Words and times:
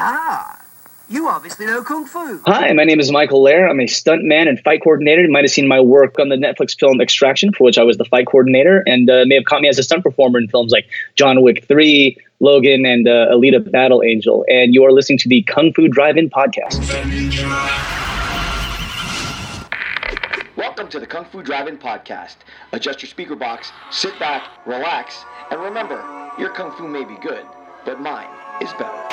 Ah, 0.00 0.64
you 1.08 1.26
obviously 1.26 1.66
know 1.66 1.82
Kung 1.82 2.06
Fu. 2.06 2.40
Hi, 2.46 2.72
my 2.72 2.84
name 2.84 3.00
is 3.00 3.10
Michael 3.10 3.42
Lehr. 3.42 3.68
I'm 3.68 3.80
a 3.80 3.86
stuntman 3.86 4.48
and 4.48 4.60
fight 4.60 4.80
coordinator. 4.80 5.22
You 5.22 5.28
might 5.28 5.42
have 5.42 5.50
seen 5.50 5.66
my 5.66 5.80
work 5.80 6.20
on 6.20 6.28
the 6.28 6.36
Netflix 6.36 6.78
film 6.78 7.00
Extraction, 7.00 7.52
for 7.52 7.64
which 7.64 7.78
I 7.78 7.82
was 7.82 7.96
the 7.96 8.04
fight 8.04 8.28
coordinator, 8.28 8.84
and 8.86 9.10
uh, 9.10 9.24
may 9.26 9.34
have 9.34 9.46
caught 9.46 9.60
me 9.60 9.66
as 9.68 9.76
a 9.76 9.82
stunt 9.82 10.04
performer 10.04 10.38
in 10.38 10.46
films 10.46 10.70
like 10.70 10.88
John 11.16 11.42
Wick 11.42 11.64
3, 11.64 12.16
Logan, 12.38 12.86
and 12.86 13.08
uh, 13.08 13.26
Alita 13.32 13.72
Battle 13.72 14.04
Angel. 14.04 14.44
And 14.46 14.72
you 14.72 14.84
are 14.84 14.92
listening 14.92 15.18
to 15.18 15.28
the 15.28 15.42
Kung 15.42 15.72
Fu 15.72 15.88
Drive-In 15.88 16.30
podcast. 16.30 16.78
Welcome 20.56 20.88
to 20.90 21.00
the 21.00 21.08
Kung 21.08 21.24
Fu 21.24 21.42
Drive-In 21.42 21.76
podcast. 21.76 22.36
Adjust 22.70 23.02
your 23.02 23.08
speaker 23.08 23.34
box, 23.34 23.72
sit 23.90 24.16
back, 24.20 24.64
relax, 24.64 25.24
and 25.50 25.60
remember, 25.60 25.96
your 26.38 26.50
kung 26.50 26.70
fu 26.76 26.86
may 26.86 27.04
be 27.04 27.16
good, 27.20 27.44
but 27.84 28.00
mine 28.00 28.28
is 28.60 28.72
better. 28.74 29.08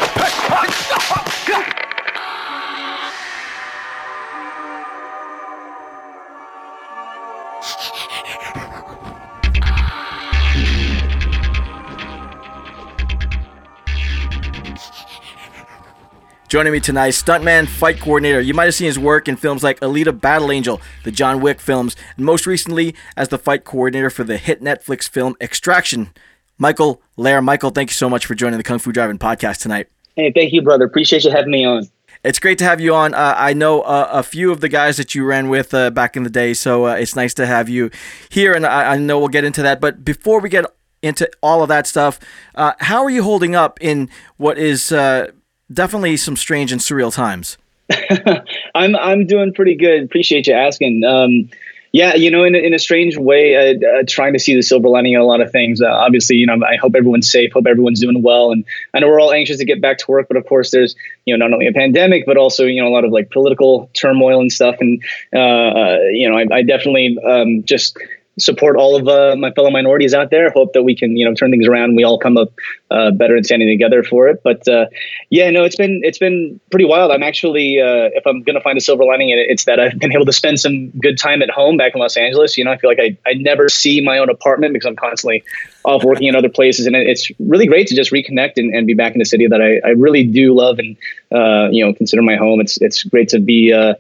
Joining 16.48 16.72
me 16.72 16.80
tonight, 16.80 17.10
stuntman, 17.10 17.68
fight 17.68 18.00
coordinator. 18.00 18.40
You 18.40 18.54
might 18.54 18.66
have 18.66 18.76
seen 18.76 18.88
his 18.88 18.98
work 18.98 19.28
in 19.28 19.36
films 19.36 19.62
like 19.62 19.80
Alita 19.82 20.18
Battle 20.18 20.52
Angel, 20.52 20.80
the 21.04 21.12
John 21.12 21.42
Wick 21.42 21.60
films, 21.60 21.98
and 22.16 22.26
most 22.26 22.48
recently 22.48 22.96
as 23.18 23.28
the 23.28 23.38
fight 23.38 23.66
coordinator 23.66 24.10
for 24.10 24.24
the 24.24 24.38
hit 24.38 24.62
Netflix 24.62 25.10
film 25.10 25.36
Extraction. 25.42 26.14
Michael 26.58 27.02
Lehr, 27.18 27.44
Michael, 27.44 27.70
thank 27.70 27.90
you 27.90 27.96
so 27.96 28.10
much 28.10 28.26
for 28.26 28.36
joining 28.36 28.58
the 28.58 28.64
Kung 28.64 28.80
Fu 28.80 28.92
Drive-In 28.92 29.20
podcast 29.20 29.62
tonight. 29.62 29.88
Hey, 30.16 30.32
thank 30.34 30.54
you, 30.54 30.62
brother. 30.62 30.86
Appreciate 30.86 31.24
you 31.24 31.32
having 31.32 31.52
me 31.52 31.66
on. 31.66 31.90
It's 32.24 32.40
great 32.40 32.58
to 32.60 32.64
have 32.64 32.82
you 32.82 32.96
on. 32.96 33.14
Uh, 33.14 33.36
I 33.38 33.54
know 33.54 33.82
uh, 33.82 34.10
a 34.12 34.24
few 34.24 34.52
of 34.52 34.62
the 34.62 34.70
guys 34.70 34.98
that 34.98 35.14
you 35.14 35.26
ran 35.26 35.50
with 35.50 35.74
uh, 35.74 35.92
back 35.92 36.18
in 36.18 36.24
the 36.24 36.30
day, 36.30 36.54
so 36.54 36.88
uh, 36.88 36.94
it's 36.94 37.16
nice 37.16 37.34
to 37.36 37.46
have 37.46 37.70
you 37.70 37.92
here, 38.30 38.54
and 38.54 38.66
I, 38.66 38.94
I, 38.94 38.98
know 38.98 39.20
we'll 39.20 39.28
get 39.28 39.44
into 39.44 39.62
that. 39.62 39.80
But 39.80 40.04
before 40.04 40.40
we 40.40 40.50
get 40.50 40.66
into 41.04 41.30
all 41.44 41.62
of 41.62 41.70
that 41.70 41.86
stuff, 41.86 42.20
uh, 42.56 42.74
how 42.80 43.04
are 43.04 43.12
you 43.12 43.22
holding 43.22 43.56
up 43.56 43.78
in 43.80 44.10
what 44.38 44.58
is 44.58 44.92
uh, 44.92 45.28
definitely 45.72 46.18
some 46.18 46.36
strange 46.36 46.72
and 46.72 46.82
surreal 46.82 47.14
times? 47.14 47.60
I'm 48.74 48.96
I'm 48.96 49.28
doing 49.28 49.54
pretty 49.54 49.76
good. 49.76 50.04
Appreciate 50.04 50.48
you 50.48 50.54
asking. 50.54 51.04
Um, 51.04 51.50
yeah, 51.96 52.14
you 52.14 52.30
know, 52.30 52.44
in 52.44 52.56
in 52.56 52.74
a 52.74 52.78
strange 52.78 53.16
way, 53.16 53.56
uh, 53.56 54.00
uh, 54.00 54.04
trying 54.06 54.34
to 54.34 54.40
see 54.40 54.54
the 54.54 54.62
silver 54.62 54.90
lining 54.90 55.14
in 55.14 55.22
a 55.22 55.24
lot 55.24 55.40
of 55.40 55.50
things. 55.50 55.82
Uh, 55.82 55.86
obviously, 55.86 56.36
you 56.36 56.46
know, 56.46 56.58
I 56.62 56.76
hope 56.76 56.94
everyone's 56.94 57.32
safe, 57.32 57.54
hope 57.54 57.68
everyone's 57.68 58.02
doing 58.02 58.22
well, 58.22 58.52
and 58.52 58.66
I 58.94 59.00
know 59.00 59.08
we're 59.08 59.22
all 59.22 59.32
anxious 59.32 59.60
to 59.60 59.66
get 59.66 59.80
back 59.80 60.00
to 60.00 60.12
work. 60.12 60.28
But 60.28 60.36
of 60.36 60.46
course, 60.46 60.72
there's 60.72 60.94
you 61.24 61.34
know 61.34 61.46
not 61.46 61.54
only 61.54 61.68
a 61.68 61.72
pandemic, 61.72 62.26
but 62.26 62.36
also 62.36 62.66
you 62.66 62.82
know 62.82 62.90
a 62.90 62.92
lot 62.92 63.06
of 63.06 63.14
like 63.14 63.32
political 63.32 63.90
turmoil 63.94 64.42
and 64.42 64.52
stuff. 64.52 64.76
And 64.82 65.02
uh, 65.34 65.40
uh 65.40 65.98
you 66.12 66.30
know, 66.30 66.38
I, 66.38 66.58
I 66.58 66.64
definitely 66.64 67.18
um, 67.26 67.64
just 67.64 67.98
support 68.38 68.76
all 68.76 68.96
of 68.96 69.08
uh, 69.08 69.36
my 69.38 69.52
fellow 69.52 69.70
minorities 69.70 70.14
out 70.14 70.30
there. 70.30 70.50
Hope 70.50 70.74
that 70.74 70.84
we 70.84 70.96
can, 70.96 71.16
you 71.16 71.26
know, 71.26 71.34
turn 71.34 71.52
things 71.52 71.68
around. 71.68 71.96
We 71.96 72.04
all 72.04 72.20
come 72.20 72.38
up 72.38 72.52
uh, 72.92 73.12
better 73.12 73.36
and 73.36 73.46
standing 73.46 73.68
together 73.68 74.04
for 74.04 74.28
it. 74.28 74.42
But 74.44 74.68
uh, 74.68 74.88
yeah, 75.30 75.50
no, 75.50 75.64
it's 75.64 75.76
been 75.76 76.02
it's 76.04 76.18
been 76.18 76.60
pretty 76.70 76.86
wild. 76.86 77.12
I'm 77.12 77.24
actually, 77.24 77.80
uh, 77.80 78.10
if 78.14 78.26
I'm 78.28 78.44
going 78.44 78.56
to 78.56 78.62
find 78.62 78.78
a 78.78 78.82
silver 78.82 79.06
lining 79.06 79.30
in 79.30 79.40
it, 79.40 79.48
it's 79.50 79.66
that 79.66 79.80
I've 79.80 79.98
been 80.00 80.12
able 80.12 80.26
to 80.26 80.34
spend 80.34 80.60
some 80.60 80.90
good 80.92 81.18
time 81.18 81.42
at 81.42 81.50
home 81.50 81.78
back 81.78 81.94
in 81.96 82.02
Los 82.02 82.18
Angeles. 82.18 82.58
You 82.58 82.66
know, 82.66 82.72
I 82.72 82.78
feel 82.78 82.90
like 82.90 83.00
I, 83.00 83.18
I 83.26 83.34
never 83.36 83.70
see 83.70 84.02
my 84.02 84.18
own 84.18 84.30
apartment 84.30 84.74
because 84.74 84.88
I'm 84.88 84.96
constantly 84.96 85.44
off 85.84 86.04
working 86.04 86.28
in 86.28 86.36
other 86.36 86.50
places, 86.50 86.86
and 86.88 86.96
it's 86.96 87.32
really 87.40 87.68
great 87.68 87.88
to 87.88 87.96
just 87.96 88.12
reconnect 88.12 88.54
and, 88.58 88.74
and 88.74 88.88
be 88.88 88.94
back 88.94 89.16
in 89.16 89.22
a 89.22 89.26
city 89.26 89.48
that 89.48 89.62
I, 89.62 89.88
I 89.88 89.92
really 89.92 90.26
do 90.26 90.54
love 90.54 90.80
and 90.80 90.98
uh, 91.32 91.70
you 91.72 91.86
know 91.86 91.94
consider 91.94 92.22
my 92.22 92.36
home. 92.36 92.60
It's 92.60 92.82
it's 92.82 93.04
great 93.04 93.30
to 93.30 93.40
be 93.40 93.72
uh, 93.72 93.94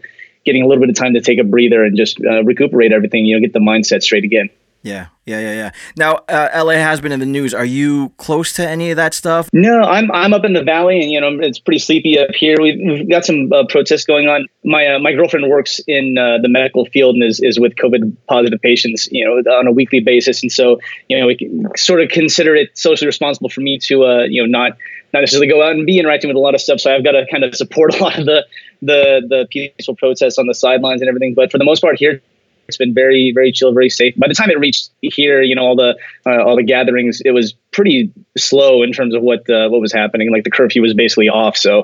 getting 0.45 0.63
a 0.63 0.67
little 0.67 0.81
bit 0.81 0.89
of 0.89 0.95
time 0.95 1.13
to 1.13 1.21
take 1.21 1.39
a 1.39 1.43
breather 1.43 1.83
and 1.83 1.97
just 1.97 2.19
uh, 2.23 2.43
recuperate 2.43 2.91
everything. 2.91 3.25
You 3.25 3.35
know, 3.35 3.41
get 3.41 3.53
the 3.53 3.59
mindset 3.59 4.03
straight 4.03 4.23
again. 4.23 4.49
Yeah, 4.85 5.07
yeah, 5.25 5.39
yeah, 5.39 5.53
yeah. 5.53 5.71
Now, 5.97 6.19
uh, 6.29 6.63
LA 6.63 6.73
has 6.73 7.01
been 7.01 7.11
in 7.11 7.19
the 7.19 7.25
news. 7.25 7.55
Are 7.55 7.65
you 7.65 8.09
close 8.17 8.53
to 8.53 8.69
any 8.69 8.91
of 8.91 8.97
that 8.97 9.15
stuff? 9.15 9.49
No, 9.51 9.81
I'm 9.81 10.11
I'm 10.11 10.31
up 10.31 10.45
in 10.45 10.53
the 10.53 10.61
valley, 10.61 11.01
and 11.01 11.11
you 11.11 11.19
know 11.19 11.39
it's 11.39 11.57
pretty 11.57 11.79
sleepy 11.79 12.19
up 12.19 12.29
here. 12.35 12.55
We've, 12.61 12.77
we've 12.77 13.09
got 13.09 13.25
some 13.25 13.51
uh, 13.51 13.63
protests 13.67 14.05
going 14.05 14.27
on. 14.27 14.47
My 14.63 14.85
uh, 14.85 14.99
my 14.99 15.13
girlfriend 15.13 15.49
works 15.49 15.81
in 15.87 16.19
uh, 16.19 16.37
the 16.39 16.49
medical 16.49 16.85
field 16.85 17.15
and 17.15 17.23
is, 17.23 17.39
is 17.41 17.59
with 17.59 17.73
COVID 17.77 18.15
positive 18.27 18.61
patients, 18.61 19.09
you 19.11 19.25
know, 19.25 19.37
on 19.53 19.65
a 19.65 19.71
weekly 19.71 20.01
basis, 20.01 20.43
and 20.43 20.51
so 20.51 20.79
you 21.09 21.19
know 21.19 21.25
we 21.25 21.65
sort 21.75 21.99
of 21.99 22.09
consider 22.09 22.53
it 22.53 22.77
socially 22.77 23.07
responsible 23.07 23.49
for 23.49 23.61
me 23.61 23.79
to 23.79 24.05
uh, 24.05 24.25
you 24.25 24.39
know 24.39 24.47
not 24.47 24.77
not 25.13 25.21
necessarily 25.21 25.47
go 25.47 25.63
out 25.63 25.71
and 25.71 25.85
be 25.85 25.99
interacting 25.99 26.27
with 26.27 26.37
a 26.37 26.39
lot 26.39 26.55
of 26.55 26.61
stuff. 26.61 26.79
So 26.79 26.93
I've 26.93 27.03
got 27.03 27.13
to 27.13 27.25
kind 27.31 27.43
of 27.43 27.55
support 27.55 27.95
a 27.99 28.03
lot 28.03 28.19
of 28.19 28.25
the 28.25 28.45
the 28.81 29.21
the 29.27 29.47
peaceful 29.49 29.95
protests 29.95 30.37
on 30.37 30.47
the 30.47 30.53
sidelines 30.53 31.01
and 31.01 31.09
everything. 31.09 31.33
But 31.33 31.51
for 31.51 31.57
the 31.57 31.65
most 31.65 31.81
part, 31.81 31.97
here 31.97 32.21
it's 32.67 32.77
been 32.77 32.93
very 32.93 33.31
very 33.33 33.51
chill, 33.51 33.73
very 33.73 33.89
safe. 33.89 34.15
By 34.17 34.27
the 34.27 34.33
time 34.33 34.49
it 34.49 34.59
reached 34.59 34.89
here, 35.01 35.41
you 35.41 35.55
know 35.55 35.63
all 35.63 35.75
the 35.75 35.97
uh, 36.25 36.43
all 36.43 36.55
the 36.55 36.63
gatherings, 36.63 37.21
it 37.23 37.31
was 37.31 37.53
pretty 37.71 38.11
slow 38.37 38.83
in 38.83 38.91
terms 38.91 39.13
of 39.13 39.21
what 39.21 39.49
uh, 39.49 39.69
what 39.69 39.81
was 39.81 39.93
happening. 39.93 40.31
Like 40.31 40.43
the 40.43 40.51
curfew 40.51 40.81
was 40.81 40.93
basically 40.93 41.29
off, 41.29 41.57
so 41.57 41.83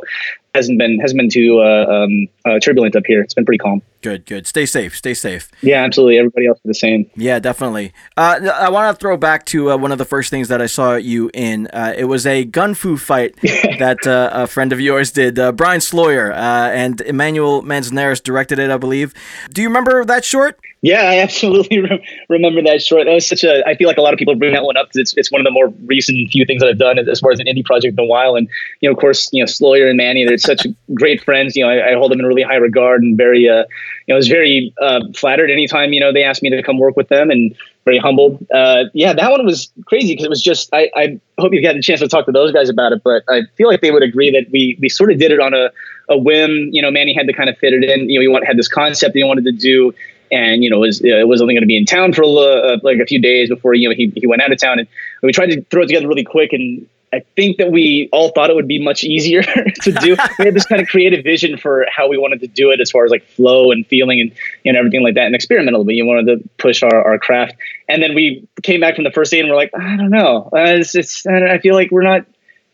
hasn't 0.54 0.78
been 0.78 1.00
hasn't 1.00 1.18
been 1.18 1.30
too 1.30 1.62
uh, 1.62 1.86
um, 1.86 2.28
uh, 2.46 2.60
turbulent 2.60 2.96
up 2.96 3.04
here. 3.06 3.22
It's 3.22 3.34
been 3.34 3.46
pretty 3.46 3.60
calm. 3.60 3.82
Good, 4.02 4.26
good. 4.26 4.48
Stay 4.48 4.66
safe. 4.66 4.96
Stay 4.96 5.14
safe. 5.14 5.50
Yeah, 5.62 5.84
absolutely. 5.84 6.18
Everybody 6.18 6.48
else 6.48 6.58
is 6.58 6.70
the 6.70 6.74
same. 6.74 7.10
Yeah, 7.16 7.40
definitely. 7.40 7.94
Uh, 8.18 8.50
I 8.56 8.70
want 8.70 8.96
to 8.96 9.00
throw 9.00 9.16
back 9.16 9.46
to 9.48 9.72
uh, 9.72 9.78
one 9.78 9.92
of 9.92 9.98
the 9.98 10.06
first 10.06 10.30
things 10.30 10.48
that 10.48 10.62
I 10.62 10.66
saw 10.66 10.96
you 10.96 11.30
in. 11.34 11.68
Uh, 11.68 11.94
it 11.96 12.06
was 12.06 12.26
a 12.26 12.44
gun 12.44 12.74
fu 12.74 12.98
fight 12.98 13.36
that 13.42 14.06
uh, 14.06 14.30
a 14.34 14.48
friend 14.48 14.74
of 14.74 14.82
yours 14.82 15.12
did. 15.12 15.38
Uh, 15.38 15.52
Brian 15.52 15.82
Sloyer 15.82 16.34
and 16.34 17.00
Emmanuel 17.02 17.62
Manzanares 17.62 18.20
directed 18.20 18.60
it, 18.60 18.72
I 18.72 18.78
believe. 18.78 19.14
Do 19.54 19.62
you 19.62 19.68
remember 19.68 20.04
that 20.06 20.26
short? 20.26 20.60
Yeah, 20.82 21.04
I 21.04 21.20
absolutely 21.20 21.80
re- 21.82 22.08
remember 22.28 22.62
that 22.64 22.82
short. 22.82 23.06
That 23.06 23.14
was 23.14 23.28
such 23.28 23.44
a. 23.44 23.68
I 23.68 23.76
feel 23.76 23.88
like 23.88 23.98
a 23.98 24.02
lot 24.02 24.14
of 24.14 24.18
people 24.18 24.34
bring 24.36 24.54
that 24.54 24.64
one 24.64 24.78
up 24.78 24.88
because 24.88 24.98
it's 24.98 25.14
it's 25.16 25.32
one 25.32 25.40
of 25.40 25.46
the 25.46 25.52
more 25.52 25.68
recent 25.86 26.30
few 26.32 26.44
things 26.44 26.62
that 26.62 26.70
I've 26.70 26.80
done 26.80 26.98
as 26.98 27.20
far 27.20 27.32
as 27.32 27.40
an 27.40 27.46
indie 27.46 27.64
project 27.64 27.94
in 27.98 28.04
a 28.04 28.08
while. 28.08 28.36
And 28.36 28.50
you 28.80 28.90
know, 28.90 28.94
of 28.94 29.00
course, 29.00 29.30
you 29.32 29.44
know, 29.44 29.46
Sloyer 29.46 29.88
and 29.88 29.98
Manny, 29.98 30.26
they're 30.26 30.40
such 30.40 30.66
great 30.96 31.24
friends. 31.24 31.56
You 31.56 31.66
know, 31.66 31.70
I, 31.70 31.92
I, 31.92 31.94
hold 31.94 32.12
them 32.12 32.20
in 32.20 32.26
really 32.26 32.42
high 32.42 32.56
regard 32.56 33.04
and 33.04 33.16
very, 33.16 33.48
uh, 33.48 33.64
you 34.08 34.10
know, 34.10 34.16
I 34.16 34.18
was 34.18 34.28
very 34.28 34.74
uh, 34.82 35.02
flattered 35.16 35.52
anytime 35.52 35.94
you 35.94 36.00
know 36.00 36.12
they 36.12 36.24
asked 36.24 36.42
me 36.42 36.50
to 36.50 36.64
come 36.64 36.80
work 36.80 36.98
with 36.98 37.10
them 37.10 37.30
and 37.30 37.56
very 37.86 38.00
humbled. 38.00 38.44
Uh, 38.52 38.86
yeah, 38.96 39.14
that 39.14 39.30
one 39.30 39.46
was 39.46 39.72
crazy 39.86 40.14
because 40.14 40.26
it 40.26 40.30
was 40.30 40.42
just. 40.42 40.70
I, 40.74 40.90
I 40.96 41.20
hope 41.38 41.54
you've 41.54 41.64
got 41.64 41.76
a 41.76 41.82
chance 41.82 42.00
to 42.00 42.08
talk 42.08 42.26
to 42.26 42.32
those 42.32 42.52
guys 42.52 42.70
about 42.70 42.92
it, 42.92 43.04
but 43.04 43.24
I 43.30 43.44
feel 43.56 43.68
like 43.68 43.82
they 43.82 43.92
would 43.92 44.04
agree 44.04 44.32
that 44.32 44.50
we 44.52 44.80
we 44.82 44.90
sort 44.90 45.12
of 45.12 45.20
did 45.20 45.32
it 45.32 45.40
on 45.40 45.54
a 45.54 45.70
a 46.10 46.18
whim. 46.18 46.70
You 46.72 46.82
know, 46.82 46.90
Manny 46.90 47.14
had 47.14 47.28
to 47.28 47.34
kind 47.34 47.52
of 47.52 47.58
fit 47.60 47.74
it 47.74 47.84
in. 47.84 48.10
You 48.10 48.18
know, 48.18 48.22
he 48.22 48.28
want, 48.28 48.48
had 48.48 48.58
this 48.58 48.68
concept 48.68 49.16
he 49.16 49.24
wanted 49.24 49.46
to 49.46 49.52
do 49.52 49.94
and 50.32 50.64
you 50.64 50.70
know 50.70 50.80
was 50.80 51.02
uh, 51.02 51.26
was 51.28 51.42
only 51.42 51.54
going 51.54 51.64
to 51.64 51.68
be 51.68 51.78
in 51.78 51.86
town 51.86 52.14
for 52.14 52.24
uh, 52.24 52.78
like 52.84 53.00
a 53.00 53.06
few 53.06 53.22
days 53.22 53.50
before 53.50 53.74
you 53.74 53.90
know 53.90 53.96
he, 53.96 54.12
he 54.16 54.28
went 54.28 54.42
out 54.42 54.52
of 54.52 54.60
town. 54.60 54.80
And 54.80 54.88
we 55.22 55.32
tried 55.32 55.52
to 55.52 55.62
throw 55.64 55.84
it 55.84 55.88
together 55.88 56.08
really 56.08 56.24
quick 56.24 56.54
and 56.54 56.88
I 57.14 57.24
think 57.36 57.58
that 57.58 57.72
we 57.72 58.08
all 58.14 58.30
thought 58.30 58.50
it 58.50 58.56
would 58.56 58.68
be 58.70 58.82
much 58.82 59.04
easier 59.04 59.42
to 59.82 59.92
do. 59.92 60.16
we 60.40 60.46
had 60.46 60.54
this 60.54 60.66
kind 60.66 60.82
of 60.82 60.88
creative 60.88 61.24
vision 61.24 61.58
for 61.58 61.86
how 61.94 62.08
we 62.08 62.18
wanted 62.18 62.40
to 62.42 62.48
do 62.48 62.72
it 62.72 62.80
as 62.80 62.90
far 62.90 63.04
as 63.04 63.12
like 63.12 63.24
flow 63.24 63.72
and 63.72 63.86
feeling 63.86 64.22
and 64.22 64.74
know 64.74 64.80
everything 64.80 65.04
like 65.04 65.16
that 65.16 65.26
and 65.26 65.36
experimental. 65.36 65.84
But 65.84 65.96
you 65.96 66.06
wanted 66.06 66.26
to 66.28 66.50
push 66.58 66.84
our, 66.84 66.96
our 66.96 67.20
craft. 67.20 67.56
And 67.90 68.02
then 68.02 68.16
we 68.16 68.48
came 68.64 68.80
back 68.80 68.96
from 68.96 69.04
the 69.04 69.12
first 69.12 69.32
day 69.32 69.42
and 69.42 69.50
we're 69.50 69.56
like 69.56 69.72
I 69.76 69.98
don't 69.98 70.10
know. 70.10 70.50
Uh, 70.54 70.80
it's 70.80 71.26
I 71.26 71.58
feel 71.60 71.76
like 71.76 71.92
we're 71.92 72.02
not 72.02 72.26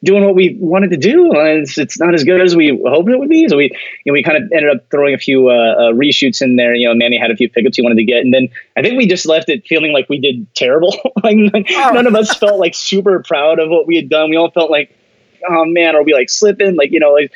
doing 0.08 0.24
what 0.24 0.36
we 0.36 0.56
wanted 0.58 0.90
to 0.92 0.98
do. 0.98 1.32
It's, 1.36 1.78
it's 1.78 2.00
not 2.00 2.14
as 2.14 2.24
good 2.24 2.40
as 2.40 2.56
we 2.56 2.82
hoped 2.88 3.10
it 3.10 3.20
would 3.20 3.28
be. 3.28 3.46
So 3.50 3.58
we, 3.58 3.66
you 3.66 4.12
know, 4.12 4.14
we 4.14 4.24
kind 4.24 4.38
of 4.38 4.50
ended 4.54 4.74
up 4.74 4.90
throwing 4.90 5.14
a 5.14 5.18
few 5.18 5.50
uh, 5.50 5.52
uh, 5.52 5.92
reshoots 5.92 6.42
in 6.42 6.56
there. 6.56 6.74
You 6.74 6.88
know, 6.88 6.96
Manny 6.96 7.20
had 7.20 7.30
a 7.30 7.36
few 7.36 7.50
pickups 7.50 7.76
he 7.76 7.84
wanted 7.84 7.98
to 7.98 8.06
get, 8.06 8.22
and 8.22 8.34
then 8.34 8.48
I 8.78 8.82
think 8.82 8.98
we 8.98 9.06
just 9.06 9.26
left 9.26 9.50
it 9.50 9.68
feeling 9.68 9.92
like 9.92 10.08
we 10.08 10.18
did 10.18 10.48
terrible. 10.56 10.96
like 11.24 11.36
oh. 11.72 11.92
none 11.94 12.08
of 12.08 12.16
us 12.16 12.34
felt 12.38 12.58
like 12.58 12.74
super 12.74 13.22
proud 13.22 13.60
of 13.60 13.70
what 13.70 13.86
we 13.86 13.98
had 13.98 14.10
done. 14.10 14.30
We 14.30 14.38
all 14.38 14.50
felt 14.50 14.72
like, 14.72 14.96
oh 15.50 15.66
man, 15.66 15.94
are 15.96 16.04
we 16.04 16.14
like 16.14 16.30
slipping? 16.30 16.78
Like 16.78 16.92
you 16.92 17.02
know, 17.02 17.12
like 17.12 17.32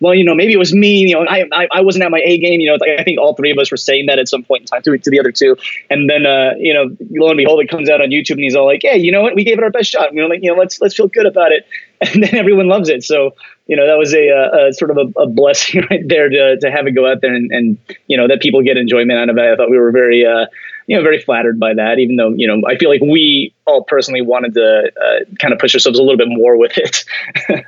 well, 0.00 0.14
you 0.14 0.24
know, 0.24 0.34
maybe 0.34 0.52
it 0.52 0.58
was 0.58 0.74
me. 0.74 1.08
You 1.08 1.14
know, 1.14 1.26
I, 1.26 1.46
I, 1.52 1.68
I 1.72 1.80
wasn't 1.80 2.04
at 2.04 2.10
my 2.10 2.20
A 2.24 2.38
game. 2.38 2.60
You 2.60 2.70
know, 2.70 2.78
I 2.98 3.02
think 3.02 3.18
all 3.18 3.34
three 3.34 3.50
of 3.50 3.58
us 3.58 3.70
were 3.70 3.76
saying 3.76 4.06
that 4.06 4.18
at 4.18 4.28
some 4.28 4.42
point 4.42 4.62
in 4.62 4.66
time 4.66 4.82
to, 4.82 4.96
to 4.96 5.10
the 5.10 5.18
other 5.18 5.32
two. 5.32 5.56
And 5.88 6.08
then, 6.10 6.26
uh, 6.26 6.52
you 6.58 6.74
know, 6.74 6.94
lo 7.10 7.30
and 7.30 7.38
behold, 7.38 7.60
it 7.60 7.68
comes 7.68 7.88
out 7.88 8.00
on 8.00 8.10
YouTube, 8.10 8.32
and 8.32 8.40
he's 8.40 8.54
all 8.54 8.66
like, 8.66 8.80
"Hey, 8.82 8.98
you 8.98 9.10
know 9.10 9.22
what? 9.22 9.34
We 9.34 9.44
gave 9.44 9.58
it 9.58 9.64
our 9.64 9.70
best 9.70 9.90
shot. 9.90 10.12
You 10.12 10.22
know, 10.22 10.28
like, 10.28 10.40
you 10.42 10.50
know, 10.50 10.58
let's 10.58 10.80
let's 10.80 10.94
feel 10.94 11.08
good 11.08 11.26
about 11.26 11.52
it." 11.52 11.66
And 12.14 12.22
then 12.22 12.34
everyone 12.34 12.68
loves 12.68 12.88
it. 12.88 13.02
So, 13.02 13.30
you 13.66 13.76
know, 13.76 13.86
that 13.86 13.96
was 13.96 14.12
a, 14.14 14.28
a, 14.28 14.68
a 14.68 14.72
sort 14.72 14.90
of 14.90 14.98
a, 14.98 15.20
a, 15.20 15.26
blessing 15.26 15.82
right 15.90 16.06
there 16.06 16.28
to 16.28 16.58
to 16.58 16.70
have 16.70 16.86
it 16.86 16.92
go 16.92 17.10
out 17.10 17.20
there 17.22 17.34
and, 17.34 17.50
and 17.50 17.78
you 18.06 18.16
know 18.16 18.28
that 18.28 18.40
people 18.40 18.62
get 18.62 18.76
enjoyment 18.76 19.18
out 19.18 19.28
of 19.28 19.38
it. 19.38 19.44
I 19.44 19.56
thought 19.56 19.70
we 19.70 19.78
were 19.78 19.92
very. 19.92 20.24
Uh, 20.24 20.46
you 20.86 20.96
know, 20.96 21.02
very 21.02 21.20
flattered 21.20 21.58
by 21.58 21.74
that. 21.74 21.98
Even 21.98 22.16
though 22.16 22.30
you 22.30 22.46
know, 22.46 22.66
I 22.66 22.76
feel 22.76 22.88
like 22.88 23.00
we 23.00 23.52
all 23.66 23.82
personally 23.84 24.20
wanted 24.20 24.54
to 24.54 24.92
uh, 25.04 25.34
kind 25.40 25.52
of 25.52 25.58
push 25.58 25.74
ourselves 25.74 25.98
a 25.98 26.02
little 26.02 26.16
bit 26.16 26.28
more 26.28 26.56
with 26.56 26.78
it. 26.78 27.04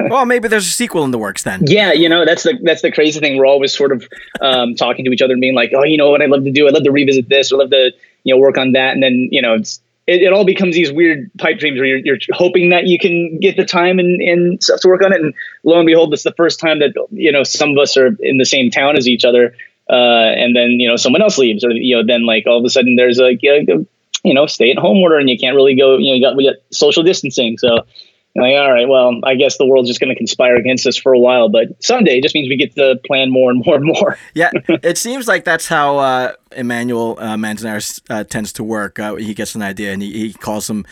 well, 0.08 0.24
maybe 0.24 0.48
there's 0.48 0.66
a 0.66 0.70
sequel 0.70 1.04
in 1.04 1.10
the 1.10 1.18
works 1.18 1.42
then. 1.42 1.62
Yeah, 1.66 1.92
you 1.92 2.08
know, 2.08 2.24
that's 2.24 2.44
the 2.44 2.58
that's 2.62 2.82
the 2.82 2.92
crazy 2.92 3.18
thing. 3.18 3.36
We're 3.36 3.46
always 3.46 3.76
sort 3.76 3.92
of 3.92 4.06
um, 4.40 4.74
talking 4.76 5.04
to 5.04 5.10
each 5.10 5.22
other 5.22 5.32
and 5.32 5.40
being 5.40 5.54
like, 5.54 5.72
oh, 5.74 5.84
you 5.84 5.96
know 5.96 6.10
what, 6.10 6.22
I'd 6.22 6.30
love 6.30 6.44
to 6.44 6.52
do. 6.52 6.68
I'd 6.68 6.74
love 6.74 6.84
to 6.84 6.92
revisit 6.92 7.28
this. 7.28 7.52
I'd 7.52 7.56
love 7.56 7.70
to 7.70 7.90
you 8.22 8.34
know 8.34 8.38
work 8.38 8.56
on 8.56 8.72
that. 8.72 8.94
And 8.94 9.02
then 9.02 9.28
you 9.32 9.42
know, 9.42 9.54
it's 9.54 9.80
it, 10.08 10.22
it 10.22 10.32
all 10.32 10.44
becomes 10.44 10.74
these 10.74 10.90
weird 10.90 11.30
pipe 11.38 11.58
dreams 11.58 11.78
where 11.78 11.86
you're, 11.86 11.98
you're 11.98 12.18
hoping 12.32 12.70
that 12.70 12.86
you 12.86 12.98
can 12.98 13.38
get 13.38 13.56
the 13.56 13.64
time 13.64 13.98
and, 13.98 14.20
and 14.22 14.62
stuff 14.62 14.80
to 14.80 14.88
work 14.88 15.02
on 15.04 15.12
it. 15.12 15.20
And 15.20 15.34
lo 15.64 15.78
and 15.78 15.86
behold, 15.86 16.14
it's 16.14 16.22
the 16.22 16.32
first 16.32 16.58
time 16.58 16.78
that, 16.80 16.94
you 17.10 17.30
know, 17.30 17.44
some 17.44 17.72
of 17.72 17.78
us 17.78 17.96
are 17.96 18.16
in 18.20 18.38
the 18.38 18.46
same 18.46 18.70
town 18.70 18.96
as 18.96 19.06
each 19.06 19.24
other. 19.24 19.54
Uh, 19.90 20.32
and 20.36 20.56
then, 20.56 20.80
you 20.80 20.88
know, 20.88 20.96
someone 20.96 21.22
else 21.22 21.36
leaves 21.36 21.62
or, 21.62 21.70
you 21.70 21.94
know, 21.94 22.02
then 22.04 22.24
like 22.24 22.46
all 22.46 22.58
of 22.58 22.64
a 22.64 22.70
sudden 22.70 22.96
there's 22.96 23.18
a, 23.18 23.26
a 23.26 23.86
you 24.24 24.34
know, 24.34 24.46
stay 24.46 24.70
at 24.70 24.78
home 24.78 24.98
order 24.98 25.18
and 25.18 25.28
you 25.28 25.38
can't 25.38 25.54
really 25.54 25.76
go, 25.76 25.98
you 25.98 26.10
know, 26.10 26.14
you 26.14 26.22
got, 26.22 26.36
we 26.36 26.46
got 26.46 26.56
social 26.72 27.02
distancing. 27.02 27.58
So, 27.58 27.80
like, 28.34 28.54
all 28.54 28.72
right, 28.72 28.88
well, 28.88 29.18
I 29.24 29.34
guess 29.34 29.58
the 29.58 29.66
world's 29.66 29.88
just 29.88 30.00
going 30.00 30.10
to 30.10 30.14
conspire 30.14 30.56
against 30.56 30.86
us 30.86 30.96
for 30.96 31.12
a 31.12 31.18
while, 31.18 31.48
but 31.48 31.82
someday 31.82 32.18
it 32.18 32.22
just 32.22 32.34
means 32.34 32.48
we 32.48 32.56
get 32.56 32.74
to 32.76 33.00
plan 33.06 33.30
more 33.30 33.50
and 33.50 33.64
more 33.64 33.76
and 33.76 33.84
more. 33.84 34.18
yeah, 34.34 34.50
it 34.82 34.98
seems 34.98 35.26
like 35.26 35.44
that's 35.44 35.66
how 35.66 35.98
uh, 35.98 36.32
Emmanuel 36.56 37.18
uh, 37.18 37.36
Manzanares 37.36 38.00
uh, 38.10 38.24
tends 38.24 38.52
to 38.54 38.64
work. 38.64 38.98
Uh, 38.98 39.16
he 39.16 39.34
gets 39.34 39.54
an 39.54 39.62
idea 39.62 39.92
and 39.92 40.02
he, 40.02 40.12
he 40.12 40.32
calls 40.32 40.66
some 40.66 40.86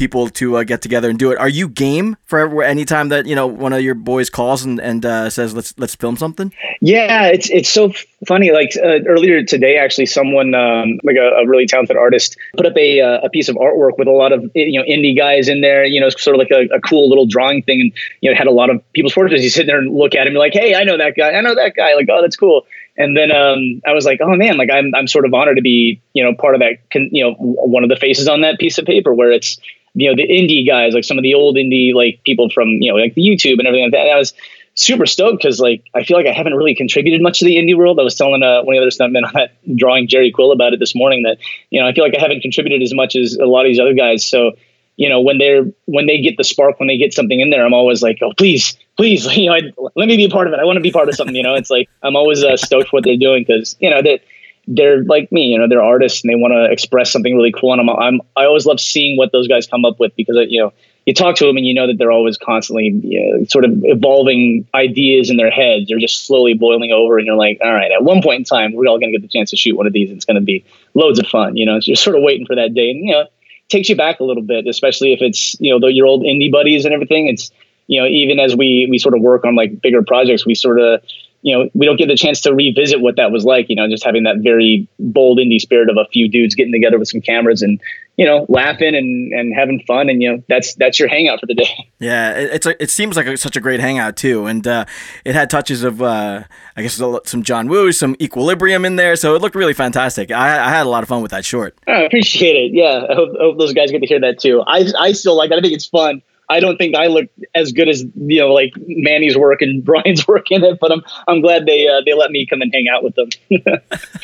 people 0.00 0.30
to 0.30 0.56
uh, 0.56 0.64
get 0.64 0.80
together 0.80 1.10
and 1.10 1.18
do 1.18 1.30
it. 1.30 1.38
Are 1.38 1.48
you 1.48 1.68
game 1.68 2.16
for 2.24 2.62
any 2.62 2.86
time 2.86 3.10
that 3.10 3.26
you 3.26 3.36
know 3.36 3.46
one 3.46 3.74
of 3.74 3.82
your 3.82 3.94
boys 3.94 4.30
calls 4.30 4.64
and, 4.64 4.80
and 4.80 5.04
uh, 5.04 5.28
says 5.28 5.54
let's 5.54 5.74
let's 5.76 5.94
film 5.94 6.16
something? 6.16 6.52
Yeah, 6.80 7.26
it's 7.26 7.50
it's 7.50 7.68
so 7.68 7.92
funny. 8.26 8.50
Like 8.50 8.70
uh, 8.82 9.04
earlier 9.06 9.44
today, 9.44 9.76
actually, 9.76 10.06
someone 10.06 10.54
um, 10.54 10.98
like 11.04 11.16
a, 11.16 11.28
a, 11.42 11.46
really 11.46 11.66
talented 11.66 11.98
artist 11.98 12.38
put 12.56 12.64
up 12.64 12.76
a 12.78 13.02
uh, 13.02 13.20
a 13.26 13.28
piece 13.28 13.50
of 13.50 13.56
artwork 13.56 13.98
with 13.98 14.08
a 14.08 14.12
lot 14.22 14.32
of 14.32 14.50
you 14.54 14.80
know 14.80 14.86
indie 14.86 15.14
guys 15.14 15.50
in 15.50 15.60
there. 15.60 15.84
You 15.84 16.00
know, 16.00 16.08
sort 16.08 16.34
of 16.34 16.38
like 16.38 16.50
a, 16.50 16.74
a 16.74 16.80
cool 16.80 17.06
little 17.10 17.26
drawing 17.26 17.62
thing, 17.62 17.82
and 17.82 17.92
you 18.22 18.30
know, 18.30 18.36
had 18.36 18.46
a 18.46 18.52
lot 18.52 18.70
of 18.70 18.82
people's 18.94 19.12
portraits. 19.12 19.42
You 19.42 19.50
sit 19.50 19.66
there 19.66 19.78
and 19.78 19.94
look 19.94 20.14
at 20.14 20.26
him, 20.26 20.32
like, 20.32 20.54
hey, 20.54 20.74
I 20.74 20.84
know 20.84 20.96
that 20.96 21.14
guy. 21.14 21.32
I 21.32 21.42
know 21.42 21.54
that 21.54 21.74
guy. 21.76 21.94
Like, 21.94 22.08
oh, 22.10 22.22
that's 22.22 22.36
cool. 22.36 22.64
And 22.96 23.16
then 23.16 23.30
um, 23.30 23.82
I 23.86 23.92
was 23.92 24.04
like, 24.04 24.20
oh 24.22 24.34
man, 24.34 24.56
like 24.56 24.70
I'm 24.70 24.94
I'm 24.94 25.06
sort 25.06 25.26
of 25.26 25.34
honored 25.34 25.56
to 25.56 25.62
be 25.62 26.00
you 26.14 26.24
know 26.24 26.34
part 26.34 26.54
of 26.54 26.60
that. 26.60 26.78
you 26.94 27.24
know, 27.24 27.34
one 27.38 27.82
of 27.82 27.90
the 27.90 27.96
faces 27.96 28.28
on 28.28 28.40
that 28.40 28.58
piece 28.58 28.78
of 28.78 28.86
paper 28.86 29.12
where 29.12 29.30
it's 29.30 29.58
you 29.94 30.08
know 30.08 30.16
the 30.16 30.28
indie 30.28 30.66
guys, 30.66 30.94
like 30.94 31.04
some 31.04 31.18
of 31.18 31.22
the 31.22 31.34
old 31.34 31.56
indie 31.56 31.94
like 31.94 32.20
people 32.24 32.48
from 32.50 32.68
you 32.80 32.92
know 32.92 32.98
like 32.98 33.14
the 33.14 33.22
YouTube 33.22 33.58
and 33.58 33.66
everything 33.66 33.84
like 33.84 33.92
that. 33.92 34.06
And 34.06 34.12
I 34.12 34.16
was 34.16 34.32
super 34.74 35.06
stoked 35.06 35.42
because 35.42 35.60
like 35.60 35.84
I 35.94 36.04
feel 36.04 36.16
like 36.16 36.26
I 36.26 36.32
haven't 36.32 36.54
really 36.54 36.74
contributed 36.74 37.20
much 37.22 37.40
to 37.40 37.44
the 37.44 37.56
indie 37.56 37.76
world. 37.76 37.98
I 37.98 38.02
was 38.02 38.14
telling 38.14 38.42
uh, 38.42 38.62
one 38.62 38.76
of 38.76 38.80
the 38.80 38.86
other 38.86 38.90
stuntmen 38.90 39.24
on 39.26 39.32
that 39.34 39.52
drawing 39.76 40.08
Jerry 40.08 40.30
Quill 40.30 40.52
about 40.52 40.72
it 40.72 40.80
this 40.80 40.94
morning 40.94 41.22
that 41.24 41.38
you 41.70 41.80
know 41.80 41.86
I 41.86 41.92
feel 41.92 42.04
like 42.04 42.14
I 42.16 42.20
haven't 42.20 42.40
contributed 42.40 42.82
as 42.82 42.94
much 42.94 43.16
as 43.16 43.36
a 43.36 43.46
lot 43.46 43.66
of 43.66 43.70
these 43.70 43.80
other 43.80 43.94
guys. 43.94 44.26
So 44.26 44.52
you 44.96 45.08
know 45.08 45.20
when 45.20 45.38
they're 45.38 45.64
when 45.86 46.06
they 46.06 46.20
get 46.20 46.36
the 46.36 46.44
spark 46.44 46.78
when 46.78 46.86
they 46.86 46.96
get 46.96 47.12
something 47.12 47.40
in 47.40 47.50
there, 47.50 47.64
I'm 47.64 47.74
always 47.74 48.02
like, 48.02 48.18
oh 48.22 48.32
please, 48.36 48.76
please, 48.96 49.24
you 49.36 49.50
know, 49.50 49.56
I, 49.56 49.60
let 49.96 50.08
me 50.08 50.16
be 50.16 50.24
a 50.24 50.30
part 50.30 50.46
of 50.46 50.52
it. 50.52 50.60
I 50.60 50.64
want 50.64 50.76
to 50.76 50.82
be 50.82 50.92
part 50.92 51.08
of 51.08 51.14
something. 51.16 51.34
You 51.34 51.42
know, 51.42 51.54
it's 51.54 51.70
like 51.70 51.88
I'm 52.02 52.16
always 52.16 52.44
uh, 52.44 52.56
stoked 52.56 52.92
what 52.92 53.04
they're 53.04 53.16
doing 53.16 53.44
because 53.46 53.76
you 53.80 53.90
know 53.90 54.02
that 54.02 54.20
they're 54.66 55.02
like 55.04 55.30
me, 55.32 55.46
you 55.46 55.58
know, 55.58 55.68
they're 55.68 55.82
artists 55.82 56.22
and 56.22 56.30
they 56.30 56.36
want 56.36 56.52
to 56.52 56.72
express 56.72 57.10
something 57.10 57.34
really 57.34 57.52
cool. 57.52 57.72
And 57.72 57.80
I'm, 57.80 57.90
I'm, 57.90 58.20
I 58.36 58.44
always 58.44 58.66
love 58.66 58.80
seeing 58.80 59.16
what 59.16 59.32
those 59.32 59.48
guys 59.48 59.66
come 59.66 59.84
up 59.84 59.98
with 59.98 60.14
because, 60.16 60.36
uh, 60.36 60.42
you 60.42 60.60
know, 60.60 60.72
you 61.06 61.14
talk 61.14 61.36
to 61.36 61.46
them 61.46 61.56
and 61.56 61.66
you 61.66 61.74
know 61.74 61.86
that 61.86 61.98
they're 61.98 62.12
always 62.12 62.36
constantly 62.36 63.00
you 63.02 63.38
know, 63.38 63.44
sort 63.44 63.64
of 63.64 63.72
evolving 63.84 64.66
ideas 64.74 65.30
in 65.30 65.38
their 65.38 65.50
heads. 65.50 65.88
They're 65.88 65.98
just 65.98 66.26
slowly 66.26 66.54
boiling 66.54 66.92
over, 66.92 67.18
and 67.18 67.26
you're 67.26 67.36
like, 67.36 67.58
all 67.64 67.72
right, 67.72 67.90
at 67.90 68.04
one 68.04 68.22
point 68.22 68.38
in 68.38 68.44
time, 68.44 68.74
we're 68.74 68.86
all 68.86 68.98
going 68.98 69.12
to 69.12 69.18
get 69.18 69.22
the 69.22 69.28
chance 69.28 69.50
to 69.50 69.56
shoot 69.56 69.76
one 69.76 69.86
of 69.86 69.92
these. 69.92 70.10
And 70.10 70.18
it's 70.18 70.26
going 70.26 70.36
to 70.36 70.42
be 70.42 70.64
loads 70.94 71.18
of 71.18 71.26
fun. 71.26 71.56
You 71.56 71.66
know, 71.66 71.80
so 71.80 71.86
you're 71.86 71.96
sort 71.96 72.16
of 72.16 72.22
waiting 72.22 72.46
for 72.46 72.54
that 72.54 72.74
day, 72.74 72.90
and 72.90 73.04
you 73.04 73.12
know, 73.12 73.26
takes 73.68 73.88
you 73.88 73.96
back 73.96 74.20
a 74.20 74.24
little 74.24 74.42
bit, 74.42 74.66
especially 74.66 75.12
if 75.12 75.20
it's 75.22 75.58
you 75.58 75.76
know 75.76 75.88
your 75.88 76.06
old 76.06 76.22
indie 76.22 76.52
buddies 76.52 76.84
and 76.84 76.92
everything. 76.92 77.28
It's 77.28 77.50
you 77.86 78.00
know, 78.00 78.06
even 78.06 78.38
as 78.38 78.54
we 78.54 78.86
we 78.90 78.98
sort 78.98 79.14
of 79.14 79.22
work 79.22 79.44
on 79.44 79.56
like 79.56 79.80
bigger 79.80 80.02
projects, 80.02 80.44
we 80.44 80.54
sort 80.54 80.78
of 80.78 81.02
you 81.42 81.56
know, 81.56 81.70
we 81.74 81.86
don't 81.86 81.96
get 81.96 82.08
the 82.08 82.16
chance 82.16 82.42
to 82.42 82.54
revisit 82.54 83.00
what 83.00 83.16
that 83.16 83.32
was 83.32 83.44
like, 83.44 83.66
you 83.68 83.76
know, 83.76 83.88
just 83.88 84.04
having 84.04 84.24
that 84.24 84.36
very 84.40 84.86
bold 84.98 85.38
indie 85.38 85.60
spirit 85.60 85.88
of 85.88 85.96
a 85.96 86.04
few 86.12 86.28
dudes 86.28 86.54
getting 86.54 86.72
together 86.72 86.98
with 86.98 87.08
some 87.08 87.22
cameras 87.22 87.62
and, 87.62 87.80
you 88.16 88.26
know, 88.26 88.44
laughing 88.48 88.94
and, 88.94 89.32
and 89.32 89.54
having 89.54 89.80
fun. 89.86 90.10
And, 90.10 90.20
you 90.20 90.30
know, 90.30 90.44
that's, 90.48 90.74
that's 90.74 90.98
your 90.98 91.08
hangout 91.08 91.40
for 91.40 91.46
the 91.46 91.54
day. 91.54 91.86
Yeah. 92.00 92.32
It's 92.32 92.64
a, 92.64 92.82
it 92.82 92.88
seems 92.88 93.14
like 93.14 93.26
a, 93.26 93.36
such 93.36 93.56
a 93.56 93.60
great 93.60 93.78
hangout 93.78 94.16
too. 94.16 94.46
And, 94.46 94.66
uh, 94.66 94.86
it 95.22 95.34
had 95.34 95.50
touches 95.50 95.84
of, 95.84 96.00
uh, 96.00 96.44
I 96.74 96.82
guess 96.82 96.94
some 97.24 97.42
John 97.42 97.68
Woo, 97.68 97.92
some 97.92 98.16
equilibrium 98.22 98.86
in 98.86 98.96
there. 98.96 99.16
So 99.16 99.34
it 99.34 99.42
looked 99.42 99.54
really 99.54 99.74
fantastic. 99.74 100.30
I, 100.30 100.64
I 100.64 100.70
had 100.70 100.86
a 100.86 100.88
lot 100.88 101.02
of 101.02 101.10
fun 101.10 101.20
with 101.20 101.30
that 101.32 101.44
short. 101.44 101.76
I 101.86 102.00
appreciate 102.04 102.56
it. 102.56 102.72
Yeah. 102.72 103.06
I 103.10 103.14
hope, 103.14 103.36
I 103.38 103.42
hope 103.42 103.58
those 103.58 103.74
guys 103.74 103.90
get 103.90 104.00
to 104.00 104.06
hear 104.06 104.20
that 104.20 104.38
too. 104.38 104.62
I, 104.66 104.90
I 104.98 105.12
still 105.12 105.36
like, 105.36 105.50
that. 105.50 105.58
I 105.58 105.60
think 105.60 105.74
it's 105.74 105.86
fun 105.86 106.22
I 106.50 106.58
don't 106.58 106.76
think 106.76 106.96
I 106.96 107.06
look 107.06 107.28
as 107.54 107.70
good 107.72 107.88
as 107.88 108.04
you 108.16 108.40
know 108.40 108.52
like 108.52 108.72
Manny's 108.76 109.36
work 109.36 109.62
and 109.62 109.84
Brian's 109.90 110.26
work 110.26 110.50
in 110.50 110.64
it, 110.64 110.78
but 110.80 110.92
I'm 110.92 111.02
I'm 111.28 111.40
glad 111.40 111.64
they 111.64 111.86
uh, 111.86 112.02
they 112.04 112.12
let 112.12 112.30
me 112.30 112.44
come 112.44 112.60
and 112.60 112.72
hang 112.74 112.86
out 112.88 113.02
with 113.02 113.14
them. 113.14 113.28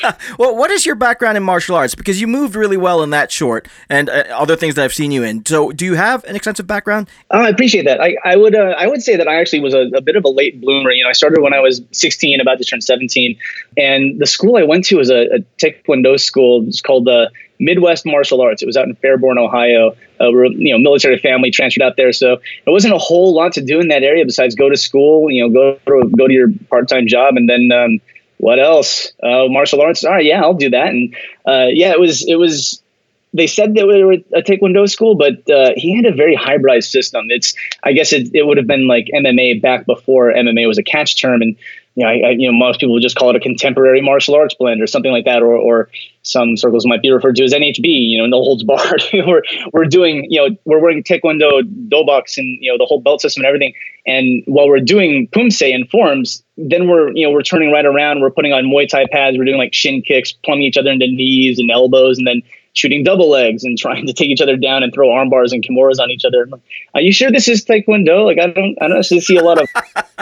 well, 0.39 0.57
what 0.57 0.71
is 0.71 0.85
your 0.85 0.97
background 0.97 1.37
in 1.37 1.43
martial 1.43 1.77
arts? 1.77 1.95
Because 1.95 2.21
you 2.21 2.27
moved 2.27 2.57
really 2.57 2.77
well 2.77 3.03
in 3.03 3.11
that 3.11 3.31
short 3.31 3.69
and 3.89 4.11
uh, 4.11 4.25
other 4.31 4.57
things 4.57 4.75
that 4.75 4.85
I've 4.85 4.95
seen 4.95 5.13
you 5.13 5.23
in. 5.23 5.47
So, 5.47 5.71
do 5.71 5.85
you 5.85 5.95
have 5.95 6.25
an 6.25 6.37
extensive 6.37 6.67
background? 6.67 7.09
Oh, 7.31 7.41
I 7.41 7.49
appreciate 7.49 7.85
that. 7.85 8.01
I, 8.01 8.17
I 8.25 8.37
would 8.37 8.55
uh, 8.55 8.75
I 8.77 8.89
would 8.89 9.03
say 9.03 9.17
that 9.17 9.29
I 9.29 9.37
actually 9.37 9.61
was 9.61 9.75
a, 9.75 9.89
a, 9.95 10.01
bit 10.01 10.17
of 10.17 10.25
a 10.25 10.29
late 10.29 10.61
bloomer. 10.61 10.91
You 10.91 11.05
know, 11.05 11.11
I 11.11 11.13
started 11.13 11.41
when 11.41 11.55
I 11.55 11.61
was 11.61 11.81
16, 11.93 12.41
about 12.41 12.59
to 12.59 12.65
turn 12.65 12.81
17, 12.81 13.39
and 13.77 14.19
the 14.19 14.27
school 14.27 14.57
I 14.57 14.65
went 14.65 14.85
to 14.87 14.97
was 14.97 15.11
a, 15.11 15.27
a 15.27 15.39
Taekwondo 15.63 16.19
school. 16.19 16.67
It's 16.67 16.81
called 16.81 17.05
the 17.05 17.31
Midwest 17.59 18.07
Martial 18.07 18.41
Arts. 18.41 18.63
It 18.63 18.67
was 18.67 18.77
out 18.77 18.87
in 18.87 18.97
Fairborn, 18.97 19.39
Ohio. 19.39 19.93
Uh, 20.21 20.31
we're 20.31 20.47
you 20.47 20.73
know 20.73 20.79
military 20.79 21.19
family 21.19 21.51
transferred 21.51 21.83
out 21.83 21.97
there, 21.97 22.13
so 22.13 22.37
there 22.65 22.73
wasn't 22.73 22.95
a 22.95 22.99
whole 22.99 23.35
lot 23.35 23.53
to 23.55 23.63
do 23.63 23.81
in 23.81 23.89
that 23.89 24.03
area 24.03 24.25
besides 24.25 24.55
go 24.55 24.69
to 24.69 24.77
school, 24.77 25.31
you 25.31 25.43
know, 25.43 25.51
go 25.51 25.79
to, 25.87 26.11
go 26.17 26.27
to 26.27 26.33
your 26.33 26.49
part 26.71 26.89
time 26.89 27.07
job, 27.07 27.37
and 27.37 27.49
then 27.49 27.71
um, 27.73 28.01
what 28.39 28.59
else? 28.59 29.13
Uh, 29.23 29.47
martial 29.49 29.81
arts. 29.81 30.05
All 30.05 30.13
right, 30.13 30.25
yeah, 30.25 30.43
I'll 30.43 30.55
do 30.55 30.71
that. 30.71 30.89
And 30.89 31.15
uh, 31.47 31.69
yeah, 31.71 31.93
it 31.93 32.01
was 32.01 32.27
it 32.27 32.37
was. 32.37 32.83
They 33.35 33.47
said 33.47 33.75
that 33.75 33.87
we 33.87 34.03
were 34.03 34.13
a 34.13 34.43
Taekwondo 34.43 34.89
school, 34.89 35.15
but 35.15 35.51
uh, 35.51 35.73
he 35.77 35.95
had 35.95 36.07
a 36.07 36.15
very 36.15 36.35
hybridized 36.35 36.91
system. 36.91 37.27
It's 37.29 37.55
I 37.83 37.93
guess 37.93 38.13
it, 38.13 38.31
it 38.35 38.47
would 38.47 38.57
have 38.57 38.67
been 38.67 38.87
like 38.87 39.09
MMA 39.15 39.61
back 39.61 39.85
before 39.85 40.33
MMA 40.33 40.67
was 40.67 40.79
a 40.79 40.83
catch 40.83 41.21
term, 41.21 41.43
and 41.43 41.57
you 41.97 42.05
know, 42.05 42.11
I, 42.11 42.29
I, 42.29 42.31
you 42.33 42.47
know, 42.47 42.57
most 42.57 42.79
people 42.79 42.93
would 42.93 43.03
just 43.03 43.17
call 43.17 43.31
it 43.31 43.37
a 43.37 43.41
contemporary 43.41 44.03
martial 44.03 44.35
arts 44.35 44.55
blend 44.55 44.83
or 44.83 44.87
something 44.87 45.11
like 45.11 45.25
that, 45.25 45.43
or, 45.43 45.57
or 45.57 45.89
some 46.23 46.55
circles 46.57 46.87
might 46.87 47.01
be 47.01 47.11
referred 47.11 47.37
to 47.37 47.45
as 47.45 47.55
NHB, 47.55 47.85
you 47.85 48.19
know, 48.19 48.27
no 48.27 48.43
holds 48.43 48.63
barred. 48.65 49.03
we're, 49.13 49.43
we're 49.73 49.87
doing, 49.87 50.27
you 50.29 50.39
know, 50.39 50.55
we're 50.67 50.79
wearing 50.79 51.03
Taekwondo, 51.03 51.63
Doboks, 51.89 52.37
and, 52.37 52.59
you 52.61 52.71
know, 52.71 52.77
the 52.77 52.85
whole 52.85 53.01
belt 53.01 53.23
system 53.23 53.41
and 53.41 53.47
everything. 53.47 53.73
And 54.07 54.43
while 54.47 54.69
we're 54.69 54.81
doing 54.81 55.27
Poomsae 55.29 55.75
and 55.75 55.89
forms, 55.89 56.45
then 56.59 56.87
we're, 56.87 57.13
you 57.13 57.27
know, 57.27 57.33
we're 57.33 57.43
turning 57.43 57.73
right 57.73 57.87
around. 57.87 58.21
We're 58.21 58.31
putting 58.31 58.53
on 58.53 58.65
Muay 58.65 58.87
Thai 58.87 59.07
pads. 59.11 59.39
We're 59.39 59.45
doing 59.45 59.59
like 59.59 59.73
shin 59.73 60.03
kicks, 60.03 60.33
plumbing 60.33 60.65
each 60.65 60.77
other 60.77 60.91
into 60.91 61.07
knees 61.07 61.59
and 61.59 61.71
elbows, 61.71 62.19
and 62.19 62.27
then 62.27 62.43
shooting 62.75 63.05
double 63.05 63.31
legs 63.31 63.65
and 63.65 63.79
trying 63.79 64.07
to 64.07 64.13
take 64.13 64.29
each 64.29 64.43
other 64.43 64.59
down 64.59 64.83
and 64.83 64.93
throw 64.93 65.11
arm 65.11 65.31
bars 65.31 65.51
and 65.51 65.65
kimuras 65.67 65.99
on 65.99 66.11
each 66.11 66.27
other. 66.27 66.47
Are 66.95 67.01
you 67.01 67.13
sure 67.13 67.31
this 67.31 67.49
is 67.49 67.65
Taekwondo? 67.65 68.27
Like, 68.27 68.39
I 68.39 68.49
don't, 68.49 68.77
I 68.83 68.89
don't 68.89 69.03
see 69.03 69.39
a 69.39 69.43
lot 69.43 69.63
of 69.63 69.69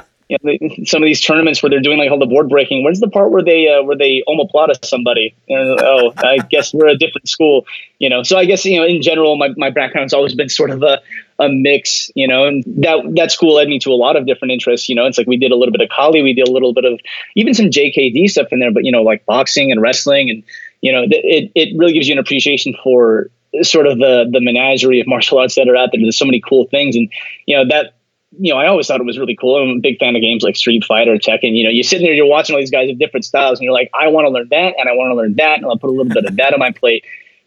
you 0.29 0.39
know, 0.43 0.85
some 0.85 1.03
of 1.03 1.07
these 1.07 1.21
tournaments 1.21 1.63
where 1.63 1.71
they're 1.71 1.81
doing 1.81 1.99
like 1.99 2.11
all 2.11 2.19
the 2.19 2.27
board 2.27 2.49
breaking. 2.49 2.83
Where's 2.83 3.01
the 3.01 3.09
part 3.09 3.31
where 3.31 3.43
they 3.43 3.69
uh, 3.69 3.83
where 3.83 3.97
they 3.97 4.23
omoplata 4.29 4.85
somebody? 4.85 5.35
Uh, 5.51 5.77
oh, 5.81 6.13
I 6.17 6.39
guess 6.51 6.73
we're 6.73 6.89
a 6.89 6.97
different 6.97 7.29
school, 7.29 7.67
you 7.99 8.09
know. 8.09 8.23
So 8.23 8.39
I 8.39 8.45
guess 8.45 8.65
you 8.65 8.79
know, 8.79 8.87
in 8.87 9.03
general, 9.03 9.37
my 9.37 9.51
my 9.57 9.71
background's 9.71 10.15
always 10.15 10.35
been 10.35 10.49
sort 10.49 10.71
of 10.71 10.83
a 10.83 11.01
a 11.39 11.49
mix, 11.49 12.11
you 12.15 12.27
know, 12.27 12.47
and 12.47 12.65
that 12.65 13.05
that 13.17 13.33
school 13.33 13.57
led 13.57 13.69
me 13.69 13.79
to 13.81 13.91
a 13.91 13.95
lot 13.95 14.17
of 14.17 14.27
different 14.27 14.53
interests. 14.53 14.89
You 14.89 14.95
know, 14.95 15.05
it's 15.07 15.19
like 15.19 15.27
we 15.27 15.37
did 15.37 15.53
a 15.53 15.57
little 15.57 15.73
bit 15.73 15.81
of 15.81 15.89
Kali, 15.91 16.23
we 16.23 16.33
did 16.33 16.49
a 16.49 16.53
little 16.53 16.73
bit 16.73 16.85
of 16.85 17.01
even 17.35 17.55
some 17.55 17.67
JKD 17.67 18.31
stuff 18.31 18.49
in 18.51 18.61
there, 18.61 18.73
but 18.73 18.85
you 18.85 18.93
know, 18.93 19.03
like 19.03 19.27
boxing 19.27 19.71
and 19.71 19.81
wrestling, 19.83 20.31
and 20.31 20.43
you 20.81 20.93
know, 20.93 21.05
it 21.11 21.51
it 21.55 21.77
really 21.77 21.93
gives 21.93 22.09
you 22.09 22.13
an 22.13 22.19
appreciation 22.19 22.75
for 22.83 23.31
sort 23.63 23.87
of 23.87 23.99
the 23.99 24.29
the 24.31 24.41
menagerie 24.41 25.01
of 25.01 25.07
martial 25.07 25.39
arts 25.39 25.55
that 25.57 25.69
are 25.69 25.77
out 25.77 25.91
there. 25.93 26.01
There's 26.01 26.19
so 26.19 26.25
many 26.25 26.41
cool 26.41 26.67
things, 26.69 26.97
and 26.97 27.11
you 27.47 27.57
know 27.57 27.65
that 27.69 27.95
you 28.39 28.53
know, 28.53 28.59
I 28.59 28.67
always 28.67 28.87
thought 28.87 29.01
it 29.01 29.07
was 29.07 29.19
really 29.19 29.37
cool. 29.37 29.57
I'm 29.57 29.79
a 29.79 29.81
big 29.81 29.99
fan 29.99 30.17
of 30.17 30.23
games 30.23 30.43
like 30.43 30.57
Street 30.57 30.85
Fighter, 30.85 31.17
Tekken. 31.17 31.57
You 31.57 31.65
know, 31.65 31.71
you're 31.71 31.85
sitting 31.85 32.07
there, 32.07 32.15
you're 32.15 32.27
watching 32.27 32.55
all 32.55 32.61
these 32.61 32.71
guys 32.71 32.91
of 32.91 32.99
different 32.99 33.25
styles, 33.25 33.59
and 33.59 33.65
you're 33.65 33.73
like, 33.73 33.91
I 33.95 34.09
want 34.09 34.27
to 34.27 34.31
learn 34.31 34.49
that, 34.51 34.75
and 34.79 34.89
I 34.89 34.93
want 34.93 35.11
to 35.11 35.15
learn 35.15 35.35
that, 35.37 35.59
and 35.59 35.67
I'll 35.67 35.79
put 35.79 35.91
a 35.91 35.93
little 35.93 36.13
bit 36.13 36.25
of 36.25 36.37
that 36.37 36.53
on 36.53 36.59
my 36.59 36.71
plate. 36.71 37.05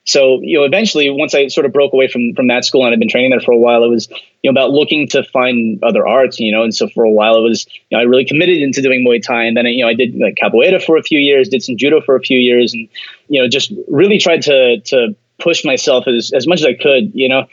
So, 0.08 0.40
you 0.42 0.58
know, 0.58 0.64
eventually, 0.64 1.10
once 1.10 1.36
I 1.36 1.48
sort 1.48 1.66
of 1.66 1.74
broke 1.74 1.92
away 1.92 2.08
from 2.08 2.34
from 2.34 2.48
that 2.48 2.64
school 2.64 2.86
and 2.86 2.94
I'd 2.94 3.00
been 3.00 3.10
training 3.10 3.32
there 3.32 3.42
for 3.42 3.52
a 3.52 3.58
while, 3.58 3.84
it 3.84 3.90
was 3.90 4.08
you 4.42 4.50
know 4.50 4.52
about 4.52 4.72
looking 4.72 5.06
to 5.10 5.22
find 5.22 5.84
other 5.84 6.08
arts. 6.08 6.40
You 6.40 6.50
know, 6.54 6.64
and 6.64 6.74
so 6.74 6.88
for 6.88 7.04
a 7.04 7.12
while, 7.12 7.36
it 7.36 7.42
was 7.42 7.68
you 7.90 7.98
know 7.98 8.00
I 8.00 8.04
really 8.04 8.24
committed 8.24 8.60
into 8.60 8.82
doing 8.82 9.06
Muay 9.06 9.22
Thai, 9.22 9.44
and 9.44 9.58
then 9.58 9.66
you 9.66 9.84
know 9.84 9.90
I 9.90 9.94
did 9.94 10.16
like 10.16 10.36
capoeira 10.36 10.82
for 10.82 10.96
a 10.96 11.04
few 11.04 11.20
years, 11.20 11.50
did 11.50 11.62
some 11.62 11.76
judo 11.76 12.00
for 12.00 12.16
a 12.16 12.22
few 12.22 12.40
years, 12.40 12.74
and 12.74 12.88
you 13.28 13.42
know 13.42 13.50
just 13.50 13.74
really 13.90 14.18
tried 14.18 14.44
to 14.44 14.80
to 14.80 15.14
push 15.40 15.66
myself 15.66 16.08
as 16.08 16.32
as 16.34 16.48
much 16.48 16.62
as 16.62 16.68
I 16.68 16.74
could. 16.74 17.14
You 17.14 17.28
know, 17.28 17.46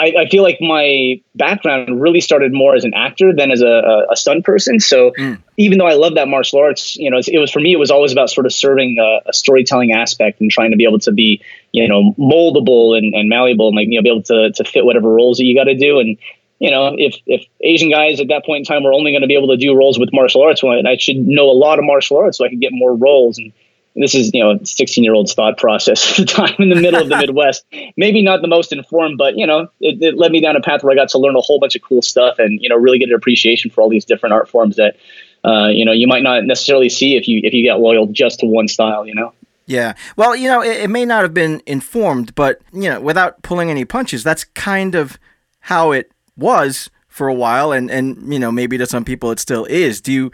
I, 0.00 0.14
I, 0.20 0.28
feel 0.28 0.42
like 0.42 0.58
my 0.60 1.20
background 1.34 2.00
really 2.00 2.22
started 2.22 2.54
more 2.54 2.74
as 2.74 2.84
an 2.84 2.94
actor 2.94 3.34
than 3.34 3.50
as 3.50 3.60
a, 3.60 4.06
a, 4.10 4.16
stunt 4.16 4.44
person. 4.44 4.80
So 4.80 5.10
mm. 5.12 5.38
even 5.58 5.78
though 5.78 5.86
I 5.86 5.92
love 5.92 6.14
that 6.14 6.26
martial 6.26 6.58
arts, 6.58 6.96
you 6.96 7.10
know, 7.10 7.18
it 7.18 7.38
was 7.38 7.50
for 7.50 7.60
me, 7.60 7.72
it 7.72 7.78
was 7.78 7.90
always 7.90 8.10
about 8.10 8.30
sort 8.30 8.46
of 8.46 8.52
serving 8.52 8.96
a, 8.98 9.28
a 9.28 9.32
storytelling 9.34 9.92
aspect 9.92 10.40
and 10.40 10.50
trying 10.50 10.70
to 10.70 10.76
be 10.76 10.84
able 10.84 11.00
to 11.00 11.12
be, 11.12 11.42
you 11.72 11.86
know, 11.86 12.14
moldable 12.18 12.96
and, 12.96 13.14
and 13.14 13.28
malleable 13.28 13.68
and 13.68 13.76
like, 13.76 13.88
you 13.88 13.96
know, 13.96 14.02
be 14.02 14.08
able 14.08 14.22
to, 14.22 14.50
to 14.52 14.64
fit 14.64 14.86
whatever 14.86 15.10
roles 15.10 15.36
that 15.36 15.44
you 15.44 15.54
got 15.54 15.64
to 15.64 15.76
do. 15.76 16.00
And, 16.00 16.16
you 16.60 16.70
know, 16.70 16.94
if, 16.96 17.16
if 17.26 17.44
Asian 17.60 17.90
guys 17.90 18.20
at 18.20 18.28
that 18.28 18.46
point 18.46 18.60
in 18.60 18.64
time 18.64 18.82
were 18.82 18.94
only 18.94 19.12
going 19.12 19.22
to 19.22 19.28
be 19.28 19.36
able 19.36 19.48
to 19.48 19.58
do 19.58 19.74
roles 19.74 19.98
with 19.98 20.10
martial 20.14 20.42
arts, 20.42 20.62
well, 20.62 20.80
I 20.86 20.96
should 20.96 21.16
know 21.16 21.50
a 21.50 21.52
lot 21.52 21.78
of 21.78 21.84
martial 21.84 22.16
arts 22.16 22.38
so 22.38 22.46
I 22.46 22.48
could 22.48 22.60
get 22.60 22.72
more 22.72 22.96
roles. 22.96 23.36
And, 23.36 23.52
this 23.96 24.14
is 24.14 24.30
you 24.32 24.42
know 24.42 24.58
16 24.62 25.02
year 25.02 25.14
old's 25.14 25.34
thought 25.34 25.58
process 25.58 26.10
at 26.18 26.26
the 26.26 26.32
time 26.32 26.54
in 26.58 26.68
the 26.68 26.76
middle 26.76 27.02
of 27.02 27.08
the 27.08 27.16
midwest 27.18 27.64
maybe 27.96 28.22
not 28.22 28.42
the 28.42 28.48
most 28.48 28.72
informed 28.72 29.18
but 29.18 29.36
you 29.36 29.46
know 29.46 29.68
it, 29.80 30.02
it, 30.02 30.16
led 30.16 30.32
me 30.32 30.40
down 30.40 30.56
a 30.56 30.60
path 30.60 30.82
where 30.82 30.92
i 30.92 30.94
got 30.94 31.08
to 31.08 31.18
learn 31.18 31.36
a 31.36 31.40
whole 31.40 31.58
bunch 31.58 31.74
of 31.76 31.82
cool 31.82 32.02
stuff 32.02 32.38
and 32.38 32.60
you 32.60 32.68
know 32.68 32.76
really 32.76 32.98
get 32.98 33.08
an 33.08 33.14
appreciation 33.14 33.70
for 33.70 33.82
all 33.82 33.88
these 33.88 34.04
different 34.04 34.32
art 34.32 34.48
forms 34.48 34.76
that 34.76 34.96
uh, 35.42 35.68
you 35.68 35.84
know 35.84 35.92
you 35.92 36.06
might 36.06 36.22
not 36.22 36.44
necessarily 36.44 36.88
see 36.88 37.16
if 37.16 37.26
you 37.26 37.40
if 37.42 37.54
you 37.54 37.62
get 37.62 37.80
loyal 37.80 38.06
just 38.06 38.40
to 38.40 38.46
one 38.46 38.68
style 38.68 39.06
you 39.06 39.14
know 39.14 39.32
yeah. 39.70 39.94
Well, 40.16 40.34
you 40.34 40.48
know, 40.48 40.62
it, 40.62 40.80
it, 40.80 40.90
may 40.90 41.04
not 41.04 41.22
have 41.22 41.32
been 41.32 41.62
informed, 41.64 42.34
but, 42.34 42.60
you 42.72 42.90
know, 42.90 43.00
without 43.00 43.40
pulling 43.42 43.70
any 43.70 43.84
punches, 43.84 44.24
that's 44.24 44.42
kind 44.42 44.96
of 44.96 45.16
how 45.60 45.92
it 45.92 46.10
was 46.36 46.90
for 47.06 47.28
a 47.28 47.34
while. 47.34 47.70
And, 47.70 47.88
and, 47.88 48.32
you 48.32 48.40
know, 48.40 48.50
maybe 48.50 48.76
to 48.78 48.86
some 48.86 49.04
people 49.04 49.30
it 49.30 49.38
still 49.38 49.66
is. 49.66 50.00
Do 50.00 50.10
you, 50.10 50.32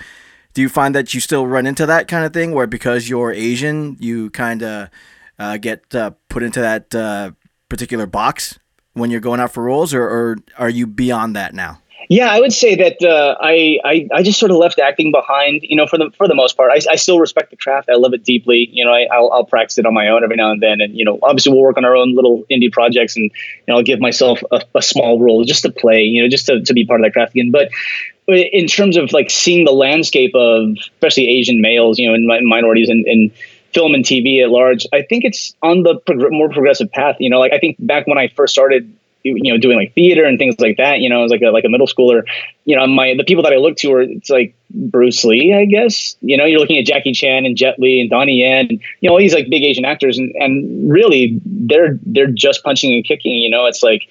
do 0.57 0.63
you 0.63 0.71
find 0.71 0.95
that 0.95 1.13
you 1.13 1.21
still 1.21 1.47
run 1.47 1.67
into 1.67 1.85
that 1.85 2.09
kind 2.09 2.25
of 2.25 2.33
thing 2.33 2.53
where 2.53 2.67
because 2.67 3.11
you're 3.11 3.31
Asian, 3.31 3.95
you 4.01 4.31
kind 4.31 4.63
of 4.63 4.89
uh, 5.39 5.59
get 5.59 5.95
uh, 5.95 6.13
put 6.31 6.43
into 6.43 6.63
that 6.63 6.95
uh, 6.95 7.33
particular 7.69 8.07
box 8.07 8.59
when 8.95 9.11
you're 9.11 9.21
going 9.21 9.39
out 9.39 9.53
for 9.53 9.65
roles, 9.65 9.93
or, 9.93 10.03
or 10.03 10.37
are 10.57 10.71
you 10.71 10.87
beyond 10.87 11.37
that 11.37 11.53
now? 11.53 11.83
Yeah, 12.09 12.31
I 12.31 12.41
would 12.41 12.53
say 12.53 12.75
that 12.77 13.03
uh, 13.03 13.37
I, 13.41 13.79
I, 13.85 14.09
I 14.15 14.23
just 14.23 14.39
sort 14.39 14.51
of 14.53 14.59
left 14.59 14.79
acting 14.79 15.11
behind. 15.11 15.63
You 15.63 15.77
know, 15.77 15.87
for 15.87 15.99
the 15.99 16.11
for 16.17 16.29
the 16.29 16.35
most 16.35 16.57
part, 16.57 16.71
I, 16.71 16.93
I 16.93 16.97
still 16.97 17.19
respect 17.19 17.51
the 17.51 17.57
craft. 17.57 17.89
I 17.91 17.97
love 17.97 18.15
it 18.15 18.25
deeply. 18.25 18.69
You 18.71 18.85
know, 18.85 18.93
I, 18.93 19.07
will 19.19 19.33
I'll 19.33 19.45
practice 19.45 19.79
it 19.79 19.87
on 19.87 19.95
my 19.95 20.09
own 20.09 20.23
every 20.23 20.37
now 20.37 20.53
and 20.53 20.63
then, 20.63 20.81
and 20.81 20.97
you 20.97 21.05
know, 21.05 21.19
obviously 21.23 21.53
we'll 21.53 21.63
work 21.63 21.77
on 21.77 21.85
our 21.85 21.97
own 21.97 22.15
little 22.15 22.45
indie 22.51 22.71
projects, 22.71 23.17
and 23.17 23.25
you 23.25 23.33
know, 23.67 23.77
I'll 23.77 23.83
give 23.83 24.01
myself 24.01 24.41
a, 24.53 24.63
a 24.75 24.83
small 24.83 25.21
role 25.21 25.45
just 25.45 25.63
to 25.63 25.73
play. 25.73 26.03
You 26.03 26.23
know, 26.23 26.29
just 26.29 26.47
to, 26.47 26.63
to 26.63 26.75
be 26.75 26.87
part 26.87 27.01
of 27.01 27.07
that 27.07 27.13
craft 27.13 27.33
again. 27.33 27.51
But 27.51 27.71
in 28.29 28.67
terms 28.67 28.97
of 28.97 29.13
like 29.13 29.31
seeing 29.31 29.65
the 29.65 29.73
landscape 29.73 30.35
of 30.35 30.77
especially 30.79 31.29
Asian 31.29 31.61
males, 31.61 31.99
you 31.99 32.09
know, 32.09 32.15
and 32.15 32.49
minorities 32.49 32.89
and, 32.89 33.05
and 33.07 33.33
film 33.75 33.95
and 33.95 34.05
TV 34.05 34.43
at 34.43 34.51
large, 34.51 34.87
I 34.93 35.03
think 35.03 35.25
it's 35.25 35.55
on 35.63 35.83
the 35.83 35.97
prog- 36.01 36.33
more 36.33 36.49
progressive 36.49 36.91
path. 36.91 37.17
You 37.19 37.31
know, 37.31 37.39
like 37.39 37.53
I 37.53 37.59
think 37.59 37.77
back 37.79 38.07
when 38.07 38.19
I 38.19 38.29
first 38.29 38.53
started 38.53 38.93
you 39.35 39.53
know 39.53 39.59
doing 39.59 39.77
like 39.77 39.95
theater 39.95 40.25
and 40.25 40.39
things 40.39 40.55
like 40.59 40.77
that 40.77 41.01
you 41.01 41.09
know 41.09 41.25
as 41.25 41.31
like 41.31 41.43
a 41.43 41.51
like 41.51 41.65
a 41.65 41.69
middle 41.69 41.87
schooler 41.87 42.23
you 42.65 42.77
know 42.77 42.87
my 42.87 43.15
the 43.17 43.25
people 43.25 43.43
that 43.43 43.53
i 43.53 43.57
look 43.57 43.77
to 43.77 43.93
are 43.93 44.03
it's 44.03 44.31
like 44.31 44.55
bruce 44.71 45.25
lee 45.25 45.55
i 45.55 45.65
guess. 45.65 46.17
You 46.21 46.37
know 46.37 46.45
you're 46.45 46.61
looking 46.61 46.79
at 46.79 46.87
jackie 46.87 47.13
chan 47.13 47.45
and 47.45 47.57
jet 47.57 47.79
li 47.79 48.01
and 48.01 48.11
donnie 48.11 48.41
yen 48.41 48.67
and 48.71 48.81
you 49.01 49.09
know 49.09 49.15
all 49.15 49.19
these 49.19 49.35
like 49.35 49.49
big 49.49 49.63
asian 49.63 49.85
actors 49.85 50.19
and 50.19 50.33
and 50.37 50.91
really 50.91 51.41
they're 51.45 51.99
they're 52.07 52.27
just 52.27 52.63
punching 52.63 52.95
and 52.95 53.05
kicking 53.05 53.33
you 53.33 53.51
know? 53.51 53.67
It's 53.67 53.83
like 53.83 54.03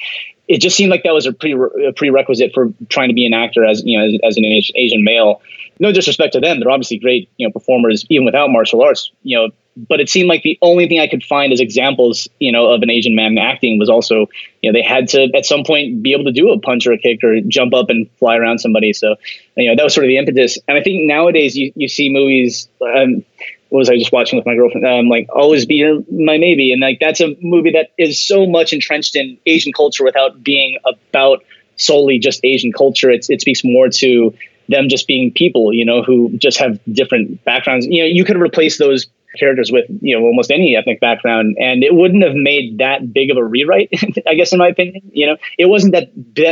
it 0.48 0.60
just 0.60 0.75
seemed 0.75 0.91
like 0.91 1.03
that 1.03 1.13
was 1.13 1.25
a, 1.25 1.34
pre- 1.34 1.53
a 1.88 1.91
prerequisite 1.93 2.53
for 2.53 2.72
trying 2.89 3.10
to 3.10 3.15
be 3.15 3.25
an 3.25 3.34
actor 3.34 3.65
as 3.65 3.84
you 3.84 3.98
know 3.98 4.05
as, 4.05 4.19
as 4.24 4.38
an 4.38 4.45
asian 4.45 5.03
male. 5.03 5.41
No 5.79 5.91
disrespect 5.91 6.34
to 6.34 6.39
them 6.39 6.60
they're 6.60 6.72
obviously 6.72 6.98
great 6.98 7.29
you 7.38 7.48
know 7.48 7.51
performers 7.51 8.05
even 8.10 8.25
without 8.25 8.50
martial 8.50 8.81
arts 8.81 9.12
you 9.24 9.38
know 9.38 9.50
but 9.75 10.00
it 10.00 10.10
seemed 10.10 10.29
like 10.29 10.44
the 10.44 10.58
only 10.62 10.88
thing 10.88 11.00
I 11.00 11.08
could 11.08 11.24
find 11.24 11.51
as 11.51 11.60
examples, 11.60 12.27
you 12.39 12.51
know, 12.51 12.72
of 12.72 12.82
an 12.82 12.89
Asian 12.89 13.15
man 13.15 13.38
acting 13.38 13.77
was 13.77 13.89
also, 13.89 14.27
you 14.62 14.72
know, 14.72 14.77
they 14.77 14.82
had 14.82 15.10
to 15.10 15.29
at 15.36 15.46
some 15.46 15.63
point 15.63 16.01
be 16.01 16.13
able 16.13 16.24
to 16.24 16.32
do 16.32 16.50
a 16.51 16.60
punch 16.60 16.88
or 16.88 16.94
a 16.94 16.98
kick 16.98 17.24
or 17.24 17.41
jump 17.41 17.74
up 17.74 17.89
and 17.89 18.10
fly 18.17 18.38
around 18.38 18.60
somebody. 18.60 18.94
So, 18.94 19.15
you 19.58 19.70
know, 19.70 19.75
that 19.75 19.84
was 19.84 19.94
sort 19.94 20.05
of 20.05 20.10
the 20.10 20.17
impetus. 20.17 20.58
And 20.67 20.77
I 20.77 20.82
think 20.84 21.08
nowadays 21.08 21.58
you, 21.58 21.74
you 21.75 21.89
see 21.89 22.10
movies. 22.10 22.70
Um, 22.82 23.25
what 23.70 23.79
was 23.79 23.89
I 23.89 23.98
just 23.98 24.13
watching 24.13 24.38
with 24.38 24.46
my 24.46 24.55
girlfriend? 24.55 24.86
Um, 24.86 25.10
like 25.10 25.27
always 25.36 25.65
be 25.65 25.84
my 26.10 26.38
maybe, 26.38 26.72
and 26.72 26.82
like 26.82 27.00
that's 27.01 27.20
a 27.20 27.36
movie 27.41 27.72
that 27.72 27.89
is 27.98 28.22
so 28.22 28.46
much 28.46 28.72
entrenched 28.72 29.15
in 29.15 29.38
Asian 29.46 29.74
culture 29.74 30.03
without 30.05 30.44
being 30.44 30.77
about 30.86 31.44
solely 31.75 32.20
just 32.20 32.39
Asian 32.46 32.72
culture. 32.72 33.10
It's, 33.10 33.29
it 33.29 33.41
speaks 33.41 33.63
more 33.65 33.89
to 33.89 34.34
them 34.70 34.88
just 34.88 35.08
being 35.08 35.32
people, 35.32 35.74
you 35.74 35.84
know, 35.84 36.01
who 36.03 36.32
just 36.38 36.58
have 36.58 36.79
different 36.94 37.44
backgrounds. 37.44 37.86
You 37.86 38.03
know, 38.03 38.08
you 38.08 38.24
could 38.24 38.38
replace 38.38 38.77
those 38.77 39.08
characters 39.38 39.72
with 39.72 39.86
you 40.01 40.18
know 40.18 40.25
almost 40.25 40.51
any 40.51 40.75
ethnic 40.75 41.00
background, 41.00 41.56
and 41.60 41.84
it 41.84 41.94
wouldn't 41.94 42.24
have 42.24 42.36
made 42.36 42.80
that 42.80 43.13
big 43.13 43.32
of 43.32 43.38
a 43.38 43.44
rewrite. 43.44 43.89
I 44.27 44.36
guess 44.36 44.51
in 44.51 44.60
my 44.60 44.68
opinion, 44.68 45.01
you 45.12 45.27
know, 45.27 45.38
it 45.58 45.65
wasn't 45.65 45.94
that 45.94 46.12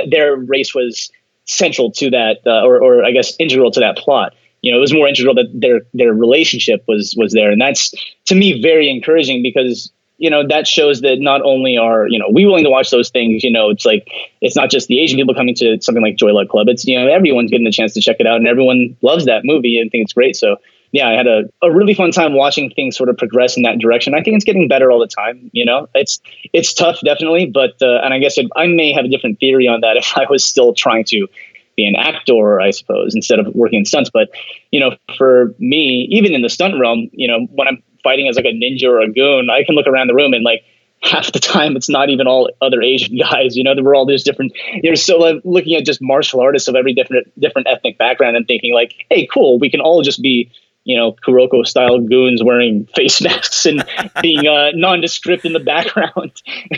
their 0.10 0.36
race 0.36 0.74
was 0.74 1.12
central 1.46 1.92
to 1.92 2.10
that, 2.12 2.38
uh, 2.46 2.64
or, 2.64 2.82
or 2.82 3.04
I 3.04 3.12
guess 3.12 3.34
integral 3.38 3.72
to 3.72 3.80
that 3.82 3.98
plot. 3.98 4.34
You 4.62 4.72
know, 4.72 4.78
it 4.78 4.82
was 4.82 4.94
more 4.94 5.08
integral 5.08 5.36
that 5.36 5.50
their 5.54 5.82
their 5.94 6.14
relationship 6.14 6.84
was 6.88 7.14
was 7.18 7.34
there, 7.34 7.52
and 7.52 7.60
that's 7.60 7.94
to 8.26 8.36
me 8.36 8.62
very 8.62 8.90
encouraging 8.90 9.44
because 9.44 9.92
you 10.18 10.30
know 10.30 10.48
that 10.48 10.68
shows 10.68 11.02
that 11.02 11.18
not 11.20 11.42
only 11.44 11.78
are 11.78 12.08
you 12.08 12.18
know 12.18 12.28
we 12.32 12.46
willing 12.46 12.64
to 12.64 12.70
watch 12.70 12.92
those 12.92 13.10
things 13.10 13.44
you 13.44 13.52
know 13.52 13.70
it's 13.70 13.86
like 13.86 14.08
it's 14.42 14.56
not 14.56 14.70
just 14.70 14.88
the 14.88 15.02
asian 15.02 15.18
people 15.18 15.34
coming 15.34 15.56
to 15.56 15.78
something 15.82 16.04
like 16.04 16.16
joy 16.16 16.32
luck 16.32 16.48
club 16.48 16.68
it's 16.70 16.86
you 16.86 16.98
know 16.98 17.08
everyone's 17.08 17.50
getting 17.52 17.66
the 17.66 17.72
chance 17.72 17.94
to 17.94 18.00
check 18.00 18.18
it 18.20 18.28
out 18.28 18.38
and 18.38 18.48
everyone 18.48 18.96
loves 19.02 19.26
that 19.26 19.42
movie 19.44 19.80
and 19.80 19.92
think 19.92 20.04
it's 20.04 20.14
great 20.14 20.36
so 20.36 20.56
yeah, 20.94 21.10
I 21.10 21.14
had 21.14 21.26
a, 21.26 21.42
a 21.64 21.72
really 21.72 21.96
fun 21.96 22.12
time 22.12 22.36
watching 22.36 22.70
things 22.70 22.96
sort 22.96 23.10
of 23.10 23.18
progress 23.18 23.58
in 23.58 23.64
that 23.64 23.80
direction. 23.80 24.14
I 24.14 24.22
think 24.22 24.36
it's 24.36 24.46
getting 24.46 24.68
better 24.68 24.92
all 24.92 25.00
the 25.00 25.08
time. 25.08 25.50
You 25.52 25.66
know, 25.66 25.90
it's 25.96 26.22
it's 26.54 26.72
tough, 26.72 27.00
definitely, 27.04 27.48
but 27.48 27.82
uh, 27.82 28.02
and 28.04 28.14
I 28.14 28.20
guess 28.20 28.38
it, 28.38 28.46
I 28.56 28.68
may 28.68 28.94
have 28.94 29.04
a 29.04 29.08
different 29.08 29.40
theory 29.40 29.68
on 29.68 29.82
that 29.82 29.98
if 29.98 30.16
I 30.16 30.28
was 30.30 30.46
still 30.46 30.74
trying 30.76 31.04
to 31.06 31.28
be 31.76 31.88
an 31.88 31.96
actor, 31.96 32.62
I 32.62 32.70
suppose, 32.70 33.16
instead 33.16 33.40
of 33.40 33.48
working 33.56 33.80
in 33.80 33.86
stunts. 33.86 34.12
But 34.14 34.30
you 34.72 34.80
know, 34.80 34.96
for 35.18 35.56
me, 35.58 36.08
even 36.12 36.36
in 36.36 36.44
the 36.44 36.50
stunt 36.50 36.80
realm, 36.80 37.10
you 37.12 37.28
know, 37.28 37.48
when 37.52 37.68
I'm 37.68 37.82
fighting 38.04 38.28
as 38.28 38.36
like 38.36 38.46
a 38.46 38.54
ninja 38.54 38.88
or 38.88 39.02
a 39.02 39.12
goon, 39.12 39.50
I 39.50 39.64
can 39.64 39.74
look 39.74 39.88
around 39.88 40.08
the 40.08 40.14
room 40.14 40.34
and 40.34 40.44
like 40.44 40.64
half 41.02 41.32
the 41.34 41.40
time 41.40 41.76
it's 41.76 41.90
not 41.90 42.10
even 42.12 42.28
all 42.28 42.52
other 42.62 42.84
Asian 42.84 43.18
guys. 43.32 43.58
You 43.58 43.64
know, 43.64 43.74
there 43.74 43.84
were 43.84 43.96
all 43.96 44.06
these 44.06 44.22
different. 44.22 44.54
You 44.76 44.92
know, 44.92 44.96
so 44.96 45.18
like 45.18 45.42
looking 45.44 45.74
at 45.74 45.86
just 45.86 46.04
martial 46.04 46.40
artists 46.40 46.68
of 46.68 46.76
every 46.76 46.94
different 46.94 47.28
different 47.40 47.68
ethnic 47.68 47.98
background 47.98 48.38
and 48.38 48.46
thinking 48.46 48.76
like, 48.76 48.94
hey, 49.10 49.26
cool, 49.26 49.58
we 49.58 49.72
can 49.72 49.82
all 49.82 50.04
just 50.04 50.22
be 50.22 50.52
you 50.84 50.98
know, 50.98 51.14
Kuroko 51.14 51.66
style 51.66 52.00
goons 52.00 52.44
wearing 52.44 52.86
face 52.96 53.22
masks 53.22 53.66
and 53.66 53.86
being 54.22 54.48
uh, 54.48 54.72
nondescript 54.74 55.46
in 55.46 55.54
the 55.54 55.60
background. 55.60 56.32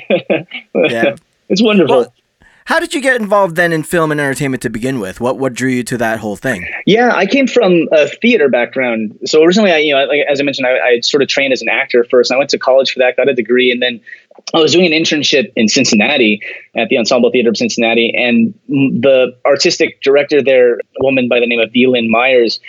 yeah. 0.75 1.15
It's 1.49 1.61
wonderful. 1.61 1.97
Well, 1.97 2.13
how 2.65 2.79
did 2.79 2.95
you 2.95 3.01
get 3.01 3.21
involved 3.21 3.55
then 3.55 3.71
in 3.71 3.83
film 3.83 4.11
and 4.11 4.19
entertainment 4.19 4.63
to 4.63 4.71
begin 4.71 4.99
with? 4.99 5.21
What 5.21 5.37
what 5.37 5.53
drew 5.53 5.69
you 5.69 5.83
to 5.83 5.99
that 5.99 6.19
whole 6.19 6.35
thing? 6.35 6.67
Yeah, 6.87 7.11
I 7.13 7.27
came 7.27 7.45
from 7.45 7.87
a 7.91 8.07
theater 8.07 8.49
background. 8.49 9.19
So 9.25 9.43
originally, 9.43 9.71
I 9.71 9.77
you 9.77 9.93
know, 9.93 10.03
like, 10.05 10.21
as 10.27 10.41
I 10.41 10.43
mentioned, 10.43 10.65
I, 10.65 10.79
I 10.79 10.99
sort 11.01 11.21
of 11.21 11.29
trained 11.29 11.53
as 11.53 11.61
an 11.61 11.69
actor 11.69 12.03
first. 12.09 12.31
I 12.31 12.37
went 12.37 12.49
to 12.49 12.57
college 12.57 12.91
for 12.91 12.99
that, 12.99 13.17
got 13.17 13.29
a 13.29 13.35
degree, 13.35 13.71
and 13.71 13.83
then 13.83 14.01
I 14.55 14.59
was 14.59 14.71
doing 14.71 14.91
an 14.91 14.99
internship 14.99 15.53
in 15.55 15.67
Cincinnati 15.67 16.41
at 16.75 16.89
the 16.89 16.97
Ensemble 16.97 17.29
Theater 17.29 17.49
of 17.49 17.57
Cincinnati, 17.57 18.11
and 18.15 18.51
the 18.67 19.37
artistic 19.45 20.01
director 20.01 20.41
there, 20.41 20.77
a 20.77 20.79
woman 21.01 21.29
by 21.29 21.39
the 21.39 21.45
name 21.45 21.59
of 21.59 21.69
Lynn 21.75 22.09
Meyers, 22.09 22.59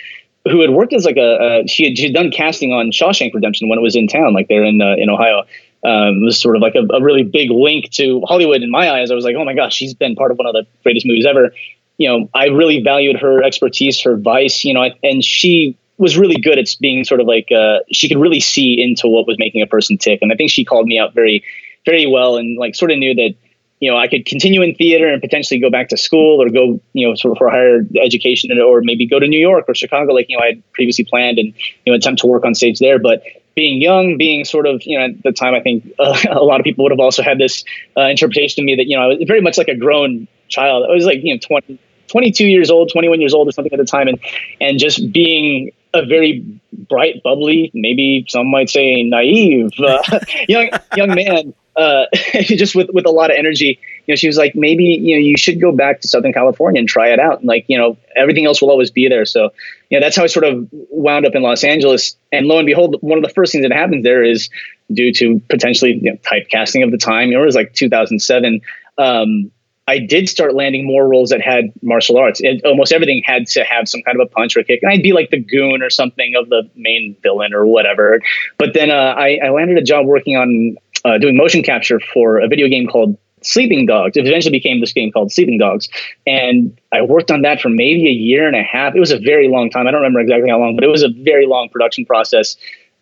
who 0.49 0.61
had 0.61 0.71
worked 0.71 0.93
as 0.93 1.05
like 1.05 1.17
a, 1.17 1.63
she 1.67 1.85
had 1.85 1.97
she 1.97 2.05
had 2.05 2.13
done 2.13 2.31
casting 2.31 2.73
on 2.73 2.91
Shawshank 2.91 3.33
Redemption 3.33 3.69
when 3.69 3.79
it 3.79 3.81
was 3.81 3.95
in 3.95 4.07
town, 4.07 4.33
like 4.33 4.47
there 4.47 4.63
in 4.63 4.81
uh, 4.81 4.95
in 4.97 5.09
Ohio. 5.09 5.43
Um, 5.83 6.23
was 6.23 6.39
sort 6.39 6.55
of 6.55 6.61
like 6.61 6.73
a, 6.73 6.81
a, 6.91 7.01
really 7.01 7.23
big 7.23 7.51
link 7.51 7.91
to 7.91 8.21
Hollywood 8.27 8.63
in 8.63 8.71
my 8.71 8.89
eyes. 8.89 9.11
I 9.11 9.13
was 9.13 9.23
like, 9.23 9.35
oh 9.37 9.45
my 9.45 9.53
gosh, 9.53 9.75
she's 9.75 9.93
been 9.93 10.15
part 10.15 10.31
of 10.31 10.37
one 10.37 10.47
of 10.47 10.53
the 10.53 10.65
greatest 10.81 11.05
movies 11.05 11.25
ever. 11.25 11.51
You 11.97 12.09
know, 12.09 12.29
I 12.33 12.47
really 12.47 12.81
valued 12.81 13.15
her 13.17 13.43
expertise, 13.43 14.01
her 14.01 14.13
advice. 14.13 14.65
You 14.65 14.73
know, 14.73 14.89
and 15.03 15.23
she 15.23 15.77
was 15.97 16.17
really 16.17 16.41
good 16.41 16.57
at 16.57 16.67
being 16.81 17.03
sort 17.03 17.21
of 17.21 17.27
like 17.27 17.51
uh, 17.51 17.79
she 17.91 18.09
could 18.09 18.17
really 18.17 18.39
see 18.39 18.81
into 18.81 19.07
what 19.07 19.27
was 19.27 19.37
making 19.39 19.61
a 19.61 19.67
person 19.67 19.97
tick. 19.97 20.19
And 20.21 20.33
I 20.33 20.35
think 20.35 20.49
she 20.49 20.65
called 20.65 20.87
me 20.87 20.97
out 20.97 21.13
very, 21.13 21.43
very 21.85 22.07
well, 22.07 22.37
and 22.37 22.57
like 22.57 22.75
sort 22.75 22.91
of 22.91 22.97
knew 22.97 23.13
that 23.13 23.35
you 23.79 23.91
know, 23.91 23.97
I 23.97 24.07
could 24.07 24.25
continue 24.25 24.61
in 24.61 24.73
theater 24.73 25.07
and 25.07 25.21
potentially 25.21 25.59
go 25.59 25.69
back 25.69 25.89
to 25.89 25.97
school 25.97 26.41
or 26.41 26.49
go, 26.49 26.79
you 26.93 27.07
know, 27.07 27.13
sort 27.15 27.33
of 27.33 27.37
for 27.37 27.49
higher 27.49 27.81
education 28.01 28.49
or 28.59 28.81
maybe 28.81 29.05
go 29.05 29.19
to 29.19 29.27
New 29.27 29.39
York 29.39 29.65
or 29.67 29.75
Chicago, 29.75 30.13
like, 30.13 30.27
you 30.29 30.37
know, 30.37 30.43
I 30.43 30.47
had 30.47 30.71
previously 30.73 31.05
planned 31.05 31.37
and, 31.37 31.53
you 31.85 31.91
know, 31.91 31.95
attempt 31.95 32.21
to 32.21 32.27
work 32.27 32.43
on 32.43 32.55
stage 32.55 32.79
there. 32.79 32.97
But 32.97 33.21
being 33.55 33.79
young, 33.79 34.17
being 34.17 34.45
sort 34.45 34.65
of, 34.65 34.81
you 34.83 34.97
know, 34.97 35.05
at 35.05 35.23
the 35.23 35.31
time, 35.31 35.53
I 35.53 35.61
think 35.61 35.91
uh, 35.99 36.17
a 36.31 36.43
lot 36.43 36.59
of 36.59 36.63
people 36.63 36.83
would 36.83 36.91
have 36.91 36.99
also 36.99 37.21
had 37.21 37.37
this 37.37 37.63
uh, 37.95 38.01
interpretation 38.01 38.63
of 38.63 38.65
me 38.65 38.75
that, 38.75 38.87
you 38.87 38.97
know, 38.97 39.03
I 39.03 39.07
was 39.07 39.17
very 39.27 39.41
much 39.41 39.57
like 39.57 39.67
a 39.67 39.75
grown 39.75 40.27
child. 40.47 40.85
I 40.89 40.93
was 40.93 41.05
like, 41.05 41.19
you 41.21 41.35
know, 41.35 41.39
20, 41.39 41.77
22 42.07 42.45
years 42.45 42.71
old, 42.71 42.91
21 42.91 43.21
years 43.21 43.33
old 43.33 43.47
or 43.47 43.51
something 43.51 43.73
at 43.73 43.79
the 43.79 43.85
time. 43.85 44.07
And, 44.07 44.19
and 44.59 44.79
just 44.79 45.11
being 45.11 45.71
a 45.93 46.05
very 46.05 46.61
bright, 46.89 47.21
bubbly, 47.23 47.71
maybe 47.73 48.25
some 48.27 48.47
might 48.47 48.69
say 48.69 49.03
naive, 49.03 49.71
uh, 49.79 50.01
young, 50.47 50.69
young 50.95 51.15
man 51.15 51.53
uh, 51.77 52.05
just 52.41 52.75
with 52.75 52.89
with 52.91 53.05
a 53.05 53.11
lot 53.11 53.29
of 53.29 53.37
energy. 53.37 53.79
You 54.07 54.13
know, 54.13 54.15
she 54.15 54.27
was 54.27 54.37
like, 54.37 54.55
maybe 54.55 54.83
you 54.83 55.15
know 55.15 55.21
you 55.21 55.37
should 55.37 55.61
go 55.61 55.71
back 55.71 56.01
to 56.01 56.07
Southern 56.07 56.33
California 56.33 56.79
and 56.79 56.89
try 56.89 57.09
it 57.09 57.19
out. 57.19 57.39
And 57.39 57.47
like 57.47 57.65
you 57.67 57.77
know, 57.77 57.97
everything 58.15 58.45
else 58.45 58.61
will 58.61 58.71
always 58.71 58.91
be 58.91 59.07
there. 59.07 59.25
So 59.25 59.51
you 59.89 59.99
know, 59.99 60.05
that's 60.05 60.15
how 60.15 60.23
I 60.23 60.27
sort 60.27 60.45
of 60.45 60.67
wound 60.71 61.25
up 61.25 61.35
in 61.35 61.43
Los 61.43 61.63
Angeles. 61.63 62.17
And 62.31 62.47
lo 62.47 62.57
and 62.57 62.65
behold, 62.65 62.97
one 63.01 63.17
of 63.17 63.23
the 63.23 63.33
first 63.33 63.51
things 63.51 63.63
that 63.63 63.71
happens 63.71 64.03
there 64.03 64.23
is 64.23 64.49
due 64.91 65.13
to 65.13 65.39
potentially 65.49 65.99
you 66.01 66.11
know, 66.11 66.17
typecasting 66.17 66.83
of 66.83 66.91
the 66.91 66.97
time. 66.97 67.31
It 67.31 67.37
was 67.37 67.55
like 67.55 67.73
2007. 67.73 68.61
Um, 68.97 69.51
I 69.87 69.99
did 69.99 70.27
start 70.27 70.53
landing 70.53 70.85
more 70.85 71.07
roles 71.07 71.29
that 71.29 71.41
had 71.41 71.71
martial 71.81 72.17
arts. 72.17 72.41
It, 72.41 72.63
almost 72.65 72.91
everything 72.91 73.21
had 73.25 73.47
to 73.47 73.63
have 73.63 73.87
some 73.87 74.01
kind 74.01 74.19
of 74.19 74.27
a 74.27 74.29
punch 74.29 74.57
or 74.57 74.59
a 74.59 74.63
kick, 74.63 74.83
and 74.83 74.91
I'd 74.91 75.03
be 75.03 75.13
like 75.13 75.29
the 75.29 75.39
goon 75.39 75.81
or 75.81 75.89
something 75.89 76.33
of 76.35 76.49
the 76.49 76.69
main 76.75 77.15
villain 77.23 77.53
or 77.53 77.65
whatever. 77.65 78.21
But 78.57 78.73
then 78.73 78.91
uh, 78.91 79.15
I, 79.17 79.39
I 79.43 79.49
landed 79.49 79.77
a 79.77 79.83
job 79.83 80.05
working 80.05 80.35
on 80.35 80.77
uh, 81.05 81.17
doing 81.17 81.37
motion 81.37 81.63
capture 81.63 81.99
for 81.99 82.39
a 82.39 82.47
video 82.47 82.67
game 82.67 82.87
called 82.87 83.17
Sleeping 83.41 83.85
Dogs. 83.85 84.17
It 84.17 84.27
eventually 84.27 84.51
became 84.51 84.81
this 84.81 84.93
game 84.93 85.11
called 85.11 85.31
Sleeping 85.31 85.57
Dogs. 85.57 85.87
And 86.25 86.77
I 86.91 87.01
worked 87.01 87.31
on 87.31 87.43
that 87.43 87.61
for 87.61 87.69
maybe 87.69 88.07
a 88.07 88.11
year 88.11 88.47
and 88.47 88.55
a 88.55 88.63
half. 88.63 88.95
It 88.95 88.99
was 88.99 89.11
a 89.11 89.19
very 89.19 89.47
long 89.47 89.69
time. 89.69 89.87
I 89.87 89.91
don't 89.91 90.01
remember 90.01 90.19
exactly 90.19 90.49
how 90.49 90.59
long, 90.59 90.75
but 90.75 90.83
it 90.83 90.87
was 90.87 91.03
a 91.03 91.09
very 91.09 91.45
long 91.45 91.69
production 91.69 92.05
process. 92.05 92.57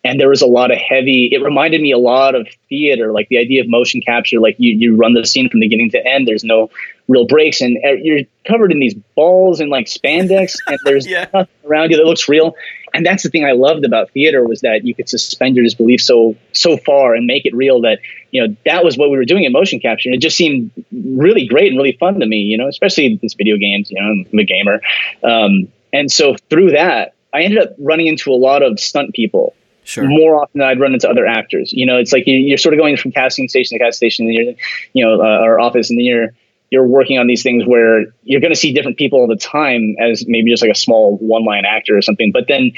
And 0.06 0.20
there 0.20 0.28
was 0.28 0.40
a 0.40 0.46
lot 0.46 0.70
of 0.70 0.78
heavy. 0.78 1.28
It 1.32 1.42
reminded 1.42 1.80
me 1.80 1.90
a 1.90 1.98
lot 1.98 2.36
of 2.36 2.46
theater, 2.68 3.12
like 3.12 3.28
the 3.28 3.38
idea 3.38 3.60
of 3.60 3.68
motion 3.68 4.00
capture. 4.00 4.38
Like 4.38 4.54
you 4.58 4.72
you 4.76 4.94
run 4.94 5.14
the 5.14 5.26
scene 5.26 5.50
from 5.50 5.58
beginning 5.58 5.90
to 5.90 6.06
end. 6.06 6.28
There's 6.28 6.44
no 6.44 6.70
real 7.08 7.26
breaks, 7.26 7.60
and 7.60 7.76
you're 8.02 8.20
covered 8.46 8.70
in 8.70 8.78
these 8.78 8.94
balls 9.16 9.58
and 9.58 9.68
like 9.68 9.86
spandex, 9.86 10.56
and 10.68 10.78
there's 10.84 11.06
Yeah. 11.06 11.26
nothing 11.34 11.48
around 11.68 11.90
you 11.90 11.96
that 11.96 12.04
looks 12.06 12.28
real. 12.28 12.54
And 12.94 13.04
that's 13.04 13.24
the 13.24 13.28
thing 13.28 13.44
I 13.44 13.52
loved 13.52 13.84
about 13.84 14.10
theater 14.12 14.46
was 14.46 14.60
that 14.60 14.86
you 14.86 14.94
could 14.94 15.08
suspend 15.08 15.56
your 15.56 15.64
disbelief 15.64 16.00
so 16.00 16.36
so 16.52 16.76
far 16.78 17.14
and 17.14 17.26
make 17.26 17.44
it 17.44 17.54
real 17.54 17.80
that 17.82 17.98
you 18.30 18.46
know 18.46 18.56
that 18.64 18.84
was 18.84 18.96
what 18.96 19.10
we 19.10 19.16
were 19.16 19.24
doing 19.24 19.42
in 19.44 19.50
motion 19.52 19.80
capture. 19.80 20.08
And 20.08 20.14
it 20.14 20.20
just 20.20 20.36
seemed 20.36 20.70
really 20.92 21.46
great 21.46 21.68
and 21.68 21.76
really 21.76 21.96
fun 21.98 22.20
to 22.20 22.26
me. 22.26 22.38
You 22.38 22.56
know, 22.56 22.68
especially 22.68 23.18
these 23.20 23.34
video 23.34 23.56
games. 23.56 23.90
You 23.90 24.00
know, 24.00 24.08
I'm 24.32 24.38
a 24.38 24.44
gamer, 24.44 24.80
um, 25.24 25.66
and 25.92 26.12
so 26.12 26.36
through 26.48 26.70
that, 26.70 27.14
I 27.34 27.42
ended 27.42 27.58
up 27.58 27.74
running 27.78 28.06
into 28.06 28.30
a 28.32 28.38
lot 28.38 28.62
of 28.62 28.78
stunt 28.78 29.12
people 29.14 29.54
Sure. 29.86 30.04
more 30.04 30.42
often 30.42 30.58
than 30.58 30.68
I'd 30.68 30.80
run 30.80 30.94
into 30.94 31.08
other 31.08 31.26
actors. 31.26 31.72
You 31.72 31.86
know, 31.86 31.96
it's 31.96 32.12
like 32.12 32.26
you, 32.26 32.36
you're 32.36 32.58
sort 32.58 32.74
of 32.74 32.80
going 32.80 32.96
from 32.96 33.12
casting 33.12 33.48
station 33.48 33.78
to 33.78 33.84
casting 33.84 34.10
station, 34.10 34.26
and 34.26 34.34
you're, 34.34 34.54
you 34.92 35.06
know, 35.06 35.20
uh, 35.20 35.24
our 35.24 35.60
office, 35.60 35.90
and 35.90 35.98
then 35.98 36.04
you're 36.04 36.30
you're 36.70 36.84
working 36.86 37.18
on 37.18 37.28
these 37.28 37.44
things 37.44 37.64
where 37.64 38.06
you're 38.24 38.40
going 38.40 38.52
to 38.52 38.58
see 38.58 38.72
different 38.72 38.98
people 38.98 39.20
all 39.20 39.28
the 39.28 39.36
time 39.36 39.94
as 40.00 40.26
maybe 40.26 40.50
just 40.50 40.60
like 40.60 40.72
a 40.72 40.76
small 40.76 41.16
one 41.18 41.44
line 41.44 41.64
actor 41.64 41.96
or 41.96 42.02
something. 42.02 42.32
But 42.32 42.48
then, 42.48 42.72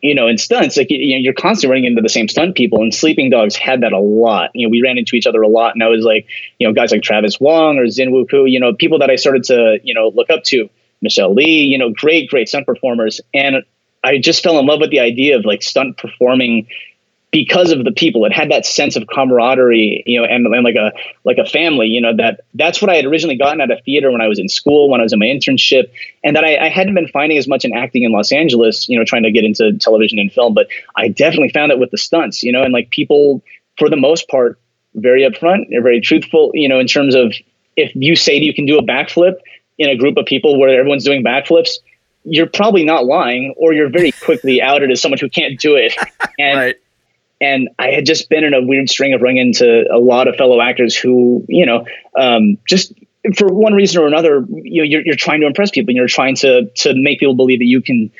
you 0.00 0.14
know, 0.14 0.26
in 0.26 0.38
stunts, 0.38 0.78
like 0.78 0.86
you, 0.88 1.16
know, 1.16 1.20
you're 1.20 1.34
constantly 1.34 1.74
running 1.74 1.84
into 1.84 2.00
the 2.00 2.08
same 2.08 2.28
stunt 2.28 2.56
people, 2.56 2.80
and 2.80 2.94
Sleeping 2.94 3.28
Dogs 3.28 3.54
had 3.54 3.82
that 3.82 3.92
a 3.92 4.00
lot. 4.00 4.50
You 4.54 4.66
know, 4.66 4.70
we 4.70 4.80
ran 4.80 4.96
into 4.96 5.16
each 5.16 5.26
other 5.26 5.42
a 5.42 5.48
lot, 5.48 5.74
and 5.74 5.82
I 5.82 5.88
was 5.88 6.02
like, 6.02 6.26
you 6.58 6.66
know, 6.66 6.72
guys 6.72 6.92
like 6.92 7.02
Travis 7.02 7.38
Wong 7.38 7.76
or 7.76 7.88
Zin 7.88 8.10
Ku, 8.30 8.46
you 8.46 8.58
know, 8.58 8.72
people 8.72 9.00
that 9.00 9.10
I 9.10 9.16
started 9.16 9.44
to 9.44 9.80
you 9.82 9.92
know 9.92 10.08
look 10.14 10.30
up 10.30 10.44
to. 10.44 10.70
Michelle 11.00 11.32
Lee, 11.32 11.60
you 11.60 11.78
know, 11.78 11.92
great, 11.92 12.28
great 12.28 12.48
stunt 12.48 12.66
performers, 12.66 13.20
and 13.32 13.62
I 14.04 14.18
just 14.18 14.42
fell 14.42 14.58
in 14.58 14.66
love 14.66 14.80
with 14.80 14.90
the 14.90 15.00
idea 15.00 15.36
of 15.36 15.44
like 15.44 15.62
stunt 15.62 15.96
performing 15.96 16.66
because 17.30 17.70
of 17.70 17.84
the 17.84 17.92
people. 17.92 18.24
It 18.24 18.32
had 18.32 18.50
that 18.50 18.64
sense 18.64 18.96
of 18.96 19.06
camaraderie, 19.06 20.02
you 20.06 20.20
know, 20.20 20.26
and, 20.26 20.46
and 20.46 20.64
like 20.64 20.76
a 20.76 20.92
like 21.24 21.38
a 21.38 21.44
family. 21.44 21.86
You 21.86 22.00
know 22.00 22.16
that 22.16 22.40
that's 22.54 22.80
what 22.80 22.90
I 22.90 22.96
had 22.96 23.04
originally 23.04 23.36
gotten 23.36 23.60
out 23.60 23.70
of 23.70 23.82
theater 23.84 24.10
when 24.10 24.20
I 24.20 24.28
was 24.28 24.38
in 24.38 24.48
school, 24.48 24.88
when 24.88 25.00
I 25.00 25.04
was 25.04 25.12
in 25.12 25.18
my 25.18 25.26
internship, 25.26 25.90
and 26.24 26.34
that 26.36 26.44
I, 26.44 26.56
I 26.56 26.68
hadn't 26.68 26.94
been 26.94 27.08
finding 27.08 27.38
as 27.38 27.46
much 27.46 27.64
in 27.64 27.76
acting 27.76 28.04
in 28.04 28.12
Los 28.12 28.32
Angeles. 28.32 28.88
You 28.88 28.98
know, 28.98 29.04
trying 29.04 29.24
to 29.24 29.30
get 29.30 29.44
into 29.44 29.76
television 29.78 30.18
and 30.18 30.32
film, 30.32 30.54
but 30.54 30.68
I 30.96 31.08
definitely 31.08 31.50
found 31.50 31.72
it 31.72 31.78
with 31.78 31.90
the 31.90 31.98
stunts. 31.98 32.42
You 32.42 32.52
know, 32.52 32.62
and 32.62 32.72
like 32.72 32.90
people 32.90 33.42
for 33.78 33.90
the 33.90 33.96
most 33.96 34.28
part 34.28 34.58
very 34.94 35.22
upfront, 35.22 35.68
they're 35.70 35.82
very 35.82 36.00
truthful. 36.00 36.50
You 36.54 36.68
know, 36.68 36.78
in 36.78 36.86
terms 36.86 37.14
of 37.14 37.34
if 37.76 37.92
you 37.94 38.16
say 38.16 38.36
you 38.36 38.54
can 38.54 38.64
do 38.64 38.78
a 38.78 38.82
backflip 38.82 39.34
in 39.76 39.88
a 39.88 39.96
group 39.96 40.16
of 40.16 40.26
people 40.26 40.58
where 40.58 40.68
everyone's 40.78 41.04
doing 41.04 41.22
backflips. 41.22 41.78
You're 42.24 42.46
probably 42.46 42.84
not 42.84 43.04
lying, 43.04 43.54
or 43.56 43.72
you're 43.72 43.90
very 43.90 44.12
quickly 44.24 44.60
outed 44.60 44.90
as 44.90 45.00
someone 45.00 45.18
who 45.18 45.28
can't 45.28 45.58
do 45.58 45.76
it. 45.76 45.92
And 46.40 46.56
Right. 46.56 46.76
and 47.40 47.68
I 47.80 47.88
had 47.88 48.06
just 48.06 48.28
been 48.28 48.44
in 48.44 48.54
a 48.54 48.62
weird 48.62 48.88
string 48.88 49.12
of 49.12 49.20
running 49.22 49.38
into 49.38 49.84
a 49.92 49.98
lot 49.98 50.28
of 50.28 50.36
fellow 50.36 50.60
actors 50.60 50.96
who, 50.96 51.44
you 51.48 51.66
know, 51.66 51.84
um, 52.16 52.58
just 52.64 52.92
for 53.36 53.52
one 53.52 53.74
reason 53.74 54.00
or 54.00 54.06
another, 54.06 54.46
you 54.48 54.82
know, 54.82 54.86
you're, 54.86 55.04
you're 55.04 55.16
trying 55.16 55.40
to 55.40 55.48
impress 55.48 55.70
people 55.70 55.90
and 55.90 55.96
you're 55.96 56.06
trying 56.06 56.36
to 56.36 56.66
to 56.76 56.94
make 56.94 57.18
people 57.18 57.34
believe 57.34 57.58
that 57.58 57.66
you 57.66 57.82
can 57.82 58.10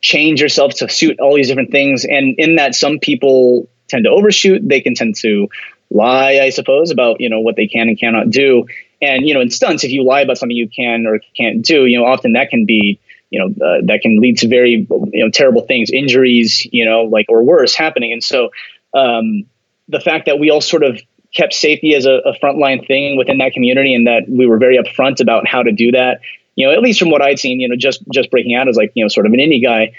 change 0.00 0.40
yourself 0.40 0.72
to 0.74 0.88
suit 0.88 1.20
all 1.20 1.34
these 1.34 1.48
different 1.48 1.70
things. 1.70 2.04
And 2.04 2.34
in 2.38 2.56
that, 2.56 2.74
some 2.74 2.98
people 2.98 3.68
tend 3.88 4.04
to 4.04 4.10
overshoot. 4.10 4.66
They 4.66 4.80
can 4.80 4.94
tend 4.94 5.16
to 5.16 5.48
lie, 5.90 6.40
I 6.40 6.50
suppose, 6.50 6.90
about 6.90 7.20
you 7.20 7.28
know 7.28 7.40
what 7.40 7.56
they 7.56 7.66
can 7.66 7.88
and 7.88 7.98
cannot 7.98 8.30
do. 8.30 8.66
And 9.02 9.26
you 9.28 9.34
know, 9.34 9.40
in 9.40 9.50
stunts, 9.50 9.84
if 9.84 9.90
you 9.90 10.02
lie 10.02 10.22
about 10.22 10.38
something 10.38 10.56
you 10.56 10.68
can 10.68 11.06
or 11.06 11.20
can't 11.36 11.62
do, 11.62 11.86
you 11.86 11.98
know, 11.98 12.06
often 12.06 12.32
that 12.32 12.50
can 12.50 12.64
be 12.64 12.98
you 13.30 13.38
know 13.40 13.46
uh, 13.66 13.80
that 13.84 14.00
can 14.02 14.20
lead 14.20 14.38
to 14.38 14.48
very 14.48 14.86
you 15.12 15.24
know 15.24 15.30
terrible 15.30 15.62
things 15.62 15.90
injuries 15.90 16.66
you 16.72 16.84
know 16.84 17.02
like 17.02 17.26
or 17.28 17.42
worse 17.42 17.74
happening. 17.74 18.12
And 18.12 18.22
so 18.22 18.50
um, 18.94 19.44
the 19.88 20.00
fact 20.00 20.26
that 20.26 20.38
we 20.38 20.50
all 20.50 20.60
sort 20.60 20.82
of 20.82 21.00
kept 21.34 21.52
safety 21.52 21.94
as 21.94 22.06
a, 22.06 22.20
a 22.24 22.38
frontline 22.38 22.86
thing 22.86 23.16
within 23.16 23.38
that 23.38 23.52
community 23.52 23.94
and 23.94 24.06
that 24.06 24.22
we 24.28 24.46
were 24.46 24.58
very 24.58 24.78
upfront 24.78 25.20
about 25.20 25.46
how 25.46 25.62
to 25.62 25.72
do 25.72 25.90
that 25.92 26.20
you 26.56 26.66
know 26.66 26.72
at 26.72 26.80
least 26.80 26.98
from 26.98 27.10
what 27.10 27.22
i'd 27.22 27.38
seen 27.38 27.60
you 27.60 27.68
know 27.68 27.76
just 27.76 28.02
just 28.12 28.30
breaking 28.30 28.54
out 28.54 28.68
as 28.68 28.76
like 28.76 28.90
you 28.94 29.04
know 29.04 29.08
sort 29.08 29.26
of 29.26 29.32
an 29.32 29.38
indie 29.38 29.62
guy 29.62 29.92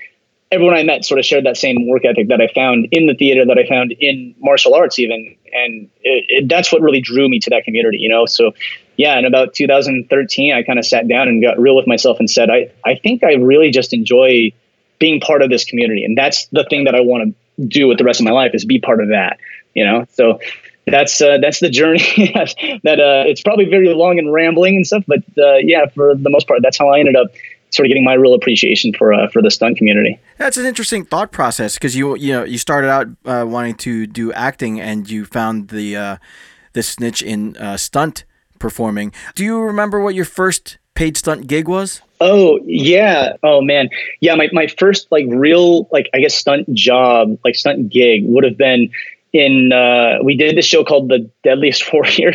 everyone 0.51 0.75
i 0.75 0.83
met 0.83 1.05
sort 1.05 1.19
of 1.19 1.25
shared 1.25 1.45
that 1.45 1.55
same 1.55 1.87
work 1.87 2.03
ethic 2.05 2.27
that 2.27 2.41
i 2.41 2.47
found 2.53 2.87
in 2.91 3.05
the 3.05 3.13
theater 3.13 3.45
that 3.45 3.57
i 3.57 3.67
found 3.67 3.93
in 3.99 4.35
martial 4.39 4.73
arts 4.73 4.99
even. 4.99 5.35
And 5.53 5.89
it, 6.01 6.25
it, 6.27 6.49
that's 6.49 6.71
what 6.71 6.81
really 6.81 7.01
drew 7.01 7.29
me 7.29 7.39
to 7.39 7.49
that 7.51 7.63
community 7.63 7.97
you 7.97 8.09
know? 8.09 8.25
So 8.25 8.53
yeah, 8.97 9.17
in 9.17 9.25
about 9.25 9.53
2013, 9.53 10.53
I 10.53 10.63
kind 10.63 10.79
of 10.79 10.85
sat 10.85 11.07
down 11.07 11.27
and 11.27 11.41
got 11.41 11.59
real 11.59 11.75
with 11.75 11.87
myself 11.87 12.17
and 12.19 12.29
said, 12.29 12.49
I, 12.49 12.71
I 12.83 12.95
think 12.95 13.23
I 13.23 13.33
really 13.33 13.69
just 13.69 13.93
enjoy 13.93 14.51
being 14.99 15.19
part 15.19 15.43
of 15.43 15.51
this 15.51 15.65
community. 15.65 16.03
And 16.03 16.17
that's 16.17 16.47
the 16.47 16.65
thing 16.67 16.85
that 16.85 16.95
I 16.95 17.01
want 17.01 17.35
to 17.57 17.65
do 17.65 17.87
with 17.87 17.99
the 17.99 18.03
rest 18.03 18.19
of 18.19 18.25
my 18.25 18.31
life 18.31 18.51
is 18.55 18.65
be 18.65 18.79
part 18.79 18.99
of 18.99 19.09
that, 19.09 19.37
you 19.75 19.85
know? 19.85 20.05
So 20.13 20.39
that's, 20.87 21.21
uh, 21.21 21.37
that's 21.39 21.59
the 21.59 21.69
journey 21.69 21.99
that, 22.83 22.99
uh, 22.99 23.29
it's 23.29 23.41
probably 23.41 23.65
very 23.65 23.93
long 23.93 24.17
and 24.17 24.33
rambling 24.33 24.77
and 24.77 24.87
stuff, 24.87 25.03
but, 25.07 25.19
uh, 25.37 25.57
yeah, 25.57 25.85
for 25.93 26.15
the 26.15 26.31
most 26.31 26.47
part, 26.47 26.61
that's 26.63 26.77
how 26.77 26.89
I 26.89 26.99
ended 26.99 27.15
up 27.15 27.27
sort 27.69 27.85
of 27.85 27.89
getting 27.89 28.05
my 28.05 28.13
real 28.13 28.33
appreciation 28.33 28.93
for, 28.93 29.13
uh, 29.13 29.29
for 29.29 29.43
the 29.43 29.51
stunt 29.51 29.77
community. 29.77 30.19
That's 30.39 30.57
an 30.57 30.65
interesting 30.65 31.05
thought 31.05 31.31
process 31.31 31.75
because 31.75 31.95
you, 31.95 32.15
you 32.15 32.33
know, 32.33 32.43
you 32.45 32.57
started 32.57 32.89
out 32.89 33.07
uh, 33.25 33.45
wanting 33.47 33.75
to 33.75 34.07
do 34.07 34.33
acting 34.33 34.81
and 34.81 35.07
you 35.07 35.25
found 35.25 35.67
the, 35.67 35.95
uh, 35.95 36.17
this 36.73 36.99
niche 36.99 37.21
in 37.21 37.55
uh, 37.57 37.77
stunt 37.77 38.23
performing. 38.59 39.13
Do 39.35 39.43
you 39.43 39.61
remember 39.61 39.99
what 39.99 40.15
your 40.15 40.25
first 40.25 40.77
paid 40.93 41.17
stunt 41.17 41.47
gig 41.47 41.67
was? 41.67 42.01
Oh 42.19 42.59
yeah. 42.65 43.33
Oh 43.43 43.61
man. 43.61 43.89
Yeah. 44.19 44.35
My, 44.35 44.49
my 44.51 44.67
first 44.67 45.07
like 45.11 45.25
real 45.29 45.87
like 45.91 46.09
I 46.13 46.19
guess 46.19 46.33
stunt 46.33 46.73
job 46.73 47.37
like 47.43 47.55
stunt 47.55 47.89
gig 47.89 48.23
would 48.25 48.43
have 48.43 48.57
been 48.57 48.89
in 49.33 49.71
uh, 49.71 50.23
we 50.23 50.35
did 50.35 50.57
this 50.57 50.65
show 50.65 50.83
called 50.83 51.09
The 51.09 51.29
Deadliest 51.43 51.91
Warrior, 51.93 52.33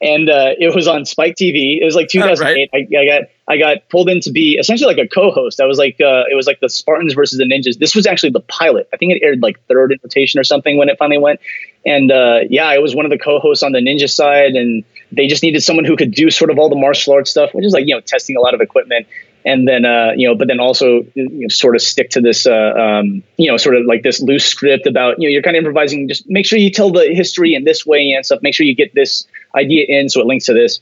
and 0.00 0.28
uh, 0.28 0.50
it 0.58 0.74
was 0.74 0.88
on 0.88 1.04
Spike 1.04 1.36
TV. 1.36 1.80
It 1.80 1.84
was 1.84 1.94
like 1.94 2.08
2008. 2.08 2.70
I, 2.72 2.76
I 2.76 3.06
got 3.06 3.22
I 3.48 3.58
got 3.58 3.88
pulled 3.90 4.08
in 4.08 4.20
to 4.20 4.32
be 4.32 4.56
essentially 4.58 4.92
like 4.92 5.04
a 5.04 5.08
co-host. 5.08 5.60
I 5.60 5.66
was 5.66 5.78
like 5.78 6.00
uh, 6.00 6.24
it 6.30 6.34
was 6.34 6.46
like 6.46 6.60
the 6.60 6.68
Spartans 6.68 7.14
versus 7.14 7.38
the 7.38 7.44
Ninjas. 7.44 7.78
This 7.78 7.94
was 7.94 8.06
actually 8.06 8.30
the 8.30 8.40
pilot. 8.40 8.88
I 8.92 8.96
think 8.96 9.12
it 9.12 9.22
aired 9.22 9.42
like 9.42 9.64
third 9.66 9.92
in 9.92 9.98
rotation 10.02 10.40
or 10.40 10.44
something 10.44 10.76
when 10.78 10.88
it 10.88 10.96
finally 10.98 11.18
went. 11.18 11.40
And 11.84 12.10
uh, 12.10 12.40
yeah, 12.48 12.66
I 12.66 12.78
was 12.78 12.94
one 12.94 13.04
of 13.04 13.10
the 13.10 13.18
co-hosts 13.18 13.62
on 13.62 13.72
the 13.72 13.80
Ninja 13.80 14.08
side, 14.08 14.52
and 14.52 14.84
they 15.12 15.26
just 15.26 15.42
needed 15.42 15.62
someone 15.62 15.84
who 15.84 15.96
could 15.96 16.12
do 16.12 16.30
sort 16.30 16.50
of 16.50 16.58
all 16.58 16.68
the 16.68 16.76
martial 16.76 17.14
arts 17.14 17.30
stuff, 17.30 17.52
which 17.52 17.64
is 17.64 17.72
like 17.72 17.86
you 17.86 17.94
know 17.94 18.00
testing 18.00 18.36
a 18.36 18.40
lot 18.40 18.54
of 18.54 18.60
equipment 18.60 19.06
and 19.44 19.66
then 19.66 19.84
uh, 19.84 20.12
you 20.16 20.26
know, 20.26 20.34
but 20.34 20.48
then 20.48 20.60
also 20.60 21.04
you 21.14 21.28
know, 21.28 21.48
sort 21.48 21.74
of 21.74 21.82
stick 21.82 22.10
to 22.10 22.20
this, 22.20 22.46
uh, 22.46 22.72
um, 22.74 23.22
you 23.36 23.50
know, 23.50 23.56
sort 23.56 23.76
of 23.76 23.84
like 23.86 24.02
this 24.02 24.20
loose 24.20 24.44
script 24.44 24.86
about 24.86 25.20
you 25.20 25.28
know 25.28 25.32
you're 25.32 25.42
kind 25.42 25.56
of 25.56 25.60
improvising. 25.60 26.08
Just 26.08 26.28
make 26.28 26.46
sure 26.46 26.58
you 26.58 26.70
tell 26.70 26.90
the 26.90 27.12
history 27.12 27.54
in 27.54 27.64
this 27.64 27.84
way 27.84 28.12
and 28.12 28.24
stuff. 28.24 28.40
Make 28.42 28.54
sure 28.54 28.66
you 28.66 28.74
get 28.74 28.94
this 28.94 29.26
idea 29.54 29.84
in 29.88 30.08
so 30.08 30.20
it 30.20 30.26
links 30.26 30.46
to 30.46 30.54
this. 30.54 30.80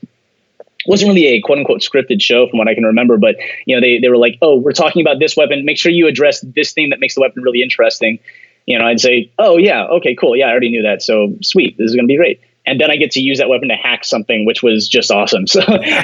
Wasn't 0.86 1.08
really 1.08 1.26
a 1.26 1.40
quote 1.40 1.58
unquote 1.58 1.80
scripted 1.80 2.22
show 2.22 2.48
from 2.48 2.58
what 2.58 2.68
I 2.68 2.74
can 2.74 2.84
remember, 2.84 3.16
but 3.16 3.36
you 3.66 3.74
know 3.74 3.80
they 3.80 3.98
they 3.98 4.08
were 4.08 4.18
like, 4.18 4.38
oh, 4.42 4.56
we're 4.56 4.72
talking 4.72 5.02
about 5.02 5.18
this 5.18 5.36
weapon. 5.36 5.64
Make 5.64 5.78
sure 5.78 5.92
you 5.92 6.06
address 6.06 6.40
this 6.40 6.72
thing 6.72 6.90
that 6.90 7.00
makes 7.00 7.14
the 7.14 7.20
weapon 7.20 7.42
really 7.42 7.62
interesting. 7.62 8.18
You 8.66 8.78
know, 8.78 8.86
I'd 8.86 9.00
say, 9.00 9.30
oh 9.38 9.56
yeah, 9.56 9.84
okay, 9.86 10.14
cool, 10.14 10.36
yeah, 10.36 10.46
I 10.46 10.50
already 10.50 10.70
knew 10.70 10.82
that. 10.82 11.02
So 11.02 11.34
sweet, 11.42 11.76
this 11.78 11.90
is 11.90 11.96
going 11.96 12.06
to 12.06 12.12
be 12.12 12.16
great. 12.16 12.40
And 12.70 12.80
then 12.80 12.90
I 12.90 12.96
get 12.96 13.10
to 13.12 13.20
use 13.20 13.38
that 13.38 13.48
weapon 13.48 13.68
to 13.68 13.74
hack 13.74 14.04
something, 14.04 14.44
which 14.44 14.62
was 14.62 14.88
just 14.88 15.10
awesome. 15.10 15.46
So 15.46 15.60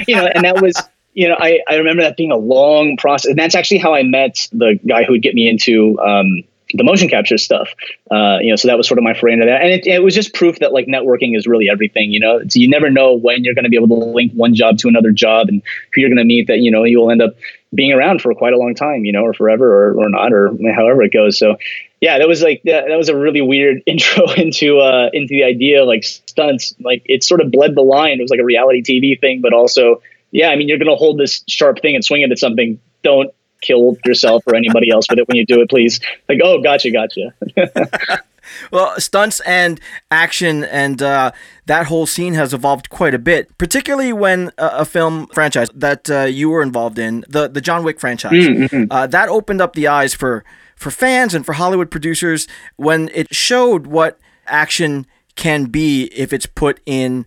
you 0.07 0.15
know, 0.15 0.25
and 0.25 0.43
that 0.43 0.61
was 0.61 0.75
you 1.17 1.27
know, 1.27 1.35
I, 1.39 1.61
I 1.67 1.77
remember 1.77 2.03
that 2.03 2.15
being 2.15 2.31
a 2.31 2.37
long 2.37 2.95
process. 2.95 3.31
And 3.31 3.39
that's 3.39 3.55
actually 3.55 3.79
how 3.79 3.95
I 3.95 4.03
met 4.03 4.47
the 4.51 4.79
guy 4.87 5.03
who 5.03 5.13
would 5.13 5.23
get 5.23 5.33
me 5.33 5.49
into 5.49 5.99
um, 5.99 6.43
the 6.75 6.83
motion 6.83 7.09
capture 7.09 7.39
stuff. 7.39 7.69
Uh, 8.11 8.37
you 8.39 8.51
know, 8.51 8.55
so 8.55 8.67
that 8.67 8.77
was 8.77 8.87
sort 8.87 8.99
of 8.99 9.03
my 9.03 9.15
foray 9.15 9.33
into 9.33 9.47
that. 9.47 9.61
And 9.61 9.71
it, 9.71 9.87
it 9.87 10.03
was 10.03 10.13
just 10.13 10.35
proof 10.35 10.59
that 10.59 10.73
like 10.73 10.85
networking 10.85 11.35
is 11.35 11.47
really 11.47 11.71
everything, 11.71 12.11
you 12.11 12.19
know, 12.19 12.41
so 12.47 12.59
you 12.59 12.69
never 12.69 12.91
know 12.91 13.13
when 13.13 13.43
you're 13.43 13.55
going 13.55 13.63
to 13.63 13.69
be 13.69 13.77
able 13.77 13.87
to 13.87 14.05
link 14.05 14.31
one 14.33 14.53
job 14.53 14.77
to 14.77 14.87
another 14.87 15.11
job 15.11 15.47
and 15.49 15.63
who 15.91 16.01
you're 16.01 16.09
going 16.09 16.19
to 16.19 16.23
meet 16.23 16.45
that, 16.47 16.59
you 16.59 16.69
know, 16.69 16.83
you'll 16.83 17.09
end 17.09 17.23
up 17.23 17.35
being 17.73 17.91
around 17.91 18.21
for 18.21 18.31
quite 18.35 18.53
a 18.53 18.57
long 18.57 18.75
time, 18.75 19.03
you 19.03 19.11
know, 19.11 19.23
or 19.23 19.33
forever 19.33 19.87
or, 19.87 20.03
or 20.03 20.09
not, 20.09 20.31
or 20.31 20.55
however 20.75 21.01
it 21.01 21.11
goes. 21.11 21.37
So 21.37 21.57
yeah, 22.01 22.19
that 22.19 22.27
was 22.27 22.41
like, 22.41 22.61
that, 22.65 22.85
that 22.87 22.97
was 22.97 23.09
a 23.09 23.17
really 23.17 23.41
weird 23.41 23.81
intro 23.87 24.31
into, 24.33 24.79
uh, 24.79 25.09
into 25.13 25.29
the 25.29 25.43
idea 25.43 25.81
of 25.81 25.87
like 25.87 26.03
stunts. 26.03 26.75
Like 26.79 27.01
it 27.05 27.23
sort 27.23 27.41
of 27.41 27.51
bled 27.51 27.75
the 27.75 27.81
line. 27.81 28.19
It 28.19 28.21
was 28.21 28.31
like 28.31 28.39
a 28.39 28.45
reality 28.45 28.83
TV 28.83 29.19
thing, 29.19 29.41
but 29.41 29.53
also, 29.53 30.01
yeah, 30.31 30.49
I 30.49 30.55
mean, 30.55 30.67
you're 30.67 30.77
going 30.77 30.89
to 30.89 30.95
hold 30.95 31.19
this 31.19 31.43
sharp 31.47 31.81
thing 31.81 31.95
and 31.95 32.03
swing 32.03 32.21
it 32.21 32.31
at 32.31 32.37
something. 32.37 32.79
Don't 33.03 33.33
kill 33.61 33.97
yourself 34.05 34.43
or 34.45 34.55
anybody 34.55 34.91
else 34.91 35.05
with 35.09 35.19
it 35.19 35.27
when 35.27 35.37
you 35.37 35.45
do 35.45 35.61
it, 35.61 35.69
please. 35.69 35.99
Like, 36.29 36.39
oh, 36.43 36.61
gotcha, 36.61 36.91
gotcha. 36.91 37.33
well, 38.71 38.99
stunts 38.99 39.39
and 39.41 39.79
action 40.11 40.63
and 40.65 41.01
uh, 41.01 41.31
that 41.65 41.87
whole 41.87 42.05
scene 42.05 42.33
has 42.33 42.53
evolved 42.53 42.89
quite 42.89 43.13
a 43.13 43.19
bit, 43.19 43.57
particularly 43.57 44.13
when 44.13 44.51
uh, 44.57 44.69
a 44.73 44.85
film 44.85 45.27
franchise 45.27 45.69
that 45.73 46.09
uh, 46.09 46.21
you 46.23 46.49
were 46.49 46.61
involved 46.61 46.99
in, 46.99 47.25
the 47.27 47.47
the 47.47 47.61
John 47.61 47.83
Wick 47.83 47.99
franchise, 47.99 48.31
mm-hmm. 48.31 49.09
that 49.09 49.29
opened 49.29 49.61
up 49.61 49.73
the 49.73 49.87
eyes 49.87 50.13
for 50.13 50.43
for 50.77 50.91
fans 50.91 51.33
and 51.33 51.45
for 51.45 51.53
Hollywood 51.53 51.91
producers 51.91 52.47
when 52.77 53.09
it 53.13 53.33
showed 53.33 53.87
what 53.87 54.17
action 54.45 55.05
can 55.35 55.65
be 55.65 56.05
if 56.05 56.31
it's 56.31 56.45
put 56.45 56.79
in 56.85 57.25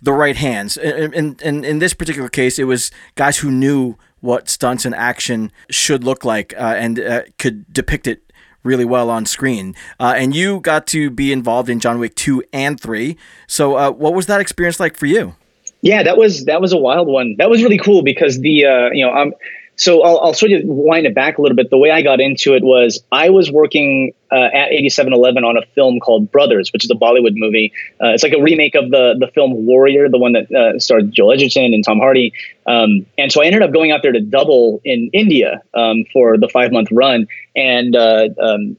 the 0.00 0.12
right 0.12 0.36
hands. 0.36 0.76
And 0.76 1.12
in, 1.14 1.36
in, 1.42 1.64
in, 1.64 1.78
this 1.78 1.94
particular 1.94 2.28
case, 2.28 2.58
it 2.58 2.64
was 2.64 2.90
guys 3.16 3.38
who 3.38 3.50
knew 3.50 3.96
what 4.20 4.48
stunts 4.48 4.84
and 4.84 4.94
action 4.94 5.50
should 5.70 6.04
look 6.04 6.24
like 6.24 6.54
uh, 6.56 6.74
and 6.76 7.00
uh, 7.00 7.22
could 7.38 7.70
depict 7.72 8.06
it 8.06 8.32
really 8.62 8.84
well 8.84 9.10
on 9.10 9.26
screen. 9.26 9.74
Uh, 9.98 10.14
and 10.16 10.34
you 10.34 10.60
got 10.60 10.86
to 10.88 11.10
be 11.10 11.32
involved 11.32 11.68
in 11.68 11.80
John 11.80 11.98
Wick 11.98 12.14
two 12.14 12.42
and 12.52 12.78
three. 12.78 13.16
So, 13.46 13.76
uh, 13.76 13.90
what 13.90 14.14
was 14.14 14.26
that 14.26 14.40
experience 14.40 14.78
like 14.78 14.96
for 14.96 15.06
you? 15.06 15.34
Yeah, 15.82 16.02
that 16.02 16.18
was 16.18 16.44
that 16.44 16.60
was 16.60 16.72
a 16.72 16.76
wild 16.76 17.08
one. 17.08 17.36
That 17.38 17.48
was 17.48 17.62
really 17.62 17.78
cool 17.78 18.02
because 18.02 18.40
the 18.40 18.66
uh, 18.66 18.90
you 18.92 19.04
know 19.04 19.14
um, 19.14 19.32
so 19.80 20.02
I'll, 20.02 20.20
I'll 20.20 20.34
sort 20.34 20.52
of 20.52 20.60
wind 20.64 21.06
it 21.06 21.14
back 21.14 21.38
a 21.38 21.42
little 21.42 21.56
bit. 21.56 21.70
The 21.70 21.78
way 21.78 21.90
I 21.90 22.02
got 22.02 22.20
into 22.20 22.54
it 22.54 22.62
was 22.62 23.02
I 23.12 23.30
was 23.30 23.50
working 23.50 24.12
uh, 24.30 24.50
at 24.52 24.72
8711 24.72 25.42
on 25.42 25.56
a 25.56 25.64
film 25.74 26.00
called 26.00 26.30
Brothers, 26.30 26.70
which 26.70 26.84
is 26.84 26.90
a 26.90 26.94
Bollywood 26.94 27.32
movie. 27.32 27.72
Uh, 27.98 28.08
it's 28.08 28.22
like 28.22 28.34
a 28.34 28.42
remake 28.42 28.74
of 28.74 28.90
the 28.90 29.14
the 29.18 29.28
film 29.28 29.64
Warrior, 29.64 30.10
the 30.10 30.18
one 30.18 30.34
that 30.34 30.52
uh, 30.52 30.78
starred 30.78 31.12
Joel 31.12 31.32
Edgerton 31.32 31.72
and 31.72 31.82
Tom 31.82 31.98
Hardy. 31.98 32.34
Um, 32.66 33.06
and 33.16 33.32
so 33.32 33.42
I 33.42 33.46
ended 33.46 33.62
up 33.62 33.72
going 33.72 33.90
out 33.90 34.02
there 34.02 34.12
to 34.12 34.20
double 34.20 34.82
in 34.84 35.08
India 35.14 35.62
um, 35.72 36.04
for 36.12 36.36
the 36.36 36.48
five 36.48 36.72
month 36.72 36.88
run. 36.92 37.26
And 37.56 37.96
uh, 37.96 38.28
um, 38.38 38.76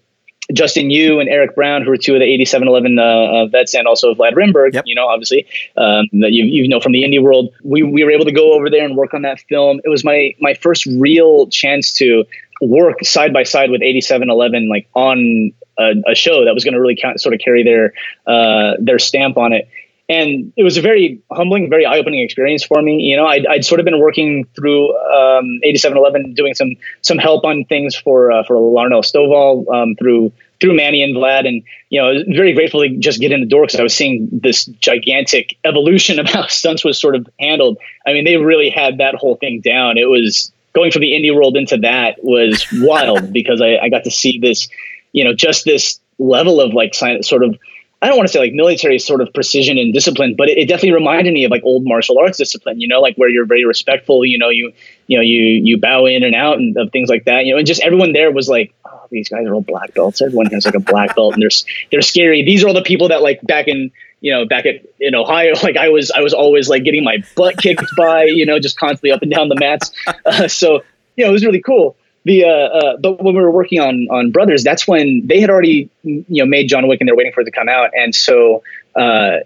Justin 0.53 0.89
Yu 0.89 1.19
and 1.19 1.29
Eric 1.29 1.55
Brown, 1.55 1.83
who 1.83 1.91
are 1.91 1.97
two 1.97 2.13
of 2.13 2.19
the 2.19 2.25
8711 2.25 2.99
uh, 2.99 3.03
uh, 3.03 3.45
vets, 3.47 3.73
and 3.73 3.87
also 3.87 4.13
Vlad 4.13 4.33
Rimburg, 4.33 4.73
yep. 4.73 4.83
you 4.85 4.95
know, 4.95 5.07
obviously, 5.07 5.45
um, 5.77 6.07
that 6.21 6.31
you, 6.31 6.45
you 6.45 6.67
know 6.67 6.79
from 6.79 6.91
the 6.91 7.03
indie 7.03 7.21
world. 7.21 7.53
We, 7.63 7.83
we 7.83 8.03
were 8.03 8.11
able 8.11 8.25
to 8.25 8.31
go 8.31 8.53
over 8.53 8.69
there 8.69 8.85
and 8.85 8.95
work 8.95 9.13
on 9.13 9.21
that 9.23 9.39
film. 9.41 9.81
It 9.83 9.89
was 9.89 10.03
my, 10.03 10.35
my 10.39 10.53
first 10.53 10.85
real 10.85 11.47
chance 11.47 11.93
to 11.93 12.25
work 12.61 13.03
side 13.03 13.33
by 13.33 13.43
side 13.43 13.71
with 13.71 13.81
8711, 13.81 14.69
like 14.69 14.87
on 14.93 15.51
a, 15.79 16.11
a 16.11 16.15
show 16.15 16.45
that 16.45 16.53
was 16.53 16.63
going 16.63 16.73
to 16.73 16.81
really 16.81 16.97
count, 16.99 17.19
sort 17.21 17.33
of 17.33 17.41
carry 17.43 17.63
their, 17.63 17.93
uh, 18.27 18.73
their 18.79 18.99
stamp 18.99 19.37
on 19.37 19.53
it 19.53 19.67
and 20.11 20.51
it 20.57 20.63
was 20.63 20.75
a 20.75 20.81
very 20.81 21.21
humbling, 21.31 21.69
very 21.69 21.85
eye-opening 21.85 22.19
experience 22.19 22.65
for 22.65 22.81
me. 22.81 22.97
You 22.97 23.15
know, 23.15 23.25
I'd, 23.25 23.47
I'd 23.47 23.63
sort 23.63 23.79
of 23.79 23.85
been 23.85 23.97
working 23.97 24.45
through 24.57 24.89
um, 24.89 25.61
8711, 25.63 26.33
doing 26.33 26.53
some 26.53 26.75
some 27.01 27.17
help 27.17 27.45
on 27.45 27.63
things 27.63 27.95
for 27.95 28.29
uh, 28.29 28.43
for 28.43 28.57
Larnell 28.57 29.05
Stovall 29.05 29.65
um, 29.73 29.95
through 29.95 30.33
through 30.59 30.75
Manny 30.75 31.01
and 31.01 31.15
Vlad, 31.15 31.47
and 31.47 31.63
you 31.89 32.01
know, 32.01 32.23
very 32.35 32.53
grateful 32.53 32.81
to 32.81 32.89
just 32.97 33.21
get 33.21 33.31
in 33.31 33.39
the 33.39 33.45
door 33.45 33.63
because 33.63 33.79
I 33.79 33.83
was 33.83 33.95
seeing 33.95 34.27
this 34.33 34.65
gigantic 34.65 35.57
evolution 35.63 36.19
of 36.23 36.27
how 36.27 36.45
stunts 36.47 36.83
was 36.83 36.99
sort 36.99 37.15
of 37.15 37.25
handled. 37.39 37.77
I 38.05 38.11
mean, 38.11 38.25
they 38.25 38.35
really 38.35 38.69
had 38.69 38.97
that 38.97 39.15
whole 39.15 39.37
thing 39.37 39.61
down. 39.61 39.97
It 39.97 40.09
was 40.09 40.51
going 40.73 40.91
from 40.91 41.03
the 41.03 41.13
indie 41.13 41.33
world 41.33 41.55
into 41.55 41.77
that 41.77 42.17
was 42.21 42.65
wild 42.73 43.31
because 43.39 43.61
I, 43.61 43.77
I 43.77 43.87
got 43.87 44.03
to 44.03 44.11
see 44.11 44.39
this, 44.39 44.67
you 45.13 45.23
know, 45.23 45.33
just 45.33 45.63
this 45.63 46.01
level 46.19 46.59
of 46.59 46.73
like 46.73 46.93
sort 46.93 47.43
of 47.43 47.57
I 48.01 48.07
don't 48.07 48.17
want 48.17 48.27
to 48.27 48.33
say 48.33 48.39
like 48.39 48.53
military 48.53 48.97
sort 48.97 49.21
of 49.21 49.31
precision 49.31 49.77
and 49.77 49.93
discipline, 49.93 50.33
but 50.35 50.49
it, 50.49 50.57
it, 50.57 50.67
definitely 50.67 50.93
reminded 50.93 51.33
me 51.35 51.43
of 51.43 51.51
like 51.51 51.63
old 51.63 51.83
martial 51.85 52.17
arts 52.17 52.37
discipline, 52.37 52.81
you 52.81 52.87
know, 52.87 52.99
like 52.99 53.15
where 53.15 53.29
you're 53.29 53.45
very 53.45 53.63
respectful, 53.63 54.25
you 54.25 54.39
know, 54.39 54.49
you, 54.49 54.73
you 55.05 55.17
know, 55.17 55.21
you, 55.21 55.61
you 55.63 55.77
bow 55.77 56.07
in 56.07 56.23
and 56.23 56.33
out 56.33 56.57
and 56.57 56.75
of 56.77 56.91
things 56.91 57.09
like 57.09 57.25
that, 57.25 57.45
you 57.45 57.53
know, 57.53 57.59
and 57.59 57.67
just 57.67 57.79
everyone 57.81 58.11
there 58.11 58.31
was 58.31 58.49
like, 58.49 58.73
oh, 58.85 59.01
these 59.11 59.29
guys 59.29 59.45
are 59.45 59.53
all 59.53 59.61
black 59.61 59.93
belts. 59.93 60.19
Everyone 60.19 60.47
has 60.47 60.65
like 60.65 60.73
a 60.73 60.79
black 60.79 61.15
belt 61.15 61.35
and 61.35 61.43
they're, 61.43 61.49
they're 61.91 62.01
scary. 62.01 62.43
These 62.43 62.63
are 62.63 62.69
all 62.69 62.73
the 62.73 62.81
people 62.81 63.09
that 63.09 63.21
like 63.21 63.39
back 63.43 63.67
in, 63.67 63.91
you 64.19 64.31
know, 64.31 64.47
back 64.47 64.65
at 64.65 64.83
in 64.99 65.13
Ohio, 65.13 65.53
like 65.63 65.77
I 65.77 65.89
was, 65.89 66.09
I 66.09 66.21
was 66.21 66.33
always 66.33 66.69
like 66.69 66.83
getting 66.83 67.03
my 67.03 67.17
butt 67.35 67.57
kicked 67.57 67.85
by, 67.97 68.23
you 68.23 68.47
know, 68.47 68.57
just 68.57 68.79
constantly 68.79 69.11
up 69.11 69.21
and 69.21 69.31
down 69.31 69.47
the 69.47 69.57
mats. 69.59 69.91
Uh, 70.25 70.47
so, 70.47 70.81
you 71.17 71.25
know, 71.25 71.29
it 71.29 71.33
was 71.33 71.45
really 71.45 71.61
cool 71.61 71.95
the 72.23 72.45
uh, 72.45 72.47
uh, 72.47 72.97
but 72.97 73.23
when 73.23 73.35
we 73.35 73.41
were 73.41 73.51
working 73.51 73.79
on 73.79 74.07
on 74.11 74.31
Brothers, 74.31 74.63
that's 74.63 74.87
when 74.87 75.25
they 75.25 75.39
had 75.39 75.49
already 75.49 75.89
you 76.03 76.25
know 76.29 76.45
made 76.45 76.67
John 76.67 76.87
Wick 76.87 77.01
and 77.01 77.07
they're 77.07 77.15
waiting 77.15 77.33
for 77.33 77.41
it 77.41 77.45
to 77.45 77.51
come 77.51 77.69
out, 77.69 77.91
and 77.95 78.13
so 78.13 78.63
uh, 78.95 79.37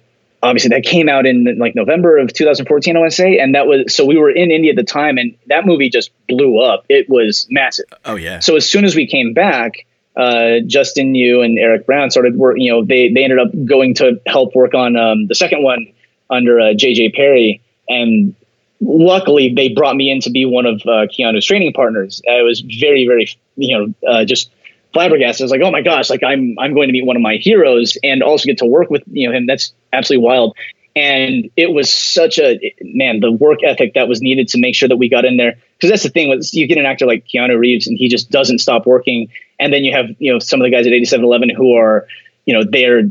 obviously 0.45 0.69
that 0.69 0.83
came 0.83 1.09
out 1.09 1.25
in 1.25 1.57
like 1.57 1.75
November 1.75 2.17
of 2.17 2.31
2014, 2.33 2.95
I 2.95 2.99
want 2.99 3.11
to 3.11 3.15
say, 3.15 3.39
and 3.39 3.55
that 3.55 3.67
was 3.67 3.93
so 3.95 4.05
we 4.05 4.17
were 4.17 4.29
in 4.29 4.51
India 4.51 4.71
at 4.71 4.75
the 4.75 4.83
time, 4.83 5.17
and 5.17 5.35
that 5.47 5.65
movie 5.65 5.89
just 5.89 6.11
blew 6.27 6.61
up. 6.61 6.85
It 6.89 7.09
was 7.09 7.47
massive. 7.49 7.85
Oh 8.05 8.15
yeah. 8.15 8.39
So 8.39 8.55
as 8.55 8.69
soon 8.69 8.85
as 8.85 8.95
we 8.95 9.07
came 9.07 9.33
back, 9.33 9.85
uh, 10.15 10.59
Justin 10.65 11.15
Yu 11.15 11.41
and 11.41 11.57
Eric 11.57 11.85
Brown 11.85 12.11
started 12.11 12.35
work. 12.35 12.57
You 12.57 12.71
know, 12.71 12.85
they 12.85 13.09
they 13.09 13.23
ended 13.23 13.39
up 13.39 13.49
going 13.65 13.95
to 13.95 14.19
help 14.25 14.55
work 14.55 14.73
on 14.73 14.95
um, 14.95 15.27
the 15.27 15.35
second 15.35 15.63
one 15.63 15.91
under 16.29 16.59
uh, 16.59 16.73
JJ 16.73 17.15
Perry, 17.15 17.61
and 17.89 18.35
luckily 18.81 19.53
they 19.53 19.69
brought 19.69 19.95
me 19.95 20.11
in 20.11 20.19
to 20.21 20.29
be 20.29 20.45
one 20.45 20.65
of 20.65 20.81
uh, 20.81 21.07
Keanu's 21.07 21.45
training 21.45 21.73
partners. 21.73 22.21
I 22.29 22.41
was 22.41 22.61
very, 22.61 23.05
very, 23.07 23.27
you 23.55 23.77
know, 23.77 24.09
uh, 24.09 24.25
just 24.25 24.51
flabbergasted. 24.93 25.43
I 25.43 25.45
was 25.45 25.51
like, 25.51 25.61
oh 25.61 25.71
my 25.71 25.81
gosh, 25.81 26.09
like 26.09 26.23
I'm, 26.23 26.57
I'm 26.59 26.73
going 26.73 26.87
to 26.87 26.93
meet 26.93 27.05
one 27.05 27.15
of 27.15 27.21
my 27.21 27.35
heroes 27.35 27.97
and 28.03 28.23
also 28.23 28.45
get 28.45 28.57
to 28.59 28.65
work 28.65 28.89
with, 28.89 29.03
you 29.07 29.27
know, 29.27 29.35
him. 29.35 29.45
That's 29.45 29.73
absolutely 29.93 30.25
wild. 30.25 30.55
And 30.95 31.49
it 31.57 31.73
was 31.73 31.93
such 31.93 32.39
a, 32.39 32.73
man, 32.81 33.19
the 33.19 33.31
work 33.31 33.63
ethic 33.63 33.93
that 33.95 34.07
was 34.07 34.21
needed 34.21 34.47
to 34.49 34.57
make 34.57 34.75
sure 34.75 34.87
that 34.87 34.95
we 34.95 35.09
got 35.09 35.25
in 35.25 35.35
there. 35.35 35.55
Cause 35.81 35.89
that's 35.89 36.03
the 36.03 36.09
thing 36.09 36.29
was 36.29 36.53
you 36.53 36.67
get 36.67 36.77
an 36.77 36.85
actor 36.85 37.05
like 37.05 37.27
Keanu 37.27 37.59
Reeves 37.59 37.85
and 37.85 37.97
he 37.97 38.07
just 38.07 38.31
doesn't 38.31 38.59
stop 38.59 38.85
working. 38.85 39.29
And 39.59 39.73
then 39.73 39.83
you 39.83 39.91
have, 39.91 40.05
you 40.19 40.31
know, 40.31 40.39
some 40.39 40.61
of 40.61 40.63
the 40.63 40.71
guys 40.71 40.87
at 40.87 40.93
8711 40.93 41.53
who 41.53 41.75
are, 41.75 42.07
you 42.45 42.53
know, 42.53 42.63
they're 42.63 43.03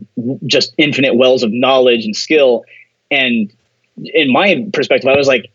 just 0.47 0.73
infinite 0.79 1.17
wells 1.17 1.43
of 1.43 1.53
knowledge 1.53 2.07
and 2.07 2.17
skill. 2.17 2.65
And 3.11 3.53
in 3.99 4.33
my 4.33 4.67
perspective, 4.73 5.09
I 5.09 5.17
was 5.17 5.29
like, 5.29 5.51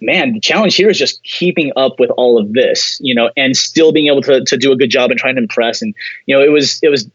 man, 0.00 0.34
the 0.34 0.40
challenge 0.40 0.76
here 0.76 0.88
is 0.88 0.98
just 0.98 1.22
keeping 1.24 1.72
up 1.76 1.98
with 1.98 2.10
all 2.16 2.38
of 2.38 2.52
this, 2.52 2.98
you 3.00 3.14
know, 3.14 3.30
and 3.36 3.56
still 3.56 3.92
being 3.92 4.06
able 4.06 4.22
to, 4.22 4.44
to 4.44 4.56
do 4.56 4.72
a 4.72 4.76
good 4.76 4.90
job 4.90 5.10
and 5.10 5.18
trying 5.18 5.34
to 5.34 5.42
impress. 5.42 5.82
And, 5.82 5.94
you 6.26 6.36
know, 6.36 6.42
it 6.42 6.50
was, 6.50 6.78
it 6.82 6.88
was 6.88 7.10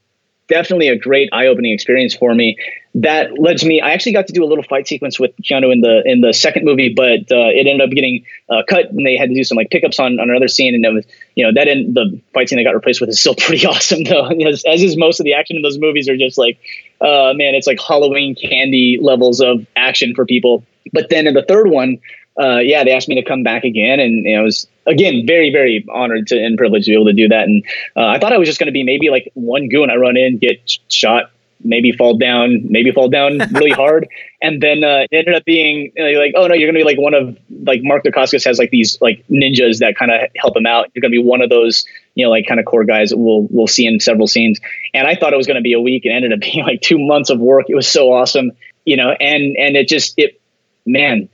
definitely 0.47 0.89
a 0.89 0.97
great 0.97 1.29
eye-opening 1.31 1.73
experience 1.73 2.15
for 2.15 2.35
me. 2.35 2.57
That 2.95 3.39
led 3.39 3.57
to 3.57 3.65
me. 3.65 3.81
I 3.81 3.91
actually 3.91 4.11
got 4.11 4.27
to 4.27 4.33
do 4.33 4.43
a 4.43 4.45
little 4.45 4.63
fight 4.63 4.87
sequence 4.87 5.19
with 5.19 5.31
Keanu 5.37 5.73
in 5.73 5.81
the 5.81 6.03
in 6.05 6.21
the 6.21 6.31
second 6.31 6.63
movie, 6.63 6.93
but 6.93 7.21
uh, 7.31 7.49
it 7.49 7.65
ended 7.65 7.81
up 7.81 7.89
getting 7.89 8.23
uh, 8.49 8.61
cut, 8.69 8.91
and 8.91 9.03
they 9.03 9.17
had 9.17 9.29
to 9.29 9.35
do 9.35 9.43
some 9.43 9.55
like 9.55 9.71
pickups 9.71 9.99
on, 9.99 10.19
on 10.19 10.29
another 10.29 10.47
scene. 10.47 10.75
And 10.75 10.85
it 10.85 10.93
was, 10.93 11.05
you 11.35 11.43
know, 11.43 11.51
that 11.55 11.67
in 11.67 11.95
the 11.95 12.21
fight 12.35 12.49
scene 12.49 12.57
that 12.57 12.63
got 12.63 12.75
replaced 12.75 13.01
with 13.01 13.09
is 13.09 13.19
still 13.19 13.33
pretty 13.37 13.65
awesome, 13.65 14.03
though. 14.03 14.27
as, 14.47 14.63
as 14.65 14.83
is 14.83 14.95
most 14.95 15.19
of 15.19 15.23
the 15.23 15.33
action 15.33 15.55
in 15.55 15.63
those 15.63 15.79
movies 15.79 16.07
are 16.07 16.17
just 16.17 16.37
like, 16.37 16.59
uh, 17.01 17.33
man, 17.33 17.55
it's 17.55 17.65
like 17.65 17.79
Halloween 17.81 18.35
candy 18.35 18.99
levels 19.01 19.41
of 19.41 19.65
action 19.75 20.13
for 20.13 20.25
people. 20.25 20.63
But 20.91 21.09
then 21.09 21.25
in 21.25 21.33
the 21.33 21.43
third 21.43 21.69
one, 21.69 21.97
uh, 22.39 22.57
yeah, 22.57 22.83
they 22.83 22.91
asked 22.91 23.07
me 23.07 23.15
to 23.15 23.23
come 23.23 23.43
back 23.43 23.63
again, 23.63 23.99
and 23.99 24.25
you 24.25 24.35
know, 24.35 24.41
I 24.41 24.43
was 24.43 24.67
again 24.85 25.25
very, 25.25 25.51
very 25.51 25.85
honored 25.91 26.27
to 26.27 26.43
and 26.43 26.57
privileged 26.57 26.85
to 26.85 26.91
be 26.91 26.95
able 26.95 27.05
to 27.05 27.13
do 27.13 27.27
that. 27.27 27.43
And 27.43 27.63
uh, 27.95 28.05
I 28.05 28.19
thought 28.19 28.33
I 28.33 28.37
was 28.37 28.47
just 28.47 28.59
going 28.59 28.67
to 28.67 28.73
be 28.73 28.83
maybe 28.83 29.09
like 29.09 29.31
one 29.33 29.69
goon. 29.69 29.89
I 29.89 29.95
run 29.95 30.17
in, 30.17 30.37
get 30.37 30.77
shot, 30.89 31.31
maybe 31.63 31.91
fall 31.91 32.17
down, 32.17 32.61
maybe 32.65 32.91
fall 32.91 33.09
down 33.09 33.39
really 33.51 33.71
hard, 33.83 34.07
and 34.41 34.61
then 34.61 34.83
uh, 34.83 35.05
it 35.11 35.15
ended 35.15 35.35
up 35.35 35.45
being 35.45 35.91
uh, 35.99 36.17
like, 36.17 36.33
oh 36.35 36.47
no, 36.47 36.53
you're 36.53 36.71
going 36.71 36.79
to 36.79 36.79
be 36.79 36.83
like 36.83 36.99
one 36.99 37.13
of 37.13 37.37
like 37.65 37.81
Mark 37.83 38.03
Dacascos 38.03 38.43
has 38.45 38.59
like 38.59 38.69
these 38.69 38.97
like 39.01 39.23
ninjas 39.29 39.79
that 39.79 39.95
kind 39.95 40.11
of 40.11 40.29
help 40.35 40.55
him 40.55 40.65
out. 40.65 40.89
You're 40.93 41.01
going 41.01 41.11
to 41.11 41.21
be 41.21 41.23
one 41.23 41.41
of 41.41 41.49
those 41.49 41.85
you 42.15 42.25
know 42.25 42.29
like 42.29 42.45
kind 42.47 42.59
of 42.59 42.65
core 42.65 42.83
guys 42.83 43.09
that 43.09 43.17
we'll 43.17 43.47
we'll 43.49 43.67
see 43.67 43.85
in 43.85 43.99
several 43.99 44.27
scenes. 44.27 44.59
And 44.93 45.07
I 45.07 45.15
thought 45.15 45.33
it 45.33 45.37
was 45.37 45.47
going 45.47 45.55
to 45.55 45.61
be 45.61 45.73
a 45.73 45.81
week, 45.81 46.05
and 46.05 46.13
ended 46.13 46.33
up 46.33 46.39
being 46.53 46.65
like 46.65 46.81
two 46.81 46.99
months 46.99 47.29
of 47.29 47.39
work. 47.39 47.65
It 47.69 47.75
was 47.75 47.87
so 47.87 48.13
awesome, 48.13 48.51
you 48.85 48.97
know, 48.97 49.11
and 49.11 49.55
and 49.57 49.75
it 49.75 49.87
just 49.87 50.13
it 50.17 50.39
man 50.85 51.29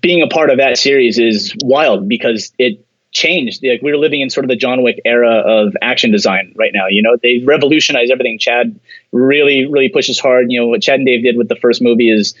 being 0.00 0.22
a 0.22 0.28
part 0.28 0.50
of 0.50 0.58
that 0.58 0.78
series 0.78 1.18
is 1.18 1.54
wild 1.62 2.08
because 2.08 2.52
it 2.58 2.84
changed. 3.14 3.64
Like 3.64 3.80
we're 3.80 3.96
living 3.96 4.20
in 4.20 4.28
sort 4.28 4.44
of 4.44 4.48
the 4.48 4.56
John 4.56 4.82
Wick 4.82 5.00
era 5.04 5.36
of 5.36 5.74
action 5.80 6.10
design 6.10 6.52
right 6.56 6.72
now. 6.74 6.88
You 6.88 7.00
know, 7.00 7.16
they 7.22 7.38
revolutionized 7.38 8.10
everything. 8.10 8.38
Chad 8.38 8.78
really, 9.12 9.66
really 9.66 9.88
pushes 9.88 10.18
hard. 10.18 10.50
You 10.50 10.60
know, 10.60 10.66
what 10.66 10.82
Chad 10.82 10.96
and 10.96 11.06
Dave 11.06 11.22
did 11.22 11.38
with 11.38 11.48
the 11.48 11.56
first 11.56 11.80
movie 11.80 12.10
is, 12.10 12.34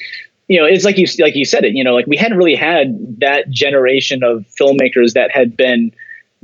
you 0.48 0.60
know, 0.60 0.66
it's 0.66 0.84
like 0.84 0.98
you 0.98 1.06
like 1.18 1.36
you 1.36 1.46
said 1.46 1.64
it. 1.64 1.72
You 1.74 1.84
know, 1.84 1.94
like 1.94 2.06
we 2.06 2.16
hadn't 2.16 2.36
really 2.36 2.56
had 2.56 3.20
that 3.20 3.48
generation 3.48 4.22
of 4.22 4.44
filmmakers 4.60 5.14
that 5.14 5.30
had 5.30 5.56
been 5.56 5.92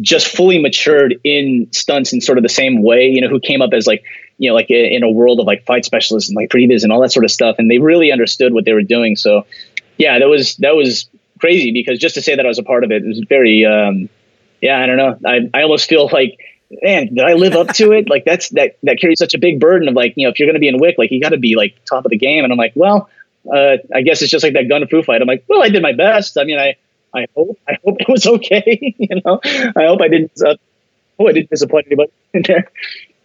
just 0.01 0.29
fully 0.29 0.59
matured 0.59 1.21
in 1.25 1.69
stunts 1.73 2.12
in 2.12 2.23
sort 2.23 2.38
of 2.38 2.43
the 2.43 2.49
same 2.49 2.83
way. 2.83 3.09
You 3.09 3.21
know, 3.21 3.29
who 3.29 3.40
came 3.40 3.61
up 3.61 3.73
as 3.75 3.87
like 3.87 4.05
you 4.38 4.49
know, 4.49 4.55
like 4.55 4.71
in 4.71 5.03
a 5.03 5.11
world 5.11 5.40
of 5.40 5.47
like 5.47 5.66
fight 5.66 5.85
specialists 5.85 6.31
and 6.31 6.37
like 6.37 6.49
previs 6.49 6.83
and 6.83 6.93
all 6.93 7.01
that 7.03 7.12
sort 7.12 7.25
of 7.25 7.31
stuff, 7.31 7.57
and 7.59 7.71
they 7.71 7.79
really 7.79 8.11
understood 8.11 8.55
what 8.55 8.64
they 8.64 8.73
were 8.73 8.83
doing. 8.83 9.16
So 9.16 9.45
yeah, 9.99 10.19
that 10.19 10.29
was 10.29 10.57
that 10.59 10.77
was 10.77 11.11
crazy 11.40 11.73
because 11.73 11.99
just 11.99 12.14
to 12.14 12.23
say 12.23 12.37
that 12.37 12.47
I 12.47 12.49
was 12.49 12.59
a 12.59 12.62
part 12.62 12.85
of 12.85 12.90
it, 12.90 13.03
it 13.03 13.09
was 13.09 13.21
very 13.29 13.66
um, 13.66 14.09
yeah, 14.61 14.81
I 14.81 14.87
don't 14.87 14.96
know. 14.96 15.18
I 15.27 15.51
I 15.55 15.62
almost 15.62 15.88
feel 15.88 16.09
like 16.12 16.38
man, 16.83 17.14
did 17.14 17.25
I 17.25 17.35
live 17.35 17.55
up 17.55 17.68
to 17.75 17.92
it? 17.92 18.09
Like 18.09 18.25
that's 18.25 18.51
that 18.51 18.79
that 18.83 18.99
carries 19.01 19.18
such 19.18 19.35
a 19.35 19.38
big 19.38 19.61
burden 19.61 19.88
of 19.88 19.94
like, 19.94 20.14
you 20.16 20.27
know, 20.27 20.31
if 20.31 20.38
you're 20.38 20.49
gonna 20.49 20.59
be 20.59 20.68
in 20.68 20.79
Wick, 20.79 20.96
like 20.99 21.11
you 21.11 21.20
gotta 21.20 21.38
be 21.38 21.57
like 21.57 21.77
top 21.85 22.05
of 22.05 22.11
the 22.11 22.16
game. 22.16 22.44
And 22.44 22.53
I'm 22.53 22.59
like, 22.59 22.73
well, 22.75 23.09
uh, 23.53 23.77
I 23.94 24.03
guess 24.03 24.23
it's 24.23 24.31
just 24.31 24.44
like 24.44 24.55
that 24.55 24.68
gun 24.68 24.87
fu 24.87 25.03
fight. 25.03 25.20
I'm 25.20 25.29
like, 25.29 25.44
well, 25.49 25.62
I 25.62 25.68
did 25.68 25.83
my 25.83 25.92
best. 25.92 26.38
I 26.38 26.44
mean, 26.44 26.59
I 26.59 26.77
I 27.14 27.27
hope 27.35 27.59
I 27.68 27.79
hope 27.85 28.01
it 28.01 28.09
was 28.09 28.27
okay. 28.27 28.94
you 28.99 29.20
know, 29.25 29.40
I 29.44 29.87
hope 29.87 30.01
I 30.01 30.09
didn't 30.09 30.33
uh, 30.44 30.57
oh 31.18 31.29
I 31.29 31.33
didn't 31.33 31.51
disappoint 31.51 31.87
anybody 31.87 32.12
in 32.35 32.42
there. 32.46 32.70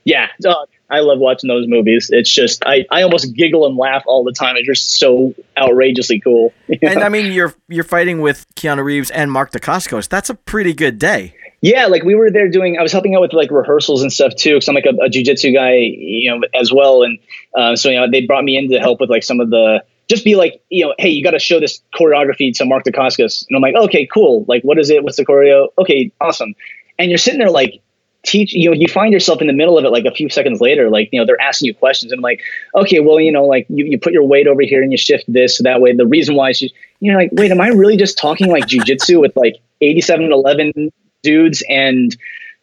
Yeah, 0.03 0.27
uh, 0.45 0.65
I 0.89 0.99
love 0.99 1.19
watching 1.19 1.47
those 1.47 1.67
movies. 1.67 2.09
It's 2.11 2.31
just 2.31 2.63
I, 2.65 2.85
I 2.91 3.01
almost 3.01 3.33
giggle 3.33 3.65
and 3.65 3.75
laugh 3.75 4.03
all 4.05 4.23
the 4.23 4.31
time. 4.31 4.55
It's 4.55 4.67
just 4.67 4.99
so 4.99 5.33
outrageously 5.57 6.19
cool. 6.19 6.53
And 6.81 7.03
I 7.03 7.09
mean, 7.09 7.31
you're 7.31 7.55
you're 7.67 7.83
fighting 7.83 8.21
with 8.21 8.45
Keanu 8.55 8.83
Reeves 8.83 9.09
and 9.11 9.31
Mark 9.31 9.51
Dacascos. 9.51 10.07
That's 10.07 10.29
a 10.29 10.35
pretty 10.35 10.73
good 10.73 10.99
day. 10.99 11.35
Yeah, 11.61 11.87
like 11.87 12.03
we 12.03 12.13
were 12.13 12.29
there 12.29 12.47
doing. 12.49 12.77
I 12.77 12.83
was 12.83 12.91
helping 12.91 13.15
out 13.15 13.21
with 13.21 13.33
like 13.33 13.49
rehearsals 13.49 14.03
and 14.03 14.13
stuff 14.13 14.35
too, 14.35 14.55
because 14.55 14.67
I'm 14.67 14.75
like 14.75 14.85
a, 14.85 14.95
a 15.03 15.09
jujitsu 15.09 15.53
guy, 15.53 15.73
you 15.77 16.29
know, 16.29 16.41
as 16.53 16.71
well. 16.71 17.01
And 17.01 17.17
uh, 17.57 17.75
so 17.75 17.89
you 17.89 17.99
know, 17.99 18.07
they 18.11 18.25
brought 18.25 18.43
me 18.43 18.57
in 18.57 18.69
to 18.69 18.79
help 18.79 18.99
with 18.99 19.09
like 19.09 19.23
some 19.23 19.39
of 19.39 19.49
the 19.49 19.83
just 20.07 20.23
be 20.23 20.35
like, 20.35 20.61
you 20.69 20.85
know, 20.85 20.93
hey, 20.99 21.09
you 21.09 21.23
got 21.23 21.31
to 21.31 21.39
show 21.39 21.59
this 21.59 21.81
choreography 21.95 22.53
to 22.57 22.65
Mark 22.65 22.83
Dacascos, 22.83 23.45
and 23.49 23.55
I'm 23.55 23.61
like, 23.61 23.75
okay, 23.75 24.05
cool. 24.05 24.45
Like, 24.47 24.63
what 24.63 24.77
is 24.77 24.91
it? 24.91 25.03
What's 25.03 25.17
the 25.17 25.25
choreo? 25.25 25.69
Okay, 25.79 26.11
awesome. 26.21 26.53
And 26.99 27.09
you're 27.09 27.17
sitting 27.17 27.39
there 27.39 27.49
like 27.49 27.81
teach 28.25 28.53
you 28.53 28.69
know 28.69 28.75
you 28.75 28.87
find 28.87 29.13
yourself 29.13 29.41
in 29.41 29.47
the 29.47 29.53
middle 29.53 29.77
of 29.77 29.85
it 29.85 29.89
like 29.89 30.05
a 30.05 30.11
few 30.11 30.29
seconds 30.29 30.59
later 30.59 30.89
like 30.89 31.09
you 31.11 31.19
know 31.19 31.25
they're 31.25 31.39
asking 31.41 31.67
you 31.67 31.75
questions. 31.75 32.11
And 32.11 32.19
I'm 32.19 32.23
like 32.23 32.41
okay 32.75 32.99
well 32.99 33.19
you 33.19 33.31
know 33.31 33.45
like 33.45 33.65
you, 33.69 33.85
you 33.85 33.99
put 33.99 34.13
your 34.13 34.23
weight 34.23 34.47
over 34.47 34.61
here 34.61 34.81
and 34.81 34.91
you 34.91 34.97
shift 34.97 35.25
this 35.27 35.57
so 35.57 35.63
that 35.63 35.81
way. 35.81 35.93
The 35.93 36.07
reason 36.07 36.35
why 36.35 36.51
she 36.51 36.73
you 36.99 37.11
know 37.11 37.17
like 37.17 37.29
wait 37.33 37.51
am 37.51 37.61
I 37.61 37.67
really 37.67 37.97
just 37.97 38.17
talking 38.17 38.49
like 38.49 38.65
jujitsu 38.65 39.21
with 39.21 39.35
like 39.35 39.55
87 39.81 40.31
11 40.31 40.91
dudes 41.21 41.63
and 41.69 42.15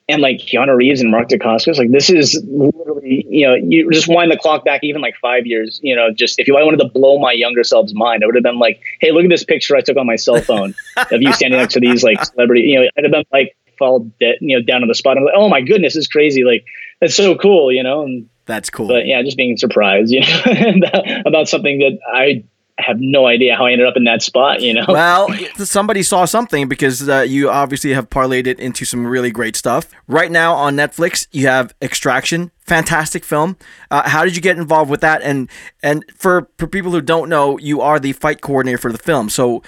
and 0.09 0.21
like 0.21 0.39
Keanu 0.39 0.77
Reeves 0.77 1.01
and 1.01 1.11
Mark 1.11 1.29
Dacascos, 1.29 1.79
like 1.79 1.91
this 1.91 2.11
is 2.11 2.43
literally, 2.49 3.25
you 3.29 3.47
know, 3.47 3.55
you 3.55 3.89
just 3.91 4.09
wind 4.09 4.31
the 4.31 4.37
clock 4.37 4.65
back 4.65 4.81
even 4.83 5.01
like 5.01 5.15
five 5.17 5.47
years, 5.47 5.81
you 5.83 5.95
know, 5.95 6.13
just 6.13 6.39
if 6.39 6.49
you 6.49 6.57
I 6.57 6.63
wanted 6.63 6.81
to 6.81 6.89
blow 6.89 7.19
my 7.19 7.33
younger 7.33 7.63
self's 7.65 7.95
mind, 7.95 8.23
I 8.23 8.27
would 8.27 8.35
have 8.35 8.45
been 8.45 8.59
like, 8.59 8.81
hey, 9.01 9.13
look 9.13 9.25
at 9.25 9.31
this 9.31 9.45
picture 9.45 9.77
I 9.77 9.81
took 9.81 9.97
on 9.97 10.07
my 10.07 10.17
cell 10.17 10.41
phone 10.41 10.75
of 10.97 11.23
you 11.23 11.33
standing 11.33 11.59
next 11.59 11.75
to 11.75 11.81
these 11.81 12.03
like 12.03 12.23
celebrity, 12.25 12.63
you 12.63 12.81
know, 12.81 12.89
I'd 12.97 13.05
have 13.05 13.13
been 13.13 13.25
like 13.33 13.57
fall 13.83 14.01
dead, 14.21 14.37
you 14.41 14.57
know, 14.57 14.65
down 14.65 14.83
on 14.83 14.89
the 14.89 14.95
spot. 14.95 15.17
I'm 15.17 15.25
like, 15.25 15.35
oh 15.37 15.49
my 15.49 15.61
goodness, 15.61 15.97
it's 15.97 16.07
crazy. 16.07 16.45
Like 16.45 16.65
that's 17.01 17.17
so 17.17 17.35
cool, 17.35 17.73
you 17.73 17.83
know. 17.83 18.03
And 18.03 18.29
that's 18.47 18.71
cool. 18.71 18.87
But 18.87 19.07
yeah, 19.07 19.23
just 19.23 19.37
being 19.37 19.57
surprised, 19.57 20.13
you 20.13 20.21
know, 20.21 20.89
about 21.27 21.49
something 21.49 21.79
that 21.79 21.99
I 22.15 22.45
have 22.79 22.99
no 23.01 23.27
idea 23.27 23.55
how 23.57 23.67
I 23.67 23.73
ended 23.73 23.87
up 23.87 23.97
in 23.97 24.05
that 24.05 24.23
spot, 24.23 24.61
you 24.61 24.75
know? 24.75 24.85
Well, 24.89 25.29
somebody 25.57 26.03
saw 26.03 26.25
something 26.25 26.69
because 26.69 27.09
uh, 27.09 27.21
you 27.21 27.51
obviously 27.51 27.93
have 27.93 28.09
parlayed 28.09 28.47
it 28.47 28.59
into 28.59 28.85
some 28.85 29.07
really 29.07 29.31
great 29.31 29.57
stuff. 29.57 29.91
Right 30.07 30.31
now 30.31 30.55
on 30.55 30.77
Netflix, 30.77 31.27
you 31.33 31.47
have 31.47 31.75
Extraction, 31.83 32.51
fantastic 32.61 33.25
film. 33.25 33.57
Uh, 33.91 34.09
how 34.09 34.25
did 34.25 34.37
you 34.37 34.43
get 34.43 34.57
involved 34.57 34.91
with 34.91 35.01
that? 35.03 35.23
And 35.23 35.51
and 35.83 36.05
for, 36.17 36.49
for 36.59 36.67
people 36.67 36.93
who 36.93 37.01
don't 37.01 37.29
know, 37.29 37.59
you 37.59 37.81
are 37.81 38.01
the 38.01 38.13
fight 38.13 38.41
coordinator 38.41 38.79
for 38.79 38.93
the 38.93 38.99
film. 38.99 39.29
So 39.29 39.63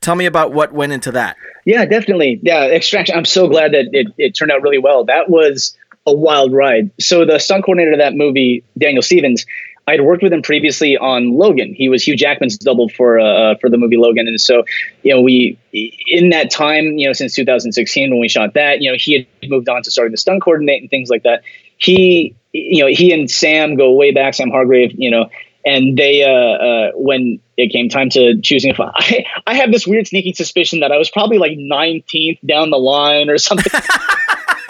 tell 0.00 0.14
me 0.14 0.26
about 0.26 0.52
what 0.52 0.72
went 0.72 0.92
into 0.92 1.12
that. 1.12 1.36
Yeah, 1.64 1.84
definitely. 1.84 2.40
Yeah, 2.42 2.64
Extraction. 2.64 3.16
I'm 3.16 3.24
so 3.24 3.48
glad 3.48 3.72
that 3.72 3.88
it, 3.92 4.08
it 4.18 4.30
turned 4.32 4.50
out 4.50 4.62
really 4.62 4.78
well. 4.78 5.04
That 5.04 5.28
was 5.28 5.76
a 6.06 6.14
wild 6.14 6.52
ride. 6.52 6.90
So 6.98 7.24
the 7.24 7.38
stunt 7.38 7.64
coordinator 7.64 7.92
of 7.92 7.98
that 7.98 8.14
movie, 8.14 8.64
Daniel 8.78 9.02
Stevens, 9.02 9.44
I 9.86 9.92
had 9.92 10.02
worked 10.02 10.22
with 10.22 10.32
him 10.32 10.42
previously 10.42 10.96
on 10.96 11.32
Logan. 11.32 11.74
He 11.74 11.88
was 11.88 12.06
Hugh 12.06 12.16
Jackman's 12.16 12.56
double 12.56 12.88
for 12.88 13.18
uh, 13.18 13.24
uh, 13.24 13.54
for 13.56 13.68
the 13.68 13.76
movie 13.76 13.96
Logan, 13.96 14.28
and 14.28 14.40
so 14.40 14.62
you 15.02 15.12
know 15.12 15.20
we 15.20 15.58
in 15.72 16.30
that 16.30 16.50
time, 16.50 16.98
you 16.98 17.06
know, 17.06 17.12
since 17.12 17.34
2016 17.34 18.10
when 18.10 18.20
we 18.20 18.28
shot 18.28 18.54
that, 18.54 18.80
you 18.80 18.90
know, 18.90 18.96
he 18.98 19.26
had 19.40 19.50
moved 19.50 19.68
on 19.68 19.82
to 19.82 19.90
starting 19.90 20.12
the 20.12 20.16
stunt 20.16 20.42
coordinate 20.42 20.80
and 20.80 20.90
things 20.90 21.08
like 21.10 21.24
that. 21.24 21.42
He, 21.76 22.36
you 22.52 22.84
know, 22.84 22.88
he 22.88 23.12
and 23.12 23.30
Sam 23.30 23.74
go 23.74 23.92
way 23.92 24.12
back. 24.12 24.34
Sam 24.34 24.50
Hargrave, 24.50 24.92
you 24.96 25.10
know, 25.10 25.28
and 25.64 25.96
they 25.96 26.22
uh, 26.22 26.28
uh, 26.30 26.90
when 26.94 27.40
it 27.56 27.72
came 27.72 27.88
time 27.88 28.10
to 28.10 28.40
choosing 28.40 28.70
if 28.70 28.80
I, 28.80 29.24
I 29.46 29.54
have 29.54 29.72
this 29.72 29.86
weird 29.86 30.06
sneaking 30.06 30.34
suspicion 30.34 30.80
that 30.80 30.92
I 30.92 30.96
was 30.96 31.10
probably 31.10 31.38
like 31.38 31.52
19th 31.52 32.38
down 32.46 32.70
the 32.70 32.78
line 32.78 33.28
or 33.28 33.38
something. 33.38 33.72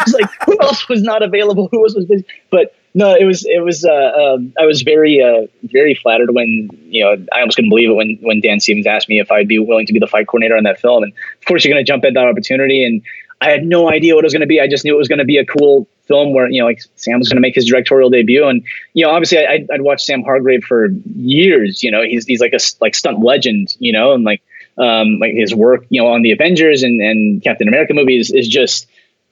was 0.07 0.15
like 0.15 0.31
who 0.47 0.57
else 0.63 0.89
was 0.89 1.03
not 1.03 1.23
available 1.23 1.69
who 1.71 1.85
else 1.85 1.95
was 1.95 2.07
busy 2.07 2.25
but 2.51 2.75
no, 2.93 3.15
it 3.15 3.25
was 3.25 3.45
it 3.47 3.63
was. 3.63 3.85
Uh, 3.85 4.35
um, 4.35 4.53
I 4.59 4.67
was 4.67 4.83
very 4.83 5.23
uh, 5.23 5.47
very 5.63 5.95
flattered 5.95 6.35
when 6.35 6.69
you 6.89 7.05
know 7.05 7.25
I 7.33 7.41
almost 7.41 7.57
couldn't 7.57 7.71
believe 7.71 7.91
it 7.91 7.95
when 7.95 8.19
when 8.21 8.41
Dan 8.41 8.59
Stevens 8.59 8.87
asked 8.87 9.09
me 9.09 9.21
if 9.21 9.31
I'd 9.31 9.47
be 9.47 9.59
willing 9.59 9.87
to 9.87 9.93
be 9.93 10.01
the 10.01 10.09
fight 10.09 10.27
coordinator 10.27 10.57
on 10.57 10.65
that 10.65 10.81
film, 10.81 11.05
and 11.05 11.13
of 11.13 11.45
course 11.47 11.65
you're 11.65 11.73
going 11.73 11.85
to 11.85 11.89
jump 11.89 12.05
at 12.05 12.15
that 12.15 12.27
opportunity. 12.27 12.85
And 12.85 13.03
I 13.41 13.51
had 13.51 13.65
no 13.65 13.91
idea 13.91 14.15
what 14.15 14.25
it 14.25 14.27
was 14.27 14.33
going 14.33 14.41
to 14.41 14.47
be. 14.47 14.61
I 14.61 14.69
just 14.69 14.85
knew 14.85 14.95
it 14.95 14.99
was 14.99 15.09
going 15.09 15.19
to 15.19 15.25
be 15.25 15.39
a 15.39 15.47
cool 15.47 15.89
film 16.07 16.35
where 16.35 16.49
you 16.49 16.61
know 16.61 16.67
like 16.67 16.83
Sam 16.97 17.19
was 17.19 17.29
going 17.29 17.37
to 17.37 17.41
make 17.41 17.55
his 17.55 17.67
directorial 17.67 18.11
debut, 18.11 18.47
and 18.47 18.63
you 18.95 19.05
know 19.05 19.13
obviously 19.13 19.39
I, 19.39 19.67
I'd, 19.73 19.83
watched 19.83 20.05
Sam 20.05 20.23
Hargrave 20.23 20.65
for 20.65 20.89
years. 21.15 21.83
You 21.83 21.91
know 21.91 22.03
he's 22.03 22.27
he's 22.27 22.41
like 22.41 22.53
a 22.53 22.61
like 22.81 22.95
stunt 22.95 23.21
legend. 23.21 23.77
You 23.79 23.93
know 23.93 24.13
and 24.13 24.25
like 24.25 24.43
um, 24.79 25.19
like 25.19 25.33
his 25.33 25.55
work 25.55 25.87
you 25.89 26.01
know 26.01 26.09
on 26.09 26.23
the 26.23 26.33
Avengers 26.33 26.83
and 26.83 27.01
and 27.01 27.43
Captain 27.43 27.69
America 27.69 27.95
movies 27.95 28.31
is 28.31 28.49
just 28.49 28.87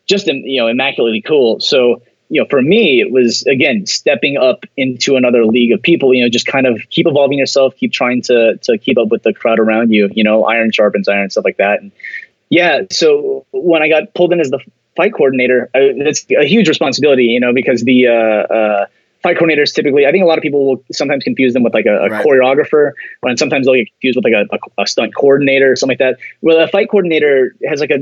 just 0.07 0.27
you 0.27 0.61
know 0.61 0.68
immaculately 0.68 1.21
cool. 1.21 1.61
So 1.61 2.03
you 2.31 2.40
know, 2.42 2.47
for 2.49 2.61
me, 2.61 3.01
it 3.01 3.11
was 3.11 3.42
again 3.47 3.87
stepping 3.87 4.37
up 4.37 4.64
into 4.77 5.16
another 5.16 5.47
league 5.47 5.73
of 5.73 5.83
people. 5.83 6.14
You 6.14 6.23
know, 6.23 6.29
just 6.29 6.47
kind 6.47 6.66
of 6.66 6.81
keep 6.90 7.07
evolving 7.07 7.38
yourself, 7.38 7.75
keep 7.77 7.92
trying 7.92 8.23
to 8.23 8.59
to 8.62 8.79
keep 8.79 8.99
up 8.99 9.09
with 9.09 9.23
the 9.23 9.33
crowd 9.33 9.59
around 9.59 9.92
you. 9.92 10.11
You 10.12 10.25
know, 10.25 10.44
iron 10.44 10.71
sharpens 10.71 11.09
iron, 11.09 11.31
stuff 11.31 11.44
like 11.44 11.57
that. 11.57 11.81
And 11.81 11.90
yeah, 12.51 12.83
so 12.91 13.47
when 13.53 13.83
I 13.83 13.89
got 13.89 14.15
pulled 14.15 14.33
in 14.33 14.41
as 14.41 14.51
the 14.51 14.61
fight 14.97 15.13
coordinator, 15.15 15.71
I, 15.75 15.79
it's 15.97 16.27
a 16.31 16.45
huge 16.45 16.69
responsibility. 16.69 17.25
You 17.25 17.41
know, 17.41 17.53
because 17.53 17.83
the 17.83 18.07
uh, 18.07 18.13
uh, 18.13 18.87
fight 19.23 19.37
coordinators 19.37 19.75
typically, 19.75 20.07
I 20.07 20.11
think 20.11 20.23
a 20.23 20.27
lot 20.27 20.39
of 20.39 20.43
people 20.43 20.67
will 20.67 20.85
sometimes 20.93 21.25
confuse 21.25 21.53
them 21.53 21.63
with 21.63 21.75
like 21.75 21.87
a, 21.87 22.05
a 22.05 22.09
right. 22.09 22.25
choreographer, 22.25 22.93
and 23.23 23.39
sometimes 23.39 23.67
they'll 23.67 23.75
get 23.75 23.89
confused 23.93 24.17
with 24.17 24.25
like 24.25 24.35
a, 24.35 24.47
a, 24.55 24.83
a, 24.83 24.87
stunt 24.87 25.15
coordinator 25.15 25.73
or 25.73 25.77
something 25.77 25.99
like 25.99 26.17
that. 26.17 26.19
Well, 26.41 26.59
a 26.59 26.69
fight 26.69 26.89
coordinator 26.91 27.55
has 27.67 27.81
like 27.81 27.91
a, 27.91 27.99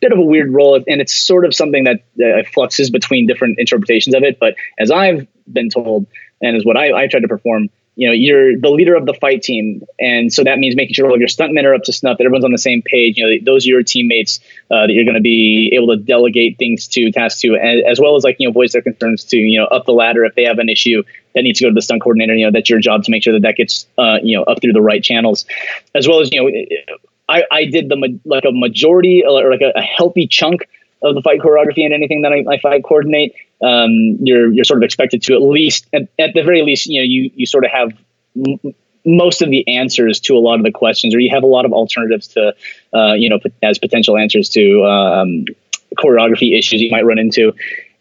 bit 0.00 0.12
of 0.12 0.18
a 0.18 0.22
weird 0.22 0.52
role, 0.52 0.76
and 0.76 1.00
it's 1.00 1.14
sort 1.14 1.44
of 1.44 1.54
something 1.54 1.84
that 1.84 2.02
uh, 2.22 2.42
fluxes 2.52 2.90
between 2.90 3.26
different 3.26 3.58
interpretations 3.58 4.14
of 4.14 4.22
it. 4.22 4.38
But 4.38 4.54
as 4.78 4.90
I've 4.90 5.26
been 5.52 5.70
told, 5.70 6.06
and 6.40 6.56
is 6.56 6.64
what 6.64 6.76
I, 6.76 6.92
I 6.92 7.06
tried 7.08 7.20
to 7.20 7.28
perform, 7.28 7.68
you 7.98 8.06
know, 8.06 8.12
you're 8.12 8.56
the 8.56 8.70
leader 8.70 8.94
of 8.94 9.06
the 9.06 9.12
fight 9.12 9.42
team, 9.42 9.82
and 9.98 10.32
so 10.32 10.44
that 10.44 10.60
means 10.60 10.76
making 10.76 10.94
sure 10.94 11.10
all 11.10 11.18
your 11.18 11.26
stuntmen 11.26 11.64
are 11.64 11.74
up 11.74 11.82
to 11.82 11.92
snuff, 11.92 12.18
that 12.18 12.24
everyone's 12.24 12.44
on 12.44 12.52
the 12.52 12.56
same 12.56 12.80
page. 12.80 13.18
You 13.18 13.26
know, 13.26 13.44
those 13.44 13.66
are 13.66 13.70
your 13.70 13.82
teammates 13.82 14.38
uh, 14.70 14.86
that 14.86 14.92
you're 14.92 15.04
going 15.04 15.16
to 15.16 15.20
be 15.20 15.72
able 15.74 15.88
to 15.88 15.96
delegate 15.96 16.58
things 16.58 16.86
to, 16.88 17.10
tasks 17.10 17.40
to, 17.40 17.56
as, 17.56 17.80
as 17.84 18.00
well 18.00 18.14
as 18.14 18.22
like 18.22 18.36
you 18.38 18.46
know, 18.46 18.52
voice 18.52 18.72
their 18.72 18.82
concerns 18.82 19.24
to. 19.24 19.36
You 19.36 19.58
know, 19.58 19.66
up 19.66 19.84
the 19.84 19.92
ladder 19.92 20.24
if 20.24 20.36
they 20.36 20.44
have 20.44 20.60
an 20.60 20.68
issue 20.68 21.02
that 21.34 21.42
needs 21.42 21.58
to 21.58 21.64
go 21.64 21.70
to 21.70 21.74
the 21.74 21.82
stunt 21.82 22.00
coordinator. 22.00 22.36
You 22.36 22.46
know, 22.46 22.52
that's 22.52 22.70
your 22.70 22.78
job 22.78 23.02
to 23.02 23.10
make 23.10 23.24
sure 23.24 23.32
that 23.32 23.42
that 23.42 23.56
gets 23.56 23.88
uh, 23.98 24.18
you 24.22 24.36
know 24.36 24.44
up 24.44 24.62
through 24.62 24.74
the 24.74 24.80
right 24.80 25.02
channels, 25.02 25.44
as 25.96 26.06
well 26.06 26.20
as 26.20 26.30
you 26.30 26.40
know. 26.40 26.96
I, 27.28 27.42
I 27.50 27.64
did 27.64 27.88
the 27.88 28.20
like 28.24 28.44
a 28.44 28.52
majority 28.52 29.24
or 29.26 29.50
like 29.50 29.60
a, 29.60 29.76
a 29.76 29.82
healthy 29.82 30.28
chunk 30.28 30.68
of 31.02 31.14
the 31.14 31.22
fight 31.22 31.40
choreography 31.40 31.84
and 31.84 31.94
anything 31.94 32.22
that 32.22 32.32
I, 32.32 32.44
I 32.54 32.58
fight 32.58 32.84
coordinate, 32.84 33.34
um, 33.62 34.18
you're 34.20 34.52
you're 34.52 34.64
sort 34.64 34.78
of 34.78 34.84
expected 34.84 35.22
to 35.22 35.34
at 35.34 35.42
least 35.42 35.86
at, 35.92 36.08
at 36.18 36.34
the 36.34 36.42
very 36.42 36.62
least, 36.62 36.86
you 36.86 37.00
know, 37.00 37.04
you 37.04 37.30
you 37.34 37.46
sort 37.46 37.64
of 37.64 37.70
have 37.70 37.92
m- 38.36 38.74
most 39.04 39.42
of 39.42 39.50
the 39.50 39.66
answers 39.68 40.20
to 40.20 40.36
a 40.36 40.40
lot 40.40 40.56
of 40.56 40.64
the 40.64 40.70
questions, 40.70 41.14
or 41.14 41.20
you 41.20 41.30
have 41.30 41.42
a 41.42 41.46
lot 41.46 41.64
of 41.64 41.72
alternatives 41.72 42.28
to, 42.28 42.54
uh, 42.92 43.14
you 43.14 43.28
know, 43.28 43.38
as 43.62 43.78
potential 43.78 44.18
answers 44.18 44.48
to 44.50 44.84
um, 44.84 45.46
choreography 45.96 46.56
issues 46.58 46.80
you 46.80 46.90
might 46.90 47.06
run 47.06 47.18
into. 47.18 47.54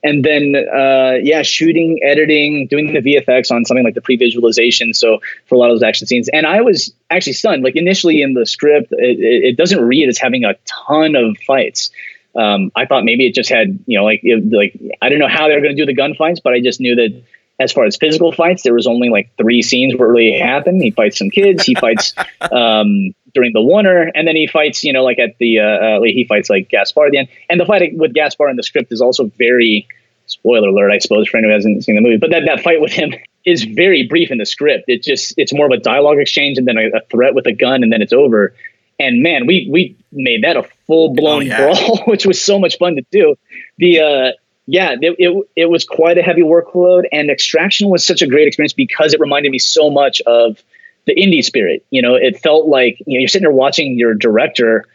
And 0.04 0.24
then, 0.24 0.56
uh, 0.56 1.18
yeah, 1.22 1.42
shooting, 1.42 2.00
editing, 2.04 2.68
doing 2.68 2.94
the 2.94 3.00
VFX 3.00 3.52
on 3.52 3.66
something 3.66 3.84
like 3.84 3.96
the 3.96 4.02
pre-visualization. 4.02 4.94
So 4.94 5.20
for 5.48 5.56
a 5.56 5.58
lot 5.58 5.72
of 5.72 5.76
those 5.76 5.84
action 5.84 6.08
scenes, 6.08 6.30
and 6.30 6.46
I 6.46 6.62
was 6.62 6.94
actually 7.10 7.34
stunned. 7.34 7.64
Like 7.64 7.76
initially 7.76 8.22
in 8.22 8.34
the 8.34 8.46
script, 8.46 8.92
it, 8.92 9.20
it 9.20 9.58
doesn't 9.58 9.82
read 9.82 10.08
as 10.08 10.18
having 10.18 10.44
a 10.44 10.56
ton 10.66 11.16
of 11.16 11.38
fights. 11.46 11.92
Um, 12.38 12.72
I 12.76 12.86
thought 12.86 13.04
maybe 13.04 13.26
it 13.26 13.34
just 13.34 13.50
had, 13.50 13.80
you 13.88 13.98
know, 13.98 14.06
like 14.06 14.22
it, 14.24 14.52
like 14.52 14.80
I 15.02 15.10
don't 15.10 15.20
know 15.20 15.28
how 15.28 15.48
they 15.48 15.56
were 15.56 15.62
going 15.62 15.76
to 15.76 15.86
do 15.86 15.92
the 15.92 16.00
gunfights, 16.00 16.40
but 16.44 16.54
I 16.54 16.62
just 16.62 16.80
knew 16.80 16.96
that 16.96 17.24
as 17.60 17.72
far 17.72 17.86
as 17.86 17.98
physical 17.98 18.32
fights, 18.32 18.64
there 18.64 18.74
was 18.74 18.86
only 18.86 19.10
like 19.10 19.32
three 19.38 19.62
scenes 19.64 19.96
where 19.96 20.08
it 20.08 20.12
really 20.12 20.40
happened. 20.40 20.82
He 20.82 20.92
fights 20.92 21.18
some 21.18 21.32
kids. 21.32 21.64
He 21.64 21.74
fights 21.74 22.14
um, 22.52 23.14
during 23.34 23.54
the 23.54 23.62
winter, 23.62 24.12
and 24.14 24.28
then 24.28 24.36
he 24.36 24.48
fights, 24.48 24.84
you 24.84 24.94
know, 24.94 25.04
like 25.04 25.18
at 25.20 25.38
the 25.40 25.60
uh, 25.60 25.64
uh, 25.64 26.02
he 26.04 26.26
fights 26.30 26.50
like 26.50 26.70
Gaspar 26.70 27.08
at 27.08 27.12
the 27.12 27.18
end. 27.18 27.30
And 27.50 27.60
the 27.60 27.66
fight 27.66 27.96
with 27.96 28.14
Gaspar 28.14 28.48
in 28.50 28.56
the 28.56 28.64
script 28.64 28.92
is 28.92 29.02
also 29.02 29.32
very 29.38 29.88
spoiler 30.28 30.70
alert, 30.70 30.92
I 30.92 31.00
suppose, 31.00 31.28
for 31.28 31.38
anyone 31.38 31.52
who 31.52 31.56
hasn't 31.56 31.84
seen 31.84 31.96
the 31.96 32.02
movie. 32.02 32.18
But 32.18 32.30
that 32.32 32.44
that 32.46 32.62
fight 32.62 32.80
with 32.80 32.92
him 32.92 33.14
is 33.46 33.64
very 33.64 34.08
brief 34.08 34.30
in 34.30 34.38
the 34.38 34.46
script. 34.46 34.86
It 34.88 35.02
just 35.02 35.34
it's 35.38 35.54
more 35.54 35.66
of 35.66 35.72
a 35.72 35.78
dialogue 35.78 36.20
exchange 36.20 36.58
and 36.60 36.68
then 36.68 36.78
a, 36.78 36.98
a 36.98 37.02
threat 37.10 37.34
with 37.34 37.48
a 37.48 37.54
gun, 37.54 37.82
and 37.82 37.92
then 37.92 38.02
it's 38.02 38.14
over. 38.14 38.54
And 39.00 39.24
man, 39.24 39.48
we 39.48 39.68
we 39.72 39.96
made 40.12 40.44
that 40.44 40.58
a 40.58 40.64
full 40.88 41.14
blown 41.14 41.44
oh, 41.44 41.46
yeah. 41.46 41.58
brawl, 41.58 42.04
which 42.08 42.26
was 42.26 42.42
so 42.42 42.58
much 42.58 42.78
fun 42.78 42.96
to 42.96 43.06
do. 43.12 43.36
The 43.78 44.00
uh, 44.00 44.32
yeah, 44.66 44.96
it, 45.00 45.16
it, 45.18 45.48
it 45.56 45.66
was 45.68 45.86
quite 45.86 46.18
a 46.18 46.22
heavy 46.22 46.42
workload, 46.42 47.06
and 47.12 47.30
Extraction 47.30 47.90
was 47.90 48.06
such 48.06 48.22
a 48.22 48.28
great 48.28 48.48
experience 48.48 48.74
because 48.74 49.14
it 49.14 49.20
reminded 49.20 49.52
me 49.52 49.60
so 49.60 49.90
much 49.90 50.22
of 50.22 50.62
the 51.06 51.16
indie 51.16 51.44
spirit. 51.44 51.86
You 51.90 52.02
know, 52.02 52.16
it 52.16 52.40
felt 52.40 52.68
like 52.68 53.00
you 53.06 53.18
know 53.18 53.22
you're 53.22 53.30
sitting 53.30 53.44
there 53.44 53.52
watching 53.52 53.98
your 53.98 54.14
director, 54.14 54.86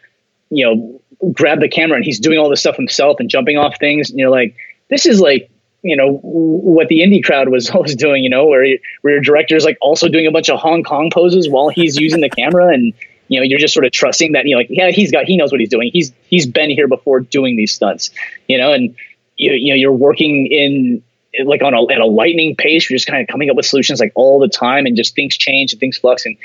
you 0.50 0.64
know, 0.64 1.00
grab 1.33 1.61
the 1.61 1.68
camera 1.68 1.96
and 1.96 2.05
he's 2.05 2.20
doing 2.20 2.38
all 2.38 2.50
this 2.50 2.61
stuff 2.61 2.76
himself 2.76 3.18
and 3.18 3.31
jumping 3.31 3.57
off 3.57 3.78
things, 3.78 4.11
and 4.11 4.18
you're 4.18 4.31
like, 4.31 4.55
this 4.88 5.07
is 5.07 5.20
like 5.20 5.48
you 5.83 5.96
know 5.96 6.18
what 6.22 6.88
the 6.88 7.00
indie 7.00 7.24
crowd 7.24 7.48
was 7.48 7.70
always 7.74 7.96
doing. 7.96 8.22
You 8.22 8.31
know, 8.31 8.46
where 8.46 8.66
where 9.00 9.14
your 9.14 9.22
director 9.22 9.57
is 9.57 9.64
like 9.64 9.78
also 9.81 10.09
doing 10.09 10.26
a 10.26 10.31
bunch 10.31 10.50
of 10.50 10.61
Hong 10.61 10.83
Kong 10.83 11.11
poses 11.11 11.48
while 11.48 11.70
he's 11.70 11.96
using 11.96 12.20
the 12.20 12.31
camera 12.31 12.68
and 12.68 12.92
you 13.33 13.40
know 13.40 13.45
you're 13.45 13.59
just 13.59 13.75
sort 13.75 13.87
of 13.87 13.92
trusting 13.92 14.33
that 14.33 14.47
you 14.47 14.53
know 14.53 14.59
like 14.59 14.68
yeah 14.71 14.90
he's 14.90 15.11
got 15.11 15.25
he 15.25 15.37
knows 15.37 15.51
what 15.51 15.61
he's 15.61 15.71
doing. 15.71 15.90
He's 15.92 16.12
he's 16.29 16.47
been 16.47 16.71
here 16.71 16.88
before 16.88 17.21
doing 17.21 17.57
these 17.57 17.73
stunts 17.73 18.11
you 18.49 18.59
know 18.59 18.73
and 18.73 18.95
you, 19.37 19.53
you 19.53 19.73
know 19.73 19.77
you're 19.77 19.92
working 19.92 20.47
in 20.47 21.03
like 21.45 21.62
on 21.62 21.75
a 21.75 21.92
at 21.92 22.01
a 22.01 22.07
lightning 22.07 22.55
pace. 22.57 22.88
You're 22.88 22.97
just 22.97 23.07
kind 23.07 23.23
of 23.23 23.29
coming 23.29 23.51
up 23.51 23.57
with 23.57 23.66
solutions 23.66 24.01
like 24.01 24.12
all 24.14 24.38
the 24.38 24.49
time 24.49 24.87
and 24.87 24.97
just 24.97 25.14
things 25.14 25.37
change 25.37 25.73
and 25.73 25.81
things 25.81 25.97
flux. 25.97 26.27
And 26.27 26.37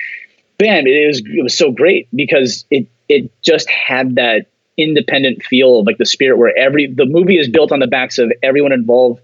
bam 0.58 0.88
it 0.88 1.08
was 1.08 1.20
it 1.20 1.44
was 1.44 1.58
so 1.58 1.72
great 1.72 2.08
because 2.16 2.66
it 2.72 2.88
it 3.10 3.32
just 3.42 3.70
had 3.70 4.16
that 4.16 4.48
independent 4.78 5.44
feel 5.44 5.80
of 5.80 5.86
like 5.86 5.98
the 5.98 6.06
spirit 6.06 6.38
where 6.38 6.56
every 6.58 6.88
the 6.88 7.06
movie 7.06 7.38
is 7.38 7.50
built 7.50 7.72
on 7.72 7.80
the 7.80 7.88
backs 7.88 8.18
of 8.18 8.32
everyone 8.44 8.72
involved 8.72 9.22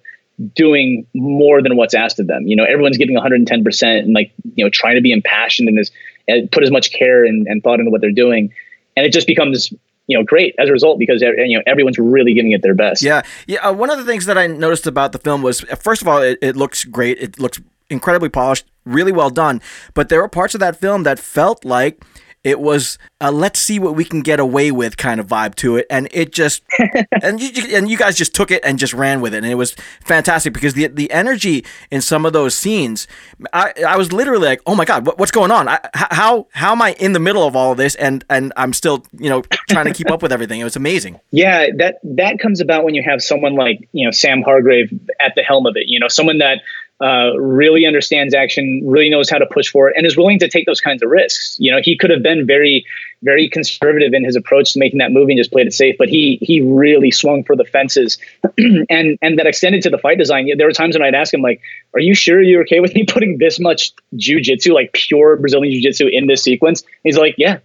doing 0.55 1.05
more 1.13 1.61
than 1.61 1.77
what's 1.77 1.93
asked 1.93 2.19
of 2.19 2.27
them. 2.27 2.47
You 2.47 2.55
know 2.55 2.65
everyone's 2.65 2.97
giving 2.97 3.15
110% 3.15 3.99
and 3.99 4.13
like 4.13 4.31
you 4.55 4.65
know 4.65 4.69
trying 4.69 4.95
to 4.95 5.01
be 5.01 5.11
impassioned 5.11 5.69
and, 5.69 5.77
this, 5.77 5.91
and 6.27 6.51
put 6.51 6.63
as 6.63 6.71
much 6.71 6.91
care 6.91 7.25
and, 7.25 7.47
and 7.47 7.63
thought 7.63 7.79
into 7.79 7.91
what 7.91 8.01
they're 8.01 8.11
doing 8.11 8.53
and 8.95 9.05
it 9.05 9.13
just 9.13 9.27
becomes 9.27 9.73
you 10.07 10.17
know 10.17 10.23
great 10.23 10.55
as 10.59 10.69
a 10.69 10.71
result 10.71 10.99
because 10.99 11.21
you 11.21 11.57
know 11.57 11.63
everyone's 11.65 11.97
really 11.97 12.33
giving 12.33 12.51
it 12.51 12.61
their 12.61 12.73
best. 12.73 13.01
Yeah, 13.01 13.21
yeah. 13.47 13.67
Uh, 13.67 13.73
one 13.73 13.89
of 13.89 13.97
the 13.97 14.05
things 14.05 14.25
that 14.25 14.37
I 14.37 14.47
noticed 14.47 14.87
about 14.87 15.11
the 15.11 15.19
film 15.19 15.41
was, 15.41 15.63
uh, 15.65 15.75
first 15.75 16.01
of 16.01 16.07
all, 16.07 16.21
it, 16.21 16.37
it 16.41 16.55
looks 16.55 16.83
great. 16.83 17.17
It 17.19 17.39
looks 17.39 17.61
incredibly 17.89 18.29
polished, 18.29 18.65
really 18.85 19.11
well 19.11 19.29
done. 19.29 19.61
But 19.93 20.09
there 20.09 20.21
were 20.21 20.27
parts 20.27 20.53
of 20.53 20.59
that 20.59 20.75
film 20.75 21.03
that 21.03 21.19
felt 21.19 21.63
like 21.63 22.03
it 22.43 22.59
was 22.59 22.97
a 23.21 23.31
let's 23.31 23.59
see 23.59 23.79
what 23.79 23.95
we 23.95 24.03
can 24.03 24.21
get 24.21 24.39
away 24.39 24.71
with 24.71 24.97
kind 24.97 25.19
of 25.19 25.27
vibe 25.27 25.55
to 25.55 25.77
it, 25.77 25.87
and 25.89 26.07
it 26.11 26.31
just 26.31 26.63
and 27.21 27.41
you 27.41 27.75
and 27.75 27.89
you 27.89 27.97
guys 27.97 28.17
just 28.17 28.35
took 28.35 28.51
it 28.51 28.63
and 28.65 28.77
just 28.77 28.93
ran 28.93 29.21
with 29.21 29.33
it, 29.33 29.37
and 29.37 29.47
it 29.47 29.55
was 29.55 29.75
fantastic 30.01 30.53
because 30.53 30.73
the 30.73 30.87
the 30.87 31.09
energy 31.11 31.65
in 31.89 32.01
some 32.01 32.25
of 32.25 32.33
those 32.33 32.55
scenes, 32.55 33.07
I 33.53 33.73
I 33.87 33.97
was 33.97 34.11
literally 34.11 34.45
like, 34.45 34.61
oh 34.65 34.75
my 34.75 34.85
god, 34.85 35.05
what, 35.05 35.17
what's 35.17 35.31
going 35.31 35.51
on? 35.51 35.67
I, 35.67 35.79
how 35.93 36.47
how 36.51 36.73
am 36.73 36.81
I 36.81 36.93
in 36.93 37.13
the 37.13 37.19
middle 37.19 37.47
of 37.47 37.55
all 37.55 37.71
of 37.71 37.77
this 37.77 37.95
and 37.95 38.25
and 38.29 38.51
I'm 38.57 38.73
still 38.73 39.05
you 39.17 39.29
know 39.29 39.41
trying 39.69 39.85
to 39.85 39.93
keep 39.93 40.11
up 40.11 40.21
with 40.21 40.31
everything? 40.31 40.59
It 40.59 40.65
was 40.65 40.75
amazing. 40.75 41.19
Yeah, 41.35 41.67
that 41.77 41.95
that 42.03 42.37
comes 42.39 42.61
about 42.61 42.83
when 42.83 42.93
you 42.93 43.01
have 43.01 43.21
someone 43.21 43.55
like 43.55 43.89
you 43.91 44.05
know 44.05 44.11
Sam 44.11 44.43
Hargrave 44.43 44.93
at 45.19 45.33
the 45.35 45.41
helm 45.41 45.65
of 45.65 45.75
it. 45.75 45.85
You 45.87 45.99
know, 45.99 46.07
someone 46.07 46.37
that 46.37 46.59
uh, 47.01 47.37
really 47.37 47.85
understands 47.85 48.33
action, 48.33 48.81
really 48.85 49.09
knows 49.09 49.29
how 49.29 49.37
to 49.37 49.45
push 49.45 49.69
for 49.69 49.89
it, 49.89 49.95
and 49.97 50.05
is 50.05 50.15
willing 50.15 50.39
to 50.39 50.47
take 50.47 50.65
those 50.65 50.79
kinds 50.79 51.01
of 51.01 51.09
risks. 51.09 51.57
You 51.59 51.71
know, 51.71 51.79
he 51.83 51.97
could 51.97 52.09
have 52.09 52.21
been 52.21 52.45
very, 52.45 52.85
very 53.23 53.49
conservative 53.49 54.13
in 54.13 54.23
his 54.23 54.35
approach 54.35 54.73
to 54.73 54.79
making 54.79 54.99
that 54.99 55.11
movie 55.11 55.33
and 55.33 55.39
just 55.39 55.51
played 55.51 55.67
it 55.67 55.73
safe, 55.73 55.95
but 55.97 56.07
he 56.07 56.37
he 56.41 56.61
really 56.61 57.11
swung 57.11 57.43
for 57.43 57.55
the 57.55 57.65
fences, 57.65 58.17
and 58.89 59.17
and 59.21 59.39
that 59.39 59.47
extended 59.47 59.81
to 59.81 59.89
the 59.89 59.97
fight 59.97 60.17
design. 60.17 60.49
There 60.55 60.67
were 60.67 60.73
times 60.73 60.95
when 60.95 61.01
I'd 61.01 61.15
ask 61.15 61.33
him 61.33 61.41
like, 61.41 61.61
"Are 61.93 61.99
you 61.99 62.13
sure 62.13 62.41
you're 62.41 62.61
okay 62.61 62.79
with 62.79 62.93
me 62.93 63.05
putting 63.07 63.37
this 63.37 63.59
much 63.59 63.91
jujitsu, 64.15 64.73
like 64.73 64.93
pure 64.93 65.37
Brazilian 65.37 65.73
jiu-jitsu, 65.73 66.07
in 66.07 66.27
this 66.27 66.43
sequence?" 66.43 66.83
He's 67.03 67.17
like, 67.17 67.35
"Yeah." 67.37 67.59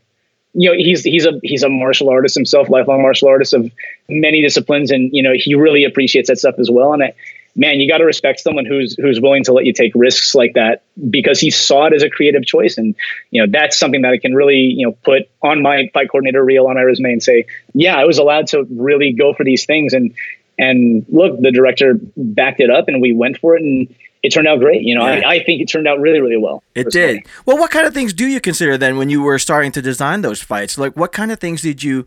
You 0.55 0.71
know, 0.71 0.77
he's 0.77 1.05
he's 1.05 1.27
a 1.27 1.39
he's 1.43 1.63
a 1.63 1.69
martial 1.69 2.09
artist 2.09 2.35
himself, 2.35 2.71
lifelong 2.71 3.03
martial 3.03 3.29
artist 3.29 3.53
of 3.53 3.71
many 4.09 4.41
disciplines, 4.41 4.91
and 4.91 5.11
you 5.13 5.23
know 5.23 5.35
he 5.35 5.55
really 5.55 5.85
appreciates 5.85 6.29
that 6.29 6.39
stuff 6.39 6.55
as 6.59 6.71
well. 6.71 6.95
And 6.95 7.05
I, 7.05 7.13
man, 7.59 7.81
you 7.81 7.89
got 7.89 7.99
to 7.99 8.05
respect 8.05 8.41
someone 8.41 8.65
who's 8.65 8.97
who's 8.97 9.21
willing 9.21 9.45
to 9.45 9.53
let 9.53 9.67
you 9.67 9.73
take 9.75 9.93
risks 9.95 10.35
like 10.35 10.55
that 10.55 10.85
because 11.11 11.41
he 11.41 11.51
saw 11.51 11.87
it 11.87 11.93
as 11.93 12.03
a 12.03 12.09
creative 12.09 12.45
choice, 12.47 12.79
and 12.79 12.95
you 13.31 13.45
know 13.45 13.51
that's 13.51 13.77
something 13.77 14.03
that 14.03 14.13
I 14.13 14.19
can 14.19 14.35
really 14.35 14.57
you 14.57 14.87
know 14.87 14.93
put 15.05 15.29
on 15.43 15.61
my 15.61 15.91
fight 15.93 16.09
coordinator 16.11 16.43
reel 16.43 16.69
on 16.69 16.77
my 16.77 16.83
resume 16.83 17.13
and 17.13 17.23
say, 17.23 17.45
yeah, 17.75 17.97
I 17.97 18.05
was 18.05 18.19
allowed 18.19 18.47
to 18.49 18.67
really 18.71 19.13
go 19.13 19.35
for 19.35 19.45
these 19.45 19.67
things, 19.67 19.93
and 19.93 20.15
and 20.59 21.05
look, 21.09 21.39
the 21.41 21.51
director 21.51 21.99
backed 22.17 22.61
it 22.61 22.71
up, 22.71 22.89
and 22.89 23.03
we 23.03 23.13
went 23.13 23.39
for 23.39 23.57
it, 23.57 23.63
and 23.63 23.95
it 24.23 24.31
turned 24.31 24.49
out 24.49 24.61
great. 24.61 24.83
You 24.83 24.95
know, 24.95 25.07
yeah. 25.07 25.27
I, 25.27 25.35
I, 25.35 25.45
think 25.45 25.61
it 25.61 25.67
turned 25.67 25.87
out 25.87 26.01
really, 26.01 26.21
really 26.21 26.37
well. 26.37 26.63
It 26.75 26.91
did. 26.91 27.27
Well, 27.45 27.59
what 27.59 27.71
kind 27.71 27.87
of 27.87 27.95
things 27.95 28.13
do 28.13 28.27
you 28.27 28.41
consider 28.41 28.77
then 28.77 28.97
when 28.97 29.11
you 29.11 29.23
were 29.23 29.39
starting 29.39 29.73
to 29.73 29.83
design 29.83 30.23
those 30.23 30.41
fights? 30.43 30.79
Like, 30.79 30.97
what 30.97 31.13
kind 31.13 31.31
of 31.31 31.39
things 31.39 31.63
did 31.63 31.83
you 31.83 32.05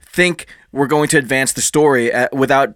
think 0.00 0.46
were 0.72 0.86
going 0.86 1.08
to 1.08 1.18
advance 1.18 1.52
the 1.52 1.62
story 1.62 2.12
uh, 2.12 2.28
without 2.32 2.74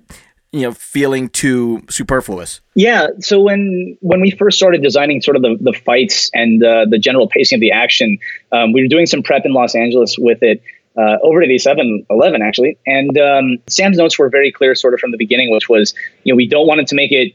you 0.53 0.63
know 0.63 0.73
feeling 0.73 1.29
too 1.29 1.83
superfluous. 1.89 2.61
Yeah 2.75 3.09
so 3.21 3.41
when 3.41 3.97
when 4.01 4.21
we 4.21 4.31
first 4.31 4.57
started 4.57 4.83
designing 4.83 5.21
sort 5.21 5.37
of 5.37 5.43
the, 5.43 5.57
the 5.61 5.73
fights 5.73 6.31
and 6.35 6.63
uh, 6.63 6.87
the 6.89 6.99
general 6.99 7.29
pacing 7.29 7.57
of 7.57 7.61
the 7.61 7.73
action 7.73 8.19
um, 8.53 8.73
we 8.73 8.83
were 8.83 8.89
doing 8.89 9.07
some 9.07 9.23
prep 9.23 9.45
in 9.45 9.53
los 9.53 9.75
angeles 9.75 10.19
with 10.19 10.43
it 10.43 10.63
uh, 10.97 11.19
over 11.23 11.41
to 11.41 11.47
the 11.47 11.55
7-eleven 11.55 12.43
actually. 12.43 12.77
And 12.87 13.17
um, 13.17 13.59
sam's 13.69 13.97
notes 13.97 14.19
were 14.19 14.29
very 14.29 14.51
clear 14.51 14.75
sort 14.75 14.95
of 14.95 15.01
from 15.01 15.13
the 15.13 15.19
beginning 15.19 15.51
which 15.51 15.69
was 15.69 15.95
you 16.25 16.33
know 16.33 16.37
we 16.37 16.49
don't 16.49 16.67
want 16.67 16.81
it 16.81 16.89
to 16.89 16.95
make 16.95 17.13
it 17.13 17.35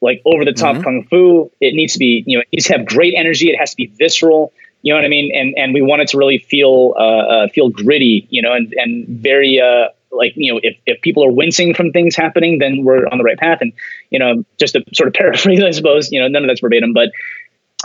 like 0.00 0.22
over 0.24 0.44
the 0.44 0.52
top 0.52 0.76
mm-hmm. 0.76 0.84
kung 0.84 1.04
fu. 1.04 1.50
It 1.60 1.74
needs 1.74 1.92
to 1.94 1.98
be 1.98 2.24
you 2.26 2.38
know 2.38 2.42
it 2.42 2.48
needs 2.52 2.66
to 2.66 2.76
have 2.76 2.86
great 2.86 3.14
energy. 3.16 3.50
It 3.50 3.58
has 3.58 3.70
to 3.70 3.76
be 3.76 3.86
visceral. 3.86 4.52
You 4.82 4.92
know 4.92 4.98
what 4.98 5.04
I 5.04 5.08
mean? 5.08 5.30
And 5.34 5.54
and 5.56 5.74
we 5.74 5.82
want 5.82 6.02
it 6.02 6.08
to 6.08 6.18
really 6.18 6.38
feel 6.38 6.94
uh, 6.96 7.02
uh, 7.02 7.48
feel 7.48 7.68
gritty, 7.68 8.26
you 8.30 8.42
know, 8.42 8.52
and 8.52 8.72
and 8.74 9.06
very 9.08 9.60
uh, 9.60 9.88
like 10.12 10.32
you 10.36 10.52
know 10.52 10.60
if, 10.62 10.76
if 10.86 11.00
people 11.02 11.24
are 11.24 11.30
wincing 11.30 11.74
from 11.74 11.92
things 11.92 12.16
happening 12.16 12.58
then 12.58 12.84
we're 12.84 13.06
on 13.06 13.18
the 13.18 13.24
right 13.24 13.38
path. 13.38 13.58
And 13.60 13.72
you 14.10 14.18
know 14.18 14.44
just 14.58 14.74
to 14.74 14.84
sort 14.92 15.08
of 15.08 15.14
paraphrase 15.20 15.62
i 15.62 15.70
suppose 15.70 16.10
you 16.10 16.20
know 16.20 16.28
none 16.28 16.42
of 16.42 16.48
that's 16.48 16.60
verbatim 16.60 16.92
but 16.92 17.10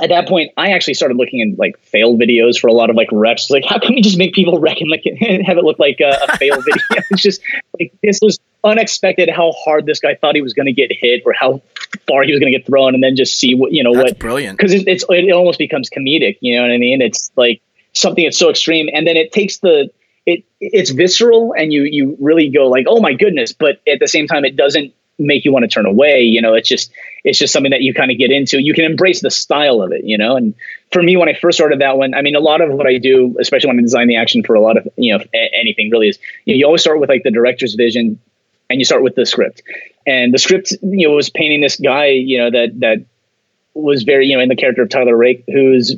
at 0.02 0.10
that 0.10 0.28
point 0.28 0.52
i 0.58 0.72
actually 0.72 0.94
started 0.94 1.18
looking 1.18 1.40
in 1.40 1.56
like 1.58 1.78
fail 1.80 2.18
videos 2.18 2.60
for 2.60 2.68
a 2.68 2.74
lot 2.74 2.90
of 2.90 2.96
like 2.96 3.08
reps 3.12 3.50
like 3.50 3.64
how 3.70 3.80
can 3.80 3.96
we 3.96 4.02
just 4.02 4.18
make 4.18 4.34
people 4.34 4.60
reckon 4.60 4.88
like 4.90 5.04
have 5.46 5.58
it 5.58 5.64
look 5.64 5.80
like 5.80 6.00
a, 6.00 6.18
a 6.28 6.38
failed 6.38 6.64
video? 6.66 7.04
It's 7.12 7.22
just 7.22 7.42
like 7.80 7.94
this 8.04 8.20
was 8.22 8.40
unexpected 8.64 9.30
how 9.30 9.52
hard 9.52 9.86
this 9.86 10.00
guy 10.00 10.16
thought 10.16 10.36
he 10.36 10.42
was 10.42 10.54
going 10.54 10.66
to 10.66 10.74
get 10.74 10.92
hit 10.92 11.22
or 11.26 11.34
how 11.34 11.62
far 12.08 12.24
he 12.24 12.32
was 12.32 12.40
going 12.40 12.52
to 12.52 12.58
get 12.58 12.66
thrown 12.66 12.96
and 12.96 13.04
then 13.04 13.16
just 13.16 13.38
see 13.40 13.54
what 13.54 13.72
you 13.72 13.84
know 13.84 13.94
that's 13.94 14.12
what 14.12 14.20
brilliant. 14.20 14.58
Because 14.58 14.74
it, 14.74 14.88
it's 14.88 15.06
it 15.10 15.32
almost 15.32 15.60
becomes 15.60 15.90
comedic 15.90 16.38
you 16.42 16.56
know 16.56 16.64
what 16.64 16.72
i 16.72 16.78
mean? 16.78 17.02
It's 17.02 17.32
like 17.36 17.62
something 17.94 18.24
that's 18.26 18.38
so 18.38 18.50
extreme 18.50 18.90
and 18.94 19.08
then 19.08 19.16
it 19.16 19.32
takes 19.32 19.60
the 19.60 19.90
it 20.26 20.44
it's 20.60 20.92
visceral 20.92 21.54
and 21.58 21.72
you 21.72 21.84
you 21.84 22.18
really 22.20 22.50
go 22.50 22.68
like 22.68 22.86
oh 22.88 23.00
my 23.00 23.14
goodness 23.14 23.54
but 23.54 23.82
at 23.88 24.00
the 24.00 24.08
same 24.08 24.28
time 24.28 24.46
it 24.46 24.56
doesn't 24.56 24.94
make 25.18 25.46
you 25.46 25.54
want 25.54 25.64
to 25.64 25.70
turn 25.70 25.86
away 25.86 26.22
you 26.22 26.42
know 26.42 26.54
it's 26.54 26.68
just 26.68 26.92
it's 27.24 27.40
just 27.40 27.54
something 27.54 27.72
that 27.72 27.82
you 27.82 27.94
kind 27.94 28.12
of 28.12 28.18
get 28.18 28.32
into. 28.32 28.62
You 28.62 28.74
can 28.74 28.86
embrace 28.86 29.22
the 29.22 29.32
style 29.32 29.82
of 29.82 29.92
it 29.92 30.04
you 30.04 30.18
know 30.18 30.36
and 30.36 30.54
for 30.92 31.02
me 31.02 31.16
when 31.16 31.30
i 31.30 31.34
first 31.34 31.58
started 31.58 31.80
that 31.80 31.98
one 31.98 32.14
i 32.14 32.22
mean 32.22 32.36
a 32.36 32.40
lot 32.40 32.62
of 32.62 32.72
what 32.72 32.88
i 32.88 32.98
do 32.98 33.36
especially 33.40 33.68
when 33.68 33.80
i 33.80 33.82
design 33.82 34.08
the 34.08 34.16
action 34.16 34.44
for 34.44 34.56
a 34.56 34.62
lot 34.62 34.78
of 34.78 34.88
you 34.98 35.18
know 35.18 35.24
anything 35.54 35.90
really 35.90 36.10
is 36.10 36.20
you, 36.46 36.54
know, 36.54 36.58
you 36.58 36.66
always 36.66 36.82
start 36.82 37.00
with 37.00 37.10
like 37.10 37.24
the 37.24 37.32
director's 37.32 37.76
vision 37.76 38.20
and 38.70 38.80
you 38.80 38.86
start 38.86 39.04
with 39.04 39.16
the 39.16 39.26
script. 39.26 39.62
And 40.08 40.34
the 40.34 40.40
script 40.40 40.74
you 40.82 41.08
know 41.08 41.16
was 41.16 41.30
painting 41.30 41.62
this 41.62 41.78
guy 41.78 42.08
you 42.08 42.38
know 42.38 42.52
that 42.52 42.80
that 42.80 43.06
was 43.74 44.04
very 44.04 44.28
you 44.28 44.36
know 44.36 44.42
in 44.42 44.50
the 44.50 44.56
character 44.56 44.84
of 44.84 44.90
tyler 44.90 45.16
rake 45.16 45.44
who's 45.48 45.96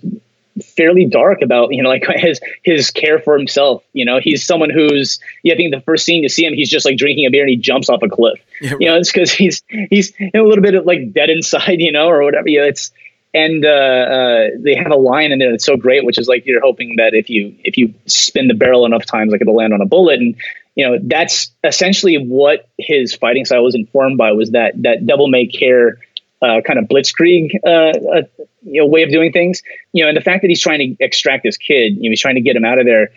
fairly 0.63 1.05
dark 1.05 1.41
about 1.41 1.73
you 1.73 1.81
know 1.81 1.89
like 1.89 2.03
his 2.15 2.39
his 2.63 2.91
care 2.91 3.19
for 3.19 3.37
himself 3.37 3.83
you 3.93 4.05
know? 4.05 4.19
He's 4.19 4.45
someone 4.45 4.69
who's 4.69 5.19
yeah, 5.43 5.53
i 5.53 5.57
think 5.57 5.73
the 5.73 5.81
first 5.81 6.05
scene 6.05 6.23
you 6.23 6.29
see 6.29 6.45
him 6.45 6.53
he's 6.53 6.69
just 6.69 6.85
like 6.85 6.97
drinking 6.97 7.25
a 7.25 7.29
beer 7.29 7.43
and 7.43 7.49
he 7.49 7.57
jumps 7.57 7.89
off 7.89 8.01
a 8.03 8.09
cliff. 8.09 8.39
Yeah, 8.59 8.71
right. 8.71 8.81
you 8.81 8.87
know 8.87 8.95
it's 8.95 9.11
because 9.11 9.31
he's 9.31 9.61
he's 9.69 10.13
a 10.19 10.39
little 10.39 10.63
bit 10.63 10.73
of 10.73 10.85
like 10.85 11.13
dead 11.13 11.29
inside 11.29 11.79
you 11.79 11.91
know 11.91 12.07
or 12.07 12.23
whatever. 12.23 12.49
You 12.49 12.61
know 12.61 12.67
it's 12.67 12.91
and 13.33 13.63
uh, 13.65 13.69
uh, 13.69 14.47
they 14.59 14.73
have 14.73 14.91
a 14.91 14.95
line 14.95 15.31
in 15.31 15.37
there 15.37 15.51
that's 15.51 15.65
so 15.65 15.77
great 15.77 16.03
which 16.03 16.17
is 16.17 16.27
like 16.27 16.45
you're 16.47 16.61
hoping 16.61 16.95
that 16.95 17.13
if 17.13 17.29
you 17.29 17.55
if 17.63 17.77
you 17.77 17.93
spin 18.07 18.47
the 18.47 18.55
barrel 18.55 18.85
enough 18.85 19.05
times 19.05 19.31
like 19.31 19.41
it'll 19.41 19.55
land 19.55 19.73
on 19.73 19.81
a 19.81 19.85
bullet. 19.85 20.19
And 20.19 20.35
you 20.75 20.87
know 20.87 20.97
that's 21.03 21.51
essentially 21.63 22.15
what 22.15 22.69
his 22.79 23.13
fighting 23.13 23.45
style 23.45 23.63
was 23.63 23.75
informed 23.75 24.17
by 24.17 24.31
was 24.31 24.51
that 24.51 24.81
that 24.81 25.05
devil 25.05 25.27
may 25.27 25.45
care 25.45 25.99
uh, 26.41 26.61
kind 26.65 26.79
of 26.79 26.85
blitzkrieg 26.85 27.49
uh, 27.65 28.17
uh, 28.17 28.21
you 28.63 28.81
know 28.81 28.87
way 28.87 29.03
of 29.03 29.09
doing 29.09 29.31
things. 29.31 29.61
You 29.93 30.03
know, 30.03 30.09
and 30.09 30.17
the 30.17 30.21
fact 30.21 30.41
that 30.41 30.49
he's 30.49 30.61
trying 30.61 30.79
to 30.79 31.03
extract 31.03 31.43
this 31.43 31.57
kid, 31.57 31.95
you 31.95 32.03
know, 32.03 32.11
he's 32.11 32.21
trying 32.21 32.35
to 32.35 32.41
get 32.41 32.55
him 32.55 32.65
out 32.65 32.79
of 32.79 32.85
there. 32.85 33.11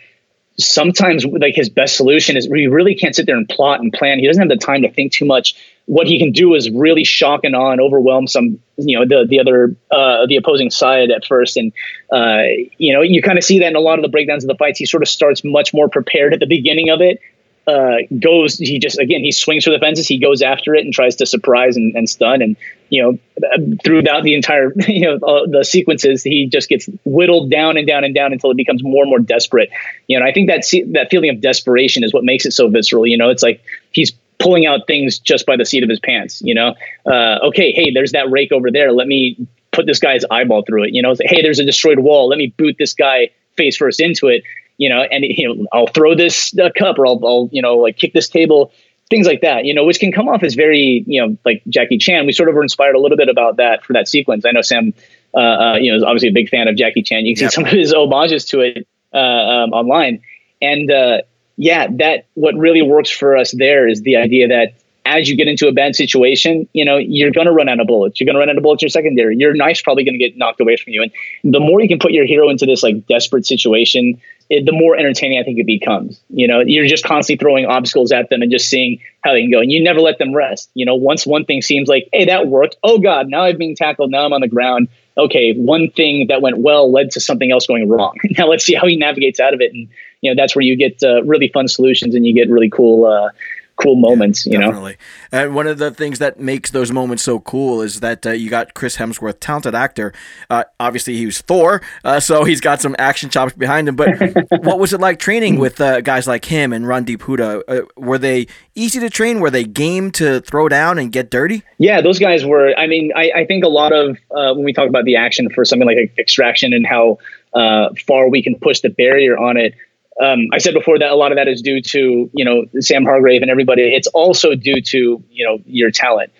Sometimes, 0.57 1.25
like 1.25 1.55
his 1.55 1.69
best 1.69 1.95
solution 1.95 2.35
is 2.35 2.45
he 2.45 2.67
really 2.67 2.93
can't 2.93 3.15
sit 3.15 3.25
there 3.25 3.37
and 3.37 3.47
plot 3.47 3.79
and 3.79 3.91
plan. 3.93 4.19
He 4.19 4.27
doesn't 4.27 4.41
have 4.41 4.49
the 4.49 4.63
time 4.63 4.81
to 4.81 4.91
think 4.91 5.13
too 5.13 5.25
much. 5.25 5.55
What 5.85 6.07
he 6.07 6.19
can 6.19 6.31
do 6.31 6.53
is 6.55 6.69
really 6.69 7.03
shock 7.03 7.41
and 7.43 7.55
awe 7.55 7.71
and 7.71 7.81
overwhelm 7.81 8.27
some, 8.27 8.59
you 8.77 8.99
know, 8.99 9.05
the 9.05 9.25
the 9.27 9.39
other 9.39 9.75
uh, 9.91 10.25
the 10.27 10.35
opposing 10.35 10.69
side 10.69 11.09
at 11.09 11.25
first, 11.25 11.57
and 11.57 11.71
uh, 12.11 12.43
you 12.77 12.93
know, 12.93 13.01
you 13.01 13.21
kind 13.21 13.37
of 13.37 13.43
see 13.43 13.59
that 13.59 13.67
in 13.67 13.75
a 13.75 13.79
lot 13.79 13.97
of 13.97 14.03
the 14.03 14.09
breakdowns 14.09 14.43
of 14.43 14.49
the 14.49 14.55
fights. 14.55 14.77
He 14.77 14.85
sort 14.85 15.03
of 15.03 15.09
starts 15.09 15.43
much 15.43 15.73
more 15.73 15.87
prepared 15.87 16.33
at 16.33 16.39
the 16.39 16.47
beginning 16.47 16.89
of 16.89 17.01
it, 17.01 17.19
uh, 17.67 17.97
goes 18.19 18.57
he 18.57 18.79
just 18.79 18.97
again 18.97 19.21
he 19.23 19.31
swings 19.31 19.63
for 19.63 19.69
the 19.69 19.79
fences. 19.79 20.07
He 20.07 20.17
goes 20.17 20.41
after 20.41 20.73
it 20.73 20.83
and 20.83 20.93
tries 20.93 21.15
to 21.17 21.25
surprise 21.25 21.75
and, 21.75 21.95
and 21.95 22.09
stun. 22.09 22.41
And 22.41 22.57
you 22.89 23.01
know 23.01 23.75
throughout 23.83 24.23
the 24.23 24.33
entire 24.33 24.73
you 24.87 25.01
know 25.01 25.15
uh, 25.25 25.45
the 25.47 25.63
sequences 25.63 26.23
he 26.23 26.47
just 26.47 26.69
gets 26.69 26.89
whittled 27.05 27.51
down 27.51 27.77
and 27.77 27.85
down 27.85 28.03
and 28.03 28.15
down 28.15 28.33
until 28.33 28.51
it 28.51 28.57
becomes 28.57 28.83
more 28.83 29.03
and 29.03 29.09
more 29.09 29.19
desperate. 29.19 29.69
You 30.07 30.19
know 30.19 30.25
I 30.25 30.31
think 30.31 30.47
that 30.49 30.63
that 30.93 31.09
feeling 31.11 31.29
of 31.29 31.39
desperation 31.39 32.03
is 32.03 32.13
what 32.13 32.23
makes 32.23 32.45
it 32.45 32.51
so 32.51 32.67
visceral. 32.67 33.05
You 33.05 33.17
know 33.17 33.29
it's 33.29 33.43
like 33.43 33.63
he's 33.91 34.11
pulling 34.39 34.65
out 34.65 34.87
things 34.87 35.19
just 35.19 35.45
by 35.45 35.55
the 35.55 35.65
seat 35.65 35.83
of 35.83 35.89
his 35.89 35.99
pants 35.99 36.41
you 36.43 36.55
know? 36.55 36.73
Uh, 37.05 37.37
okay 37.43 37.71
hey 37.71 37.91
there's 37.93 38.11
that 38.13 38.29
rake 38.31 38.51
over 38.51 38.71
there. 38.71 38.91
Let 38.91 39.07
me 39.07 39.37
put 39.71 39.85
this 39.85 39.99
guy's 39.99 40.25
eyeball 40.31 40.63
through 40.63 40.85
it. 40.85 40.93
You 40.93 41.03
know 41.03 41.11
it's 41.11 41.19
like, 41.19 41.29
hey 41.29 41.43
there's 41.43 41.59
a 41.59 41.65
destroyed 41.65 41.99
wall. 41.99 42.27
Let 42.27 42.37
me 42.37 42.53
boot 42.57 42.75
this 42.79 42.95
guy 42.95 43.29
face 43.55 43.77
first 43.77 43.99
into 43.99 44.27
it 44.27 44.43
you 44.77 44.89
know, 44.89 45.01
and 45.01 45.23
you 45.23 45.47
know, 45.47 45.67
I'll 45.71 45.87
throw 45.87 46.15
this 46.15 46.57
uh, 46.57 46.69
cup 46.77 46.97
or 46.99 47.07
I'll, 47.07 47.19
I'll, 47.25 47.49
you 47.51 47.61
know, 47.61 47.77
like 47.77 47.97
kick 47.97 48.13
this 48.13 48.29
table, 48.29 48.71
things 49.09 49.27
like 49.27 49.41
that, 49.41 49.65
you 49.65 49.73
know, 49.73 49.83
which 49.83 49.99
can 49.99 50.11
come 50.11 50.27
off 50.27 50.43
as 50.43 50.55
very, 50.55 51.03
you 51.05 51.21
know, 51.21 51.37
like 51.45 51.61
Jackie 51.69 51.97
Chan. 51.97 52.25
We 52.25 52.31
sort 52.31 52.49
of 52.49 52.55
were 52.55 52.63
inspired 52.63 52.95
a 52.95 52.99
little 52.99 53.17
bit 53.17 53.29
about 53.29 53.57
that 53.57 53.83
for 53.83 53.93
that 53.93 54.07
sequence. 54.07 54.45
I 54.45 54.51
know 54.51 54.61
Sam, 54.61 54.93
uh, 55.33 55.39
uh, 55.39 55.75
you 55.79 55.91
know, 55.91 55.97
is 55.97 56.03
obviously 56.03 56.29
a 56.29 56.33
big 56.33 56.49
fan 56.49 56.67
of 56.67 56.75
Jackie 56.75 57.03
Chan. 57.03 57.25
You 57.25 57.35
can 57.35 57.43
yep. 57.43 57.51
see 57.51 57.55
some 57.55 57.65
of 57.65 57.71
his 57.71 57.93
homages 57.93 58.45
to 58.45 58.61
it 58.61 58.87
uh, 59.13 59.17
um, 59.17 59.73
online, 59.73 60.21
and 60.61 60.89
uh, 60.89 61.21
yeah, 61.57 61.87
that 61.97 62.25
what 62.33 62.55
really 62.55 62.81
works 62.81 63.09
for 63.09 63.37
us 63.37 63.51
there 63.51 63.87
is 63.87 64.01
the 64.01 64.15
idea 64.15 64.47
that 64.47 64.73
as 65.05 65.29
you 65.29 65.35
get 65.35 65.47
into 65.47 65.67
a 65.67 65.71
bad 65.71 65.95
situation, 65.95 66.67
you 66.73 66.85
know, 66.85 66.97
you're 66.97 67.31
going 67.31 67.47
to 67.47 67.53
run 67.53 67.67
out 67.67 67.79
of 67.79 67.87
bullets. 67.87 68.19
You're 68.19 68.25
going 68.25 68.35
to 68.35 68.39
run 68.39 68.49
out 68.49 68.57
of 68.57 68.63
bullets 68.63 68.83
in 68.83 68.87
your 68.87 68.91
secondary. 68.91 69.35
Your 69.35 69.53
knife's 69.53 69.81
probably 69.81 70.03
going 70.03 70.13
to 70.13 70.19
get 70.19 70.37
knocked 70.37 70.61
away 70.61 70.77
from 70.77 70.93
you. 70.93 71.01
And 71.01 71.53
the 71.53 71.59
more 71.59 71.81
you 71.81 71.87
can 71.87 71.99
put 71.99 72.11
your 72.11 72.25
hero 72.25 72.49
into 72.49 72.65
this 72.65 72.83
like 72.83 73.07
desperate 73.07 73.45
situation, 73.45 74.21
it, 74.49 74.65
the 74.65 74.71
more 74.71 74.95
entertaining 74.95 75.39
I 75.39 75.43
think 75.43 75.57
it 75.57 75.65
becomes. 75.65 76.21
You 76.29 76.47
know, 76.47 76.59
you're 76.59 76.85
just 76.85 77.03
constantly 77.03 77.41
throwing 77.41 77.65
obstacles 77.65 78.11
at 78.11 78.29
them 78.29 78.41
and 78.41 78.51
just 78.51 78.69
seeing 78.69 78.99
how 79.21 79.33
they 79.33 79.41
can 79.41 79.51
go. 79.51 79.59
And 79.59 79.71
you 79.71 79.83
never 79.83 80.01
let 80.01 80.19
them 80.19 80.35
rest. 80.35 80.69
You 80.75 80.85
know, 80.85 80.95
once 80.95 81.25
one 81.25 81.45
thing 81.45 81.61
seems 81.61 81.87
like, 81.87 82.07
hey, 82.13 82.25
that 82.25 82.47
worked. 82.47 82.75
Oh 82.83 82.99
God, 82.99 83.27
now 83.27 83.43
I'm 83.43 83.57
being 83.57 83.75
tackled. 83.75 84.11
Now 84.11 84.25
I'm 84.25 84.33
on 84.33 84.41
the 84.41 84.47
ground. 84.47 84.89
okay, 85.17 85.53
one 85.53 85.89
thing 85.91 86.27
that 86.27 86.41
went 86.41 86.59
well 86.59 86.91
led 86.91 87.11
to 87.11 87.19
something 87.19 87.51
else 87.51 87.65
going 87.65 87.89
wrong. 87.89 88.17
now 88.37 88.47
let's 88.47 88.65
see 88.65 88.75
how 88.75 88.85
he 88.87 88.95
navigates 88.95 89.39
out 89.39 89.53
of 89.53 89.61
it. 89.61 89.73
And, 89.73 89.89
you 90.21 90.31
know, 90.31 90.41
that's 90.41 90.55
where 90.55 90.63
you 90.63 90.75
get 90.75 91.01
uh, 91.03 91.23
really 91.23 91.47
fun 91.47 91.67
solutions 91.67 92.13
and 92.13 92.25
you 92.25 92.33
get 92.33 92.49
really 92.49 92.69
cool, 92.69 93.05
uh, 93.05 93.29
cool 93.75 93.95
moments, 93.95 94.45
yeah, 94.45 94.53
you 94.53 94.59
definitely. 94.59 94.97
know. 95.31 95.39
And 95.39 95.55
one 95.55 95.67
of 95.67 95.77
the 95.77 95.91
things 95.91 96.19
that 96.19 96.39
makes 96.39 96.71
those 96.71 96.91
moments 96.91 97.23
so 97.23 97.39
cool 97.39 97.81
is 97.81 97.99
that 97.99 98.25
uh, 98.25 98.31
you 98.31 98.49
got 98.49 98.73
Chris 98.73 98.97
Hemsworth, 98.97 99.39
talented 99.39 99.75
actor. 99.75 100.13
Uh, 100.49 100.63
obviously, 100.79 101.17
he 101.17 101.25
was 101.25 101.41
Thor, 101.41 101.81
uh, 102.03 102.19
so 102.19 102.43
he's 102.43 102.61
got 102.61 102.81
some 102.81 102.95
action 102.99 103.29
chops 103.29 103.53
behind 103.53 103.87
him. 103.87 103.95
But 103.95 104.09
what 104.63 104.79
was 104.79 104.93
it 104.93 104.99
like 104.99 105.19
training 105.19 105.59
with 105.59 105.79
uh, 105.81 106.01
guys 106.01 106.27
like 106.27 106.45
him 106.45 106.73
and 106.73 106.85
Randeep 106.85 107.17
Hooda? 107.17 107.63
Uh, 107.67 107.85
were 107.97 108.17
they 108.17 108.47
easy 108.75 108.99
to 108.99 109.09
train? 109.09 109.39
Were 109.39 109.51
they 109.51 109.63
game 109.63 110.11
to 110.11 110.41
throw 110.41 110.69
down 110.69 110.97
and 110.97 111.11
get 111.11 111.29
dirty? 111.29 111.63
Yeah, 111.77 112.01
those 112.01 112.19
guys 112.19 112.45
were. 112.45 112.73
I 112.77 112.87
mean, 112.87 113.11
I, 113.15 113.31
I 113.35 113.45
think 113.45 113.63
a 113.63 113.69
lot 113.69 113.91
of 113.93 114.17
uh, 114.31 114.53
when 114.53 114.63
we 114.63 114.73
talk 114.73 114.89
about 114.89 115.05
the 115.05 115.15
action 115.15 115.49
for 115.49 115.65
something 115.65 115.87
like 115.87 116.13
Extraction 116.17 116.73
and 116.73 116.85
how 116.85 117.17
far 117.53 118.29
we 118.29 118.41
can 118.41 118.55
push 118.55 118.79
the 118.79 118.89
barrier 118.89 119.37
on 119.37 119.57
it 119.57 119.73
um, 120.19 120.47
I 120.51 120.57
said 120.57 120.73
before 120.73 120.99
that 120.99 121.11
a 121.11 121.15
lot 121.15 121.31
of 121.31 121.37
that 121.37 121.47
is 121.47 121.61
due 121.61 121.81
to 121.81 122.29
you 122.33 122.45
know 122.45 122.65
Sam 122.79 123.05
Hargrave 123.05 123.41
and 123.41 123.51
everybody. 123.51 123.83
It's 123.83 124.07
also 124.07 124.55
due 124.55 124.81
to 124.81 125.23
you 125.29 125.45
know 125.45 125.59
your 125.65 125.91
talent. 125.91 126.31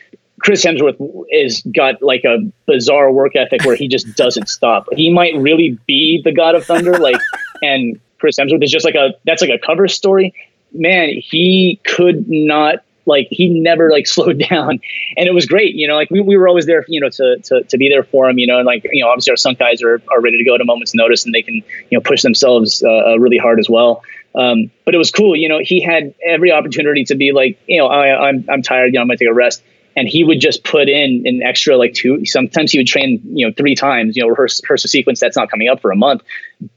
Chris 0.41 0.65
Hemsworth 0.65 0.97
is 1.29 1.61
got 1.61 2.01
like 2.01 2.23
a 2.23 2.39
bizarre 2.65 3.11
work 3.11 3.35
ethic 3.35 3.63
where 3.63 3.75
he 3.75 3.87
just 3.87 4.07
doesn't 4.15 4.49
stop. 4.49 4.87
He 4.91 5.11
might 5.11 5.35
really 5.35 5.77
be 5.85 6.21
the 6.23 6.31
God 6.31 6.55
of 6.55 6.65
Thunder, 6.65 6.97
like, 6.97 7.21
and 7.61 7.99
Chris 8.19 8.37
Hemsworth 8.39 8.63
is 8.63 8.71
just 8.71 8.85
like 8.85 8.95
a 8.95 9.13
that's 9.25 9.41
like 9.41 9.51
a 9.51 9.59
cover 9.63 9.87
story. 9.87 10.33
Man, 10.73 11.09
he 11.15 11.79
could 11.83 12.29
not 12.29 12.83
like 13.05 13.27
he 13.29 13.49
never 13.49 13.91
like 13.91 14.07
slowed 14.07 14.43
down 14.49 14.79
and 15.17 15.27
it 15.27 15.33
was 15.33 15.45
great 15.45 15.75
you 15.75 15.87
know 15.87 15.95
like 15.95 16.09
we, 16.09 16.21
we 16.21 16.37
were 16.37 16.47
always 16.47 16.65
there 16.65 16.85
you 16.87 16.99
know 16.99 17.09
to, 17.09 17.37
to 17.43 17.63
to 17.63 17.77
be 17.77 17.89
there 17.89 18.03
for 18.03 18.29
him 18.29 18.37
you 18.37 18.47
know 18.47 18.57
and 18.57 18.65
like 18.65 18.83
you 18.91 19.03
know 19.03 19.09
obviously 19.09 19.31
our 19.31 19.37
stunt 19.37 19.59
guys 19.59 19.81
are, 19.81 20.01
are 20.11 20.21
ready 20.21 20.37
to 20.37 20.43
go 20.43 20.55
at 20.55 20.61
a 20.61 20.65
moment's 20.65 20.93
notice 20.93 21.25
and 21.25 21.33
they 21.33 21.41
can 21.41 21.55
you 21.55 21.97
know 21.97 22.01
push 22.01 22.21
themselves 22.21 22.83
uh, 22.83 22.89
uh, 22.89 23.17
really 23.17 23.37
hard 23.37 23.59
as 23.59 23.69
well 23.69 24.03
um, 24.33 24.71
but 24.85 24.95
it 24.95 24.97
was 24.97 25.11
cool 25.11 25.35
you 25.35 25.49
know 25.49 25.59
he 25.61 25.81
had 25.81 26.13
every 26.25 26.51
opportunity 26.51 27.03
to 27.03 27.15
be 27.15 27.31
like 27.31 27.59
you 27.67 27.77
know 27.77 27.87
I, 27.87 28.29
I'm, 28.29 28.45
I'm 28.49 28.61
tired 28.61 28.87
you 28.87 28.93
know 28.93 29.01
I'm 29.01 29.07
gonna 29.07 29.17
take 29.17 29.29
a 29.29 29.33
rest 29.33 29.63
and 29.95 30.07
he 30.07 30.23
would 30.23 30.39
just 30.39 30.63
put 30.63 30.87
in 30.87 31.23
an 31.25 31.43
extra 31.43 31.77
like 31.77 31.93
two 31.93 32.25
sometimes 32.25 32.71
he 32.71 32.79
would 32.79 32.87
train 32.87 33.21
you 33.25 33.47
know 33.47 33.53
three 33.55 33.75
times 33.75 34.15
you 34.15 34.23
know 34.23 34.29
rehearse, 34.29 34.61
rehearse 34.63 34.85
a 34.85 34.87
sequence 34.87 35.19
that's 35.19 35.35
not 35.35 35.49
coming 35.49 35.67
up 35.67 35.81
for 35.81 35.91
a 35.91 35.95
month 35.95 36.21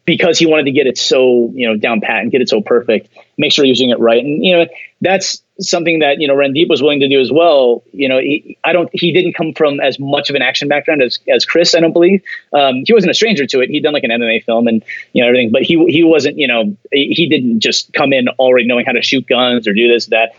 because 0.04 0.38
he 0.38 0.46
wanted 0.46 0.64
to 0.64 0.72
get 0.72 0.86
it 0.86 0.98
so 0.98 1.50
you 1.54 1.66
know 1.66 1.76
down 1.76 2.00
pat 2.00 2.22
and 2.22 2.30
get 2.30 2.40
it 2.40 2.48
so 2.48 2.60
perfect 2.60 3.08
make 3.37 3.53
sure 3.53 3.64
he's 3.64 3.78
doing 3.78 3.91
it 3.91 3.99
right 3.99 4.24
and 4.24 4.45
you 4.45 4.57
know 4.57 4.66
that's 5.01 5.43
something 5.61 6.01
that 6.01 6.20
you 6.20 6.26
know 6.26 6.35
Randeep 6.35 6.68
was 6.68 6.82
willing 6.82 7.01
to 7.01 7.09
do 7.09 7.20
as 7.20 7.30
well. 7.30 7.82
You 7.93 8.09
know, 8.09 8.18
he, 8.18 8.59
I 8.64 8.72
don't. 8.72 8.89
He 8.93 9.12
didn't 9.12 9.35
come 9.35 9.53
from 9.53 9.80
as 9.80 9.99
much 9.99 10.30
of 10.30 10.37
an 10.37 10.43
action 10.43 10.68
background 10.68 11.03
as 11.03 11.18
as 11.28 11.45
Chris. 11.45 11.74
I 11.74 11.80
don't 11.80 11.93
believe 11.93 12.22
um, 12.53 12.82
he 12.87 12.93
wasn't 12.93 13.11
a 13.11 13.14
stranger 13.14 13.47
to 13.47 13.61
it. 13.61 13.70
He'd 13.70 13.82
done 13.82 13.93
like 13.93 14.05
an 14.05 14.11
MMA 14.11 14.45
film 14.45 14.66
and 14.66 14.85
you 15.12 15.22
know 15.22 15.28
everything, 15.28 15.53
but 15.53 15.62
he 15.62 15.85
he 15.87 16.03
wasn't. 16.03 16.39
You 16.39 16.49
know, 16.49 16.76
he 16.91 17.28
didn't 17.28 17.61
just 17.61 17.93
come 17.93 18.12
in 18.12 18.28
already 18.39 18.66
knowing 18.66 18.87
how 18.87 18.93
to 18.93 19.03
shoot 19.03 19.26
guns 19.26 19.68
or 19.68 19.72
do 19.72 19.89
this 19.89 20.07
that. 20.07 20.35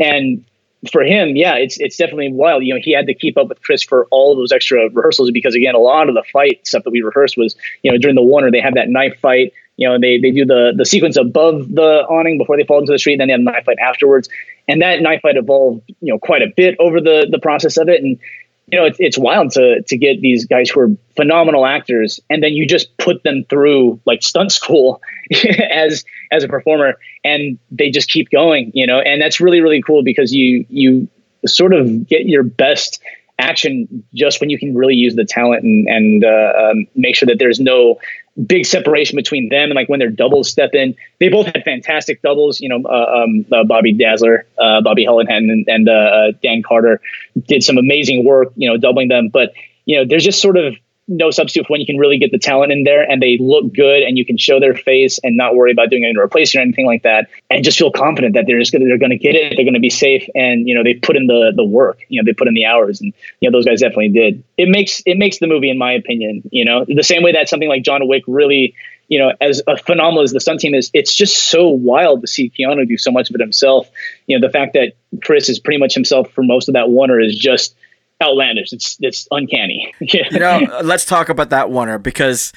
And 0.00 0.44
for 0.92 1.02
him, 1.02 1.34
yeah, 1.34 1.54
it's 1.54 1.78
it's 1.80 1.96
definitely 1.96 2.32
wild. 2.32 2.64
You 2.64 2.74
know, 2.74 2.80
he 2.82 2.92
had 2.92 3.06
to 3.06 3.14
keep 3.14 3.36
up 3.36 3.48
with 3.48 3.62
Chris 3.62 3.82
for 3.82 4.06
all 4.10 4.32
of 4.32 4.38
those 4.38 4.52
extra 4.52 4.88
rehearsals 4.90 5.30
because 5.30 5.54
again, 5.54 5.74
a 5.74 5.78
lot 5.78 6.08
of 6.08 6.14
the 6.14 6.22
fight 6.32 6.66
stuff 6.66 6.84
that 6.84 6.90
we 6.90 7.02
rehearsed 7.02 7.36
was 7.36 7.56
you 7.82 7.90
know 7.90 7.98
during 7.98 8.14
the 8.14 8.22
oneer 8.22 8.52
they 8.52 8.60
had 8.60 8.74
that 8.74 8.88
knife 8.88 9.18
fight 9.20 9.52
you 9.78 9.88
know, 9.88 9.98
they, 9.98 10.18
they 10.18 10.32
do 10.32 10.44
the, 10.44 10.72
the 10.76 10.84
sequence 10.84 11.16
above 11.16 11.72
the 11.72 12.04
awning 12.10 12.36
before 12.36 12.56
they 12.56 12.64
fall 12.64 12.80
into 12.80 12.92
the 12.92 12.98
street, 12.98 13.12
and 13.14 13.20
then 13.20 13.28
they 13.28 13.32
have 13.32 13.40
knife 13.40 13.64
fight 13.64 13.78
afterwards. 13.78 14.28
And 14.66 14.82
that 14.82 15.00
knife 15.00 15.20
fight 15.22 15.36
evolved, 15.36 15.82
you 16.00 16.12
know, 16.12 16.18
quite 16.18 16.42
a 16.42 16.52
bit 16.54 16.74
over 16.80 17.00
the, 17.00 17.28
the 17.30 17.38
process 17.38 17.76
of 17.76 17.88
it. 17.88 18.02
And, 18.02 18.18
you 18.66 18.78
know, 18.78 18.84
it's, 18.84 18.98
it's 18.98 19.16
wild 19.16 19.52
to, 19.52 19.80
to 19.82 19.96
get 19.96 20.20
these 20.20 20.46
guys 20.46 20.68
who 20.68 20.80
are 20.80 20.88
phenomenal 21.14 21.64
actors, 21.64 22.18
and 22.28 22.42
then 22.42 22.54
you 22.54 22.66
just 22.66 22.94
put 22.98 23.22
them 23.22 23.44
through 23.48 24.00
like 24.04 24.24
stunt 24.24 24.50
school 24.50 25.00
as, 25.70 26.04
as 26.32 26.42
a 26.42 26.48
performer, 26.48 26.98
and 27.22 27.56
they 27.70 27.88
just 27.88 28.10
keep 28.10 28.30
going, 28.30 28.72
you 28.74 28.86
know, 28.86 28.98
and 28.98 29.22
that's 29.22 29.40
really, 29.40 29.60
really 29.60 29.80
cool 29.80 30.02
because 30.02 30.34
you, 30.34 30.66
you 30.68 31.08
sort 31.46 31.72
of 31.72 32.08
get 32.08 32.26
your 32.26 32.42
best 32.42 33.00
action 33.38 34.04
just 34.14 34.40
when 34.40 34.50
you 34.50 34.58
can 34.58 34.74
really 34.74 34.94
use 34.94 35.14
the 35.14 35.24
talent 35.24 35.62
and, 35.62 35.88
and 35.88 36.24
uh, 36.24 36.70
um, 36.70 36.86
make 36.94 37.14
sure 37.14 37.26
that 37.26 37.38
there's 37.38 37.60
no 37.60 37.98
big 38.46 38.64
separation 38.66 39.16
between 39.16 39.48
them 39.48 39.64
and 39.64 39.74
like 39.74 39.88
when 39.88 39.98
their 39.98 40.10
doubles 40.10 40.50
step 40.50 40.70
in. 40.74 40.94
They 41.18 41.28
both 41.28 41.46
had 41.46 41.62
fantastic 41.64 42.22
doubles. 42.22 42.60
You 42.60 42.68
know, 42.68 42.82
uh, 42.84 43.22
um, 43.24 43.46
uh, 43.52 43.64
Bobby 43.64 43.92
Dazzler, 43.92 44.46
uh, 44.58 44.80
Bobby 44.80 45.04
Hollenhan, 45.04 45.50
and, 45.50 45.66
and 45.68 45.88
uh, 45.88 45.92
uh, 45.92 46.32
Dan 46.42 46.62
Carter 46.62 47.00
did 47.46 47.62
some 47.62 47.78
amazing 47.78 48.24
work. 48.24 48.52
You 48.56 48.68
know, 48.70 48.76
doubling 48.76 49.08
them. 49.08 49.28
But 49.28 49.52
you 49.86 49.96
know, 49.96 50.04
there's 50.06 50.24
just 50.24 50.40
sort 50.40 50.56
of 50.56 50.76
no 51.08 51.30
substitute 51.30 51.66
for 51.66 51.72
when 51.72 51.80
you 51.80 51.86
can 51.86 51.96
really 51.96 52.18
get 52.18 52.30
the 52.30 52.38
talent 52.38 52.70
in 52.70 52.84
there 52.84 53.02
and 53.02 53.22
they 53.22 53.38
look 53.40 53.72
good 53.74 54.02
and 54.02 54.18
you 54.18 54.24
can 54.24 54.36
show 54.36 54.60
their 54.60 54.74
face 54.74 55.18
and 55.22 55.36
not 55.36 55.56
worry 55.56 55.72
about 55.72 55.90
doing 55.90 56.04
any 56.04 56.16
replacement 56.16 56.62
or 56.62 56.66
anything 56.66 56.86
like 56.86 57.02
that 57.02 57.28
and 57.50 57.64
just 57.64 57.78
feel 57.78 57.90
confident 57.90 58.34
that 58.34 58.44
they're 58.46 58.58
just 58.58 58.72
gonna 58.72 58.84
they're 58.84 58.98
gonna 58.98 59.16
get 59.16 59.34
it 59.34 59.54
they're 59.56 59.64
gonna 59.64 59.80
be 59.80 59.90
safe 59.90 60.28
and 60.34 60.68
you 60.68 60.74
know 60.74 60.84
they 60.84 60.94
put 60.94 61.16
in 61.16 61.26
the 61.26 61.52
the 61.56 61.64
work 61.64 62.00
you 62.08 62.20
know 62.20 62.26
they 62.26 62.34
put 62.34 62.46
in 62.46 62.54
the 62.54 62.64
hours 62.64 63.00
and 63.00 63.12
you 63.40 63.50
know 63.50 63.56
those 63.56 63.64
guys 63.64 63.80
definitely 63.80 64.10
did 64.10 64.42
it 64.58 64.68
makes 64.68 65.02
it 65.06 65.16
makes 65.16 65.38
the 65.38 65.46
movie 65.46 65.70
in 65.70 65.78
my 65.78 65.92
opinion 65.92 66.42
you 66.52 66.64
know 66.64 66.84
the 66.86 67.02
same 67.02 67.22
way 67.22 67.32
that 67.32 67.48
something 67.48 67.68
like 67.68 67.82
John 67.82 68.06
Wick 68.06 68.24
really 68.26 68.74
you 69.08 69.18
know, 69.18 69.32
as 69.40 69.62
phenomenal 69.86 70.22
as 70.22 70.32
the 70.32 70.40
stunt 70.40 70.60
team 70.60 70.74
is, 70.74 70.90
it's 70.92 71.14
just 71.14 71.48
so 71.48 71.66
wild 71.68 72.20
to 72.20 72.26
see 72.26 72.50
Keanu 72.50 72.86
do 72.86 72.98
so 72.98 73.10
much 73.10 73.30
of 73.30 73.34
it 73.34 73.40
himself. 73.40 73.90
You 74.26 74.38
know, 74.38 74.46
the 74.46 74.52
fact 74.52 74.74
that 74.74 74.92
Chris 75.24 75.48
is 75.48 75.58
pretty 75.58 75.78
much 75.78 75.94
himself 75.94 76.30
for 76.32 76.44
most 76.44 76.68
of 76.68 76.74
that 76.74 76.90
one, 76.90 77.10
or 77.10 77.18
is 77.18 77.36
just 77.36 77.74
outlandish. 78.22 78.72
It's 78.72 78.96
it's 79.00 79.28
uncanny. 79.30 79.94
you 80.00 80.24
know, 80.38 80.60
let's 80.82 81.04
talk 81.04 81.28
about 81.28 81.50
that 81.50 81.70
one 81.70 82.00
because 82.02 82.52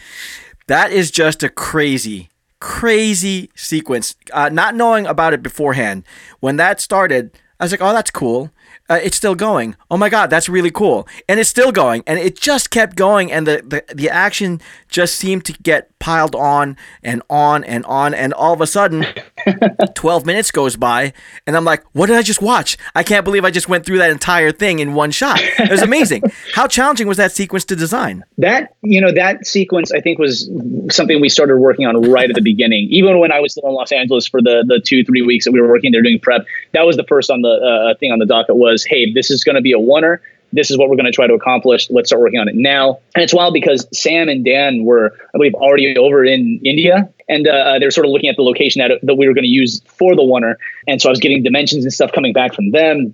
that 0.68 0.92
is 0.92 1.12
just 1.12 1.44
a 1.44 1.50
crazy, 1.50 2.30
crazy 2.60 3.50
sequence. 3.56 4.16
Uh, 4.34 4.50
not 4.50 4.76
knowing 4.76 5.06
about 5.06 5.34
it 5.34 5.44
beforehand, 5.44 6.04
when 6.40 6.58
that 6.58 6.80
started, 6.80 7.38
I 7.60 7.66
was 7.66 7.72
like, 7.72 7.82
"Oh, 7.82 7.94
that's 7.94 8.12
cool." 8.12 8.52
Uh, 8.92 9.00
it's 9.02 9.16
still 9.16 9.36
going. 9.36 9.74
Oh 9.90 9.96
my 9.96 10.10
god, 10.10 10.30
that's 10.30 10.50
really 10.50 10.70
cool, 10.70 11.08
and 11.30 11.40
it's 11.40 11.50
still 11.50 11.72
going, 11.72 12.04
and 12.06 12.20
it 12.20 12.38
just 12.38 12.72
kept 12.72 12.98
going, 12.98 13.32
and 13.32 13.48
the 13.48 13.64
the, 13.66 13.96
the 13.96 14.10
action 14.10 14.60
just 14.90 15.16
seemed 15.16 15.46
to 15.46 15.54
get 15.54 15.98
piled 16.02 16.36
on 16.36 16.76
and 17.02 17.22
on 17.30 17.64
and 17.64 17.86
on, 17.86 18.14
and 18.14 18.34
all 18.34 18.52
of 18.52 18.60
a 18.60 18.68
sudden, 18.68 19.06
12 19.96 20.26
minutes 20.26 20.52
goes 20.52 20.76
by, 20.76 21.14
and 21.48 21.56
I'm 21.56 21.64
like, 21.64 21.84
what 21.94 22.08
did 22.08 22.18
I 22.18 22.22
just 22.22 22.42
watch? 22.42 22.78
I 22.94 23.04
can't 23.04 23.24
believe 23.24 23.46
I 23.46 23.52
just 23.52 23.70
went 23.70 23.86
through 23.86 24.00
that 24.00 24.10
entire 24.10 24.52
thing 24.52 24.80
in 24.80 24.94
one 24.94 25.12
shot. 25.12 25.40
It 25.42 25.72
was 25.72 25.82
amazing. 25.82 26.24
How 26.54 26.68
challenging 26.68 27.08
was 27.08 27.18
that 27.18 27.32
sequence 27.32 27.64
to 27.66 27.76
design? 27.76 28.26
That, 28.40 28.76
you 28.82 29.00
know, 29.00 29.12
that 29.14 29.46
sequence 29.46 29.94
I 29.94 30.02
think 30.02 30.20
was 30.20 30.50
something 30.90 31.22
we 31.22 31.30
started 31.30 31.58
working 31.58 31.86
on 31.86 32.02
right 32.12 32.30
at 32.30 32.36
the 32.36 32.42
beginning. 32.42 32.88
Even 32.92 33.20
when 33.20 33.32
I 33.32 33.40
was 33.40 33.54
still 33.54 33.70
in 33.70 33.74
Los 33.74 33.92
Angeles 33.92 34.28
for 34.28 34.42
the 34.42 34.66
the 34.68 34.82
two, 34.84 35.06
three 35.06 35.22
weeks 35.22 35.46
that 35.46 35.52
we 35.52 35.62
were 35.62 35.70
working 35.70 35.92
there 35.92 36.02
doing 36.02 36.20
prep, 36.20 36.46
that 36.74 36.86
was 36.86 36.98
the 36.98 37.06
first 37.06 37.30
on 37.30 37.42
the 37.42 37.50
uh, 37.50 37.98
thing 38.00 38.12
on 38.12 38.20
the 38.20 38.26
docket 38.26 38.56
was, 38.56 38.81
hey, 38.86 39.12
this 39.14 39.32
is 39.32 39.44
going 39.44 39.56
to 39.56 39.62
be 39.62 39.74
a 39.74 39.78
oneer 39.78 40.20
this 40.54 40.70
is 40.70 40.78
what 40.78 40.90
we're 40.90 40.96
going 40.96 41.06
to 41.06 41.12
try 41.12 41.28
to 41.28 41.34
accomplish. 41.34 41.90
Let's 41.90 42.10
start 42.10 42.22
working 42.22 42.40
on 42.40 42.48
it 42.48 42.56
now. 42.56 43.00
And 43.16 43.24
it's 43.24 43.34
wild 43.34 43.54
because 43.54 43.88
Sam 43.98 44.28
and 44.28 44.44
Dan 44.44 44.84
were, 44.84 45.14
I 45.34 45.38
believe, 45.38 45.54
already 45.54 45.98
over 45.98 46.26
in 46.26 46.60
India. 46.64 47.10
And 47.30 47.48
uh, 47.48 47.52
uh 47.52 47.80
they're 47.80 47.92
sort 47.92 48.06
of 48.06 48.12
looking 48.12 48.30
at 48.30 48.36
the 48.36 48.44
location 48.44 48.80
that, 48.80 49.00
that 49.04 49.16
we 49.16 49.28
were 49.28 49.34
going 49.34 49.44
to 49.44 49.50
use 49.50 49.82
for 49.86 50.16
the 50.16 50.22
oneer. 50.22 50.56
And 50.88 51.02
so 51.02 51.10
I 51.10 51.12
was 51.12 51.20
getting 51.20 51.44
dimensions 51.44 51.86
and 51.86 51.94
stuff 51.94 52.12
coming 52.12 52.34
back 52.34 52.54
from 52.54 52.72
them, 52.72 53.14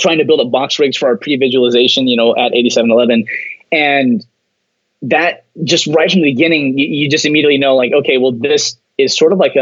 trying 0.00 0.18
to 0.18 0.24
build 0.24 0.40
up 0.40 0.50
box 0.50 0.78
rigs 0.78 0.96
for 0.96 1.08
our 1.08 1.16
pre 1.16 1.36
visualization, 1.36 2.08
you 2.08 2.16
know, 2.16 2.34
at 2.36 2.52
87Eleven. 2.52 3.26
And 3.70 4.24
that 5.02 5.44
just 5.64 5.86
right 5.88 6.10
from 6.10 6.22
the 6.22 6.32
beginning, 6.32 6.78
you, 6.78 6.86
you, 6.86 7.10
just 7.10 7.26
immediately 7.26 7.58
know, 7.58 7.74
like, 7.74 7.92
okay, 7.92 8.18
well, 8.18 8.32
this 8.32 8.76
is 9.02 9.16
sort 9.16 9.32
of 9.32 9.38
like 9.38 9.56
a, 9.56 9.60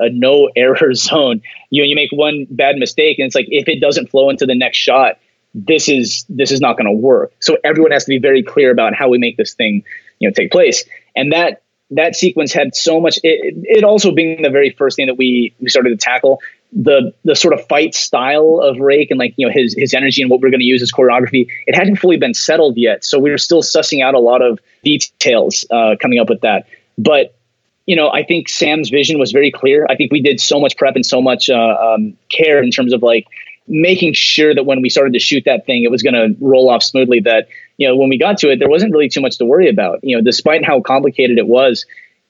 a, 0.00 0.06
a 0.06 0.10
no 0.10 0.50
error 0.56 0.94
zone. 0.94 1.42
You 1.70 1.82
know, 1.82 1.86
you 1.86 1.94
make 1.94 2.10
one 2.12 2.46
bad 2.50 2.76
mistake, 2.76 3.18
and 3.18 3.26
it's 3.26 3.34
like 3.34 3.46
if 3.48 3.68
it 3.68 3.80
doesn't 3.80 4.10
flow 4.10 4.30
into 4.30 4.46
the 4.46 4.54
next 4.54 4.78
shot, 4.78 5.18
this 5.54 5.88
is 5.88 6.24
this 6.28 6.50
is 6.52 6.60
not 6.60 6.76
going 6.76 6.86
to 6.86 6.92
work. 6.92 7.32
So 7.40 7.58
everyone 7.64 7.92
has 7.92 8.04
to 8.04 8.08
be 8.08 8.18
very 8.18 8.42
clear 8.42 8.70
about 8.70 8.94
how 8.94 9.08
we 9.08 9.18
make 9.18 9.36
this 9.36 9.54
thing, 9.54 9.84
you 10.18 10.28
know, 10.28 10.32
take 10.32 10.50
place. 10.50 10.84
And 11.16 11.32
that 11.32 11.62
that 11.90 12.14
sequence 12.14 12.52
had 12.52 12.74
so 12.74 13.00
much. 13.00 13.18
It, 13.22 13.54
it 13.64 13.84
also 13.84 14.12
being 14.12 14.42
the 14.42 14.50
very 14.50 14.70
first 14.70 14.96
thing 14.96 15.06
that 15.06 15.18
we 15.18 15.54
we 15.60 15.68
started 15.68 15.90
to 15.90 15.96
tackle 15.96 16.40
the 16.72 17.12
the 17.24 17.34
sort 17.34 17.52
of 17.52 17.66
fight 17.66 17.94
style 17.94 18.60
of 18.62 18.78
Rake 18.78 19.10
and 19.10 19.18
like 19.18 19.34
you 19.36 19.46
know 19.46 19.52
his 19.52 19.74
his 19.76 19.92
energy 19.92 20.22
and 20.22 20.30
what 20.30 20.40
we're 20.40 20.50
going 20.50 20.60
to 20.60 20.66
use 20.66 20.82
as 20.82 20.92
choreography. 20.92 21.48
It 21.66 21.74
hadn't 21.74 21.96
fully 21.96 22.16
been 22.16 22.34
settled 22.34 22.76
yet, 22.76 23.04
so 23.04 23.18
we 23.18 23.30
were 23.30 23.38
still 23.38 23.62
sussing 23.62 24.04
out 24.04 24.14
a 24.14 24.20
lot 24.20 24.42
of 24.42 24.60
details 24.84 25.66
uh, 25.70 25.96
coming 26.00 26.20
up 26.20 26.28
with 26.28 26.42
that. 26.42 26.66
But 26.96 27.34
you 27.90 27.96
know, 27.96 28.08
I 28.08 28.22
think 28.22 28.48
Sam's 28.48 28.88
vision 28.88 29.18
was 29.18 29.32
very 29.32 29.50
clear. 29.50 29.84
I 29.90 29.96
think 29.96 30.12
we 30.12 30.20
did 30.20 30.40
so 30.40 30.60
much 30.60 30.76
prep 30.76 30.94
and 30.94 31.04
so 31.04 31.20
much 31.20 31.50
uh, 31.50 31.56
um, 31.56 32.16
care 32.28 32.62
in 32.62 32.70
terms 32.70 32.92
of 32.92 33.02
like 33.02 33.26
making 33.66 34.12
sure 34.12 34.54
that 34.54 34.64
when 34.64 34.80
we 34.80 34.88
started 34.88 35.12
to 35.14 35.18
shoot 35.18 35.42
that 35.46 35.66
thing, 35.66 35.82
it 35.82 35.90
was 35.90 36.00
going 36.00 36.14
to 36.14 36.36
roll 36.40 36.70
off 36.70 36.84
smoothly. 36.84 37.18
That 37.18 37.48
you 37.78 37.88
know, 37.88 37.96
when 37.96 38.08
we 38.08 38.16
got 38.16 38.38
to 38.38 38.52
it, 38.52 38.60
there 38.60 38.68
wasn't 38.68 38.92
really 38.92 39.08
too 39.08 39.20
much 39.20 39.38
to 39.38 39.44
worry 39.44 39.68
about. 39.68 39.98
You 40.04 40.16
know, 40.16 40.22
despite 40.22 40.64
how 40.64 40.80
complicated 40.80 41.36
it 41.36 41.48
was, 41.48 41.84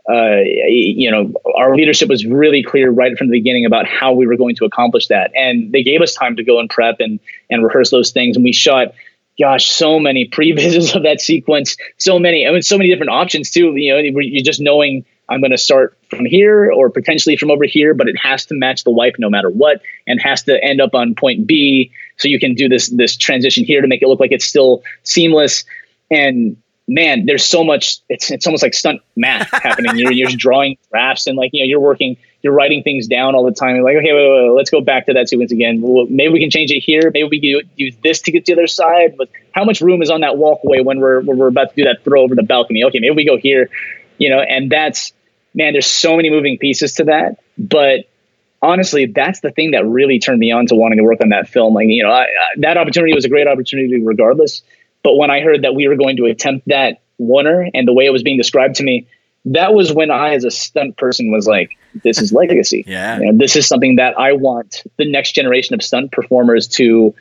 uh, 0.09 0.39
you 0.67 1.11
know, 1.11 1.35
our 1.55 1.77
leadership 1.77 2.09
was 2.09 2.25
really 2.25 2.63
clear 2.63 2.91
right 2.91 3.15
from 3.19 3.27
the 3.27 3.39
beginning 3.39 3.67
about 3.67 3.87
how 3.87 4.15
we 4.15 4.27
were 4.27 4.39
going 4.39 4.57
to 4.57 4.65
accomplish 4.65 5.09
that, 5.09 5.31
and 5.37 5.73
they 5.73 5.83
gave 5.83 6.01
us 6.01 6.15
time 6.15 6.37
to 6.37 6.43
go 6.43 6.59
and 6.59 6.71
prep 6.71 7.01
and 7.01 7.21
and 7.51 7.63
rehearse 7.63 7.91
those 7.91 8.13
things. 8.13 8.37
And 8.37 8.45
we 8.45 8.53
shot 8.55 8.95
gosh, 9.39 9.71
so 9.71 10.01
many 10.01 10.27
previses 10.37 10.97
of 10.97 11.03
that 11.03 11.21
sequence, 11.21 11.77
so 11.99 12.19
many, 12.19 12.47
I 12.47 12.51
mean, 12.51 12.63
so 12.63 12.79
many 12.79 12.89
different 12.89 13.11
options 13.11 13.51
too. 13.51 13.77
You 13.77 13.93
know, 13.95 14.21
you're 14.21 14.43
just 14.43 14.61
knowing 14.61 15.05
I'm 15.31 15.41
going 15.41 15.53
to 15.53 15.59
start 15.59 15.97
from 16.11 16.25
here 16.27 16.73
or 16.73 16.91
potentially 16.91 17.37
from 17.37 17.51
over 17.51 17.65
here, 17.65 17.95
but 17.95 18.09
it 18.09 18.17
has 18.21 18.47
to 18.47 18.55
match 18.55 18.85
the 18.85 18.91
wipe 18.91 19.15
no 19.19 19.31
matter 19.31 19.49
what, 19.49 19.81
and 20.07 20.21
has 20.21 20.43
to 20.45 20.63
end 20.63 20.81
up 20.81 20.95
on 20.95 21.15
point 21.15 21.47
B. 21.47 21.93
So 22.19 22.29
you 22.29 22.41
can 22.41 22.55
do 22.55 22.69
this 22.69 22.89
this 22.89 23.17
transition 23.17 23.65
here 23.65 23.81
to 23.81 23.89
make 23.89 24.03
it 24.03 24.09
look 24.09 24.21
like 24.21 24.33
it's 24.33 24.45
still 24.45 24.83
seamless. 25.05 25.65
And 26.11 26.57
man, 26.91 27.25
there's 27.25 27.45
so 27.45 27.65
much. 27.65 27.99
It's 28.09 28.31
it's 28.31 28.47
almost 28.47 28.63
like 28.63 28.75
stunt 28.75 29.01
math 29.17 29.49
happening. 29.63 29.97
You're 29.97 30.13
you're 30.13 30.27
just 30.27 30.39
drawing 30.39 30.77
graphs 30.91 31.27
and 31.27 31.37
like 31.37 31.51
you 31.53 31.63
know 31.63 31.69
you're 31.69 31.81
working, 31.81 32.17
you're 32.43 32.53
writing 32.53 32.83
things 32.83 33.07
down 33.07 33.35
all 33.35 33.45
the 33.45 33.53
time. 33.53 33.77
You're 33.77 33.85
like, 33.85 33.97
okay, 33.97 34.13
wait, 34.13 34.29
wait, 34.29 34.49
wait, 34.49 34.57
let's 34.57 34.71
go 34.71 34.81
back 34.81 35.07
to 35.07 35.13
that 35.15 35.29
sequence 35.29 35.53
again. 35.53 35.81
Well, 35.81 36.07
maybe 36.11 36.33
we 36.33 36.41
can 36.41 36.51
change 36.51 36.71
it 36.73 36.81
here. 36.81 37.11
Maybe 37.15 37.29
we 37.31 37.41
can 37.41 37.71
use 37.77 37.97
this 38.03 38.21
to 38.23 38.33
get 38.33 38.45
to 38.47 38.55
the 38.55 38.61
other 38.61 38.67
side. 38.67 39.17
But 39.17 39.29
how 39.53 39.65
much 39.65 39.81
room 39.81 40.03
is 40.03 40.11
on 40.11 40.23
that 40.23 40.37
walkway 40.37 40.81
when 40.81 41.01
we're 41.01 41.21
when 41.21 41.39
we're 41.39 41.49
about 41.49 41.71
to 41.71 41.77
do 41.77 41.85
that 41.85 42.03
throw 42.05 42.23
over 42.23 42.35
the 42.35 42.43
balcony? 42.43 42.85
Okay, 42.85 42.99
maybe 42.99 43.15
we 43.15 43.25
go 43.25 43.39
here. 43.39 43.71
You 44.19 44.29
know, 44.29 44.41
and 44.41 44.71
that's 44.71 45.15
man. 45.55 45.73
There's 45.73 45.87
so 45.87 46.17
many 46.17 46.31
moving 46.31 46.59
pieces 46.59 46.95
to 46.95 47.05
that, 47.05 47.43
but 47.59 48.07
honestly, 48.63 49.07
that's 49.07 49.41
the 49.41 49.51
thing 49.51 49.73
that 49.73 49.87
really 49.87 50.19
turned 50.19 50.39
me 50.39 50.53
on 50.53 50.67
to 50.67 50.75
wanting 50.75 50.99
to 50.99 51.05
work 51.05 51.21
on 51.21 51.31
that 51.31 51.49
film. 51.49 51.75
Like, 51.75 51.89
you 51.89 52.03
know, 52.03 52.11
I, 52.11 52.23
I, 52.23 52.27
that 52.59 52.77
opportunity 52.77 53.15
was 53.15 53.25
a 53.25 53.29
great 53.29 53.47
opportunity 53.47 54.03
regardless. 54.03 54.63
But 55.03 55.17
when 55.17 55.31
I 55.31 55.41
heard 55.41 55.63
that 55.63 55.75
we 55.75 55.89
were 55.89 55.97
going 55.97 56.17
to 56.19 56.27
attempt 56.27 56.69
that 56.69 57.01
oneer 57.21 57.71
and 57.73 57.89
the 57.89 57.93
way 57.93 58.07
it 58.07 58.11
was 58.11 58.23
being 58.23 58.37
described 58.37 58.77
to 58.77 58.83
me, 58.83 59.07
that 59.47 59.73
was 59.73 59.93
when 59.93 60.11
I, 60.11 60.35
as 60.35 60.45
a 60.45 60.51
stunt 60.51 60.99
person, 60.99 61.31
was 61.31 61.47
like, 61.47 61.71
"This 62.03 62.21
is 62.21 62.31
legacy. 62.33 62.85
yeah, 62.87 63.19
you 63.19 63.27
know, 63.33 63.39
this 63.39 63.57
is 63.57 63.67
something 63.67 63.97
that 63.97 64.19
I 64.19 64.33
want 64.33 64.83
the 64.99 65.11
next 65.11 65.33
generation 65.33 65.75
of 65.75 65.83
stunt 65.83 66.13
performers 66.13 66.69
to 66.69 67.15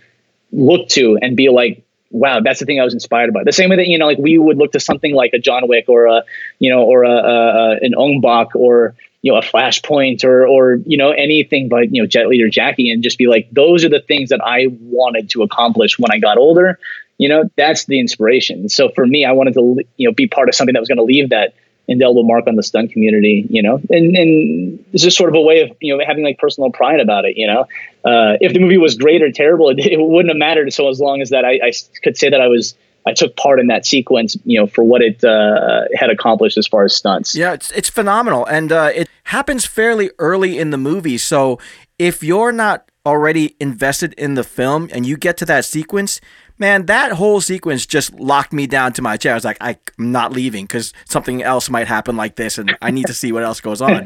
look 0.52 0.90
to 0.90 1.18
and 1.22 1.38
be 1.38 1.48
like, 1.48 1.86
wow, 2.12 2.40
that's 2.42 2.60
the 2.60 2.66
thing 2.66 2.80
I 2.80 2.84
was 2.84 2.94
inspired 2.94 3.34
by. 3.34 3.44
The 3.44 3.52
same 3.52 3.70
way 3.70 3.78
that 3.78 3.88
you 3.88 3.98
know, 3.98 4.06
like 4.06 4.18
we 4.18 4.38
would 4.38 4.58
look 4.58 4.72
to 4.74 4.80
something 4.80 5.14
like 5.14 5.32
a 5.34 5.40
John 5.40 5.68
Wick 5.68 5.86
or 5.88 6.08
a 6.08 6.24
you 6.60 6.72
know 6.72 6.84
or 6.84 7.04
a, 7.04 7.12
a 7.12 7.78
an 7.82 7.96
Ong 7.96 8.22
Bak 8.22 8.56
or 8.56 8.96
you 9.22 9.32
know 9.32 9.38
a 9.38 9.42
Flashpoint 9.42 10.24
or 10.24 10.48
or 10.48 10.76
you 10.86 10.98
know 10.98 11.12
anything 11.12 11.70
but 11.70 11.94
you 11.94 12.02
know 12.02 12.08
Jet 12.08 12.28
Li 12.28 12.42
or 12.42 12.50
Jackie 12.50 12.92
and 12.92 13.04
just 13.04 13.18
be 13.18 13.28
like, 13.28 13.50
those 13.52 13.84
are 13.86 13.90
the 13.90 14.02
things 14.02 14.30
that 14.30 14.42
I 14.44 14.68
wanted 14.82 15.30
to 15.32 15.44
accomplish 15.44 15.98
when 16.00 16.12
I 16.12 16.20
got 16.20 16.38
older 16.38 16.80
you 17.20 17.30
know 17.30 17.44
that's 17.56 17.86
the 17.86 18.00
inspiration 18.00 18.68
so 18.70 18.90
for 18.90 19.06
me 19.06 19.26
i 19.26 19.32
wanted 19.32 19.54
to 19.54 19.78
you 19.98 20.08
know 20.08 20.14
be 20.14 20.26
part 20.26 20.50
of 20.50 20.56
something 20.56 20.74
that 20.74 20.80
was 20.80 20.88
going 20.88 20.98
to 20.98 21.04
leave 21.04 21.30
that 21.30 21.54
indelible 21.90 22.24
mark 22.24 22.48
on 22.48 22.56
the 22.56 22.64
stunt 22.64 22.92
community 22.92 23.46
you 23.50 23.62
know 23.62 23.82
and 23.90 24.16
and 24.16 24.86
it's 24.94 25.04
just 25.04 25.18
sort 25.18 25.30
of 25.30 25.36
a 25.36 25.42
way 25.42 25.62
of 25.62 25.76
you 25.82 25.96
know 25.96 26.04
having 26.06 26.24
like 26.24 26.38
personal 26.38 26.72
pride 26.72 27.00
about 27.00 27.26
it 27.26 27.36
you 27.38 27.48
know 27.48 27.62
uh, 28.06 28.38
if 28.40 28.54
the 28.54 28.60
movie 28.60 28.78
was 28.78 28.96
great 28.96 29.22
or 29.22 29.32
terrible 29.32 29.70
it, 29.70 29.80
it, 29.80 30.00
wouldn't 30.00 30.30
have 30.30 30.38
mattered 30.38 30.72
so 30.72 30.88
as 30.90 31.00
long 31.00 31.22
as 31.22 31.32
that 31.32 31.44
I, 31.44 31.60
I 31.68 31.74
could 32.02 32.18
say 32.18 32.30
that 32.30 32.40
i 32.40 32.48
was 32.48 32.76
I 33.08 33.14
took 33.14 33.36
part 33.38 33.60
in 33.60 33.68
that 33.68 33.86
sequence, 33.86 34.38
you 34.44 34.60
know, 34.60 34.68
for 34.68 34.84
what 34.84 35.02
it 35.02 35.24
uh, 35.24 35.86
had 35.96 36.10
accomplished 36.10 36.58
as 36.58 36.68
far 36.68 36.84
as 36.84 36.96
stunts. 36.96 37.34
Yeah, 37.34 37.54
it's 37.54 37.72
it's 37.72 37.90
phenomenal, 37.90 38.46
and 38.46 38.72
uh, 38.72 38.92
it 38.94 39.10
happens 39.24 39.66
fairly 39.66 40.12
early 40.20 40.60
in 40.60 40.70
the 40.70 40.78
movie. 40.78 41.18
So 41.18 41.60
if 41.98 42.22
you're 42.24 42.52
not 42.52 42.90
already 43.06 43.56
invested 43.60 44.14
in 44.14 44.36
the 44.36 44.44
film 44.44 44.90
and 44.92 45.06
you 45.06 45.18
get 45.18 45.38
to 45.38 45.46
that 45.46 45.66
sequence, 45.66 46.22
man, 46.60 46.86
that 46.88 47.14
whole 47.14 47.42
sequence 47.42 47.86
just 47.86 48.14
locked 48.20 48.54
me 48.54 48.68
down 48.68 48.94
to 48.94 49.02
my 49.02 49.18
chair. 49.18 49.32
I 49.32 49.36
was 49.36 49.46
like, 49.46 49.58
I'm 49.62 49.78
not 49.98 50.34
leaving 50.34 50.66
because 50.66 50.94
something 51.06 51.42
else 51.42 51.70
might 51.70 51.88
happen 51.88 52.18
like 52.18 52.36
this, 52.36 52.58
and 52.58 52.78
I 52.82 52.92
need 52.92 53.08
to 53.08 53.14
see 53.14 53.32
what 53.32 53.44
else 53.44 53.62
goes 53.62 53.82
on. 53.82 54.06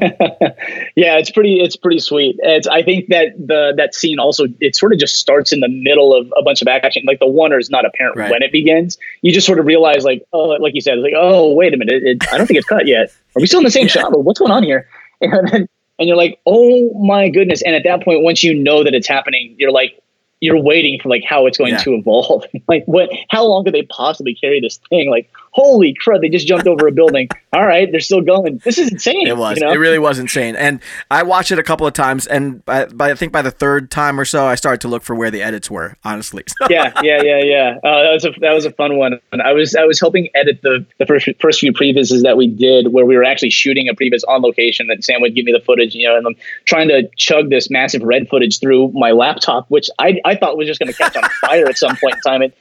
yeah, 0.96 1.18
it's 1.18 1.30
pretty, 1.30 1.60
it's 1.60 1.76
pretty 1.76 1.98
sweet. 1.98 2.36
It's, 2.38 2.66
I 2.66 2.82
think 2.82 3.08
that 3.08 3.34
the 3.36 3.74
that 3.76 3.94
scene 3.94 4.18
also 4.18 4.46
it 4.60 4.76
sort 4.76 4.92
of 4.92 4.98
just 4.98 5.16
starts 5.16 5.52
in 5.52 5.60
the 5.60 5.68
middle 5.68 6.14
of 6.14 6.32
a 6.36 6.42
bunch 6.42 6.62
of 6.62 6.68
action. 6.68 7.02
Like 7.06 7.18
the 7.18 7.26
oneer 7.26 7.60
is 7.60 7.70
not 7.70 7.84
apparent 7.84 8.16
right. 8.16 8.30
when 8.30 8.42
it 8.42 8.52
begins. 8.52 8.96
You 9.22 9.32
just 9.32 9.46
sort 9.46 9.58
of 9.58 9.66
realize, 9.66 10.04
like, 10.04 10.24
oh, 10.32 10.48
like 10.60 10.74
you 10.74 10.80
said, 10.80 10.98
like, 10.98 11.14
oh, 11.16 11.52
wait 11.52 11.74
a 11.74 11.76
minute, 11.76 12.02
it, 12.04 12.32
I 12.32 12.38
don't 12.38 12.46
think 12.46 12.58
it's 12.58 12.68
cut 12.68 12.86
yet. 12.86 13.12
Are 13.36 13.40
we 13.40 13.46
still 13.46 13.60
in 13.60 13.64
the 13.64 13.70
same 13.70 13.88
shot? 13.88 14.16
What's 14.16 14.38
going 14.38 14.52
on 14.52 14.62
here? 14.62 14.88
And 15.20 15.48
then, 15.48 15.68
and 15.98 16.08
you're 16.08 16.16
like, 16.16 16.40
oh 16.46 16.92
my 17.04 17.28
goodness. 17.28 17.62
And 17.62 17.74
at 17.74 17.84
that 17.84 18.02
point, 18.02 18.22
once 18.22 18.42
you 18.42 18.54
know 18.54 18.84
that 18.84 18.94
it's 18.94 19.06
happening, 19.06 19.54
you're 19.58 19.70
like, 19.70 20.00
you're 20.44 20.60
waiting 20.60 21.00
for 21.00 21.08
like 21.08 21.24
how 21.24 21.46
it's 21.46 21.56
going 21.56 21.72
yeah. 21.72 21.78
to 21.78 21.94
evolve. 21.94 22.44
like 22.68 22.84
what 22.84 23.08
how 23.30 23.44
long 23.44 23.64
could 23.64 23.72
they 23.72 23.82
possibly 23.84 24.34
carry 24.34 24.60
this 24.60 24.78
thing? 24.90 25.10
Like 25.10 25.30
holy 25.54 25.94
crud, 26.04 26.20
they 26.20 26.28
just 26.28 26.48
jumped 26.48 26.66
over 26.66 26.88
a 26.88 26.92
building. 26.92 27.28
All 27.52 27.64
right, 27.64 27.88
they're 27.90 28.00
still 28.00 28.20
going. 28.20 28.60
This 28.64 28.78
is 28.78 28.90
insane. 28.90 29.28
It 29.28 29.36
was. 29.36 29.56
You 29.56 29.64
know? 29.64 29.72
It 29.72 29.76
really 29.76 30.00
was 30.00 30.18
insane. 30.18 30.56
And 30.56 30.80
I 31.08 31.22
watched 31.22 31.52
it 31.52 31.58
a 31.60 31.62
couple 31.62 31.86
of 31.86 31.92
times, 31.92 32.26
and 32.26 32.64
by, 32.64 32.86
by, 32.86 33.12
I 33.12 33.14
think 33.14 33.30
by 33.30 33.42
the 33.42 33.52
third 33.52 33.92
time 33.92 34.18
or 34.18 34.24
so, 34.24 34.46
I 34.46 34.56
started 34.56 34.80
to 34.80 34.88
look 34.88 35.04
for 35.04 35.14
where 35.14 35.30
the 35.30 35.40
edits 35.40 35.70
were. 35.70 35.96
Honestly. 36.04 36.42
yeah, 36.68 36.92
yeah, 37.02 37.22
yeah, 37.22 37.38
yeah. 37.44 37.78
Uh, 37.84 38.02
that 38.02 38.10
was 38.12 38.24
a 38.24 38.30
that 38.40 38.52
was 38.52 38.64
a 38.64 38.72
fun 38.72 38.96
one. 38.96 39.20
And 39.30 39.40
I 39.40 39.52
was 39.52 39.76
I 39.76 39.84
was 39.84 40.00
helping 40.00 40.28
edit 40.34 40.60
the 40.62 40.84
the 40.98 41.06
first 41.06 41.28
first 41.40 41.60
few 41.60 41.72
previses 41.72 42.22
that 42.22 42.36
we 42.36 42.48
did, 42.48 42.92
where 42.92 43.06
we 43.06 43.16
were 43.16 43.24
actually 43.24 43.50
shooting 43.50 43.88
a 43.88 43.94
previs 43.94 44.22
on 44.26 44.42
location. 44.42 44.88
That 44.88 45.04
Sam 45.04 45.20
would 45.20 45.36
give 45.36 45.44
me 45.44 45.52
the 45.52 45.60
footage, 45.64 45.94
you 45.94 46.08
know, 46.08 46.16
and 46.16 46.26
I'm 46.26 46.34
trying 46.64 46.88
to 46.88 47.08
chug 47.16 47.50
this 47.50 47.70
massive 47.70 48.02
red 48.02 48.28
footage 48.28 48.58
through 48.58 48.90
my 48.92 49.12
laptop, 49.12 49.70
which 49.70 49.88
I 50.00 50.20
I 50.24 50.34
thought 50.34 50.56
was 50.56 50.66
just 50.66 50.80
going 50.80 50.92
to 50.92 50.98
catch 50.98 51.16
on 51.16 51.22
fire 51.40 51.66
at 51.68 51.78
some 51.78 51.96
point 51.96 52.16
in 52.16 52.20
time. 52.22 52.42
It 52.42 52.56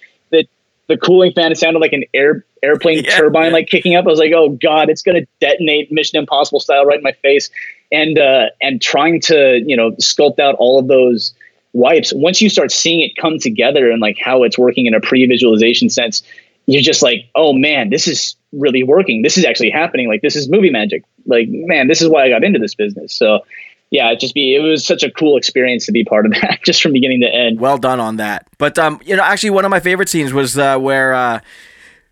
the 0.88 0.97
cooling 0.97 1.31
fan 1.34 1.51
it 1.51 1.57
sounded 1.57 1.79
like 1.79 1.93
an 1.93 2.03
air 2.13 2.45
airplane 2.61 3.03
yeah, 3.03 3.17
turbine 3.17 3.51
like 3.51 3.67
kicking 3.67 3.95
up. 3.95 4.05
I 4.05 4.09
was 4.09 4.19
like, 4.19 4.31
oh 4.34 4.49
god, 4.49 4.89
it's 4.89 5.01
going 5.01 5.21
to 5.21 5.27
detonate 5.39 5.91
Mission 5.91 6.17
Impossible 6.17 6.59
style 6.59 6.86
right 6.86 6.97
in 6.97 7.03
my 7.03 7.13
face. 7.21 7.49
And 7.91 8.17
uh, 8.17 8.47
and 8.61 8.81
trying 8.81 9.21
to 9.21 9.61
you 9.65 9.77
know 9.77 9.91
sculpt 9.93 10.39
out 10.39 10.55
all 10.55 10.79
of 10.79 10.88
those 10.88 11.34
wipes. 11.73 12.11
Once 12.15 12.41
you 12.41 12.49
start 12.49 12.71
seeing 12.71 13.01
it 13.01 13.15
come 13.15 13.38
together 13.39 13.91
and 13.91 14.01
like 14.01 14.17
how 14.19 14.43
it's 14.43 14.57
working 14.57 14.86
in 14.86 14.93
a 14.93 14.99
pre-visualization 14.99 15.89
sense, 15.89 16.23
you're 16.65 16.81
just 16.81 17.03
like, 17.03 17.29
oh 17.36 17.53
man, 17.53 17.89
this 17.89 18.07
is 18.07 18.36
really 18.51 18.84
working. 18.84 19.21
This 19.21 19.38
is 19.38 19.45
actually 19.45 19.69
happening. 19.69 20.07
Like 20.07 20.21
this 20.21 20.36
is 20.36 20.49
movie 20.49 20.71
magic. 20.71 21.03
Like 21.25 21.47
man, 21.49 21.88
this 21.88 22.01
is 22.01 22.09
why 22.09 22.25
I 22.25 22.29
got 22.29 22.43
into 22.43 22.59
this 22.59 22.73
business. 22.73 23.13
So 23.13 23.41
yeah, 23.93 24.09
it 24.09 24.19
just 24.19 24.33
be 24.33 24.55
it 24.55 24.59
was 24.59 24.83
such 24.83 25.03
a 25.03 25.11
cool 25.11 25.37
experience 25.37 25.85
to 25.85 25.91
be 25.91 26.03
part 26.03 26.25
of 26.25 26.31
that, 26.41 26.59
just 26.65 26.81
from 26.81 26.93
beginning 26.93 27.21
to 27.21 27.27
end. 27.27 27.59
Well 27.59 27.77
done 27.77 27.99
on 27.99 28.17
that. 28.17 28.47
But 28.57 28.79
um, 28.79 28.99
you 29.05 29.15
know, 29.15 29.23
actually, 29.23 29.51
one 29.51 29.65
of 29.65 29.71
my 29.71 29.79
favorite 29.79 30.09
scenes 30.09 30.33
was 30.33 30.57
uh, 30.57 30.79
where 30.79 31.13
uh, 31.13 31.39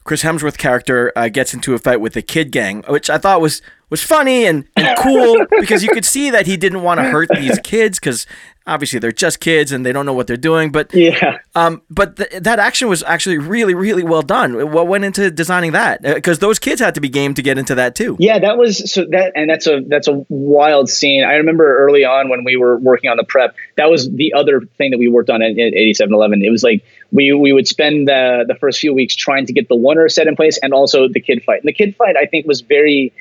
Chris 0.04 0.22
Hemsworth 0.22 0.60
character 0.60 1.12
uh, 1.16 1.28
gets 1.30 1.56
into 1.56 1.74
a 1.74 1.80
fight 1.80 2.00
with 2.00 2.14
the 2.14 2.22
Kid 2.22 2.52
Gang, 2.52 2.84
which 2.88 3.10
I 3.10 3.18
thought 3.18 3.42
was 3.42 3.64
was 3.92 4.02
funny 4.02 4.46
and, 4.46 4.66
and 4.76 4.98
cool 4.98 5.46
because 5.60 5.84
you 5.84 5.90
could 5.90 6.06
see 6.06 6.32
that 6.32 6.48
he 6.48 6.58
didn't 6.58 6.82
want 6.82 7.00
to 7.00 7.04
hurt 7.04 7.30
these 7.30 7.60
kids 7.64 8.00
because 8.00 8.26
obviously 8.66 9.00
they're 9.00 9.12
just 9.12 9.40
kids 9.40 9.72
and 9.72 9.86
they 9.86 9.92
don't 9.92 10.06
know 10.06 10.14
what 10.14 10.28
they're 10.28 10.38
doing. 10.38 10.72
But 10.72 10.94
yeah, 10.94 11.40
um, 11.56 11.82
but 11.90 12.16
th- 12.16 12.44
that 12.44 12.60
action 12.60 12.88
was 12.88 13.04
actually 13.04 13.38
really, 13.38 13.74
really 13.74 14.04
well 14.04 14.22
done. 14.22 14.72
What 14.72 14.88
went 14.88 15.04
into 15.04 15.30
designing 15.30 15.74
that? 15.74 16.02
Because 16.02 16.38
uh, 16.38 16.48
those 16.48 16.60
kids 16.60 16.80
had 16.80 16.96
to 16.96 17.02
be 17.02 17.10
game 17.10 17.34
to 17.34 17.42
get 17.42 17.58
into 17.58 17.76
that 17.76 17.96
too. 17.96 18.16
Yeah, 18.20 18.40
that 18.40 18.58
was 18.58 18.92
so 18.92 19.06
that, 19.12 19.34
and 19.36 19.50
that's 19.50 19.68
a 19.68 19.82
that's 19.88 20.08
a 20.08 20.26
wild 20.30 20.90
scene. 20.90 21.24
I 21.24 21.34
remember 21.34 21.78
early 21.80 22.06
on 22.06 22.30
when 22.30 22.44
we 22.44 22.56
were 22.56 22.78
working 22.78 23.10
on 23.10 23.18
the 23.18 23.26
prep, 23.26 23.56
that 23.76 23.90
was 23.90 24.10
the 24.10 24.34
other 24.34 24.62
thing 24.78 24.92
that 24.92 24.98
we 24.98 25.08
worked 25.08 25.30
on 25.30 25.42
at, 25.42 25.52
at 25.52 25.74
87Eleven. 25.74 26.44
It 26.44 26.50
was 26.50 26.64
like 26.64 26.86
we 27.12 27.34
we 27.34 27.52
would 27.52 27.68
spend 27.68 28.08
the 28.08 28.46
the 28.48 28.56
first 28.56 28.80
few 28.80 28.94
weeks 28.94 29.16
trying 29.16 29.46
to 29.48 29.54
get 29.54 29.68
the 29.68 29.76
oneer 29.76 30.10
set 30.10 30.28
in 30.28 30.36
place 30.36 30.58
and 30.60 30.74
also 30.74 31.08
the 31.08 31.20
kid 31.20 31.44
fight. 31.44 31.62
And 31.62 31.68
the 31.68 31.74
kid 31.74 31.96
fight, 31.96 32.16
I 32.16 32.26
think, 32.26 32.48
was 32.48 32.62
very 32.62 33.12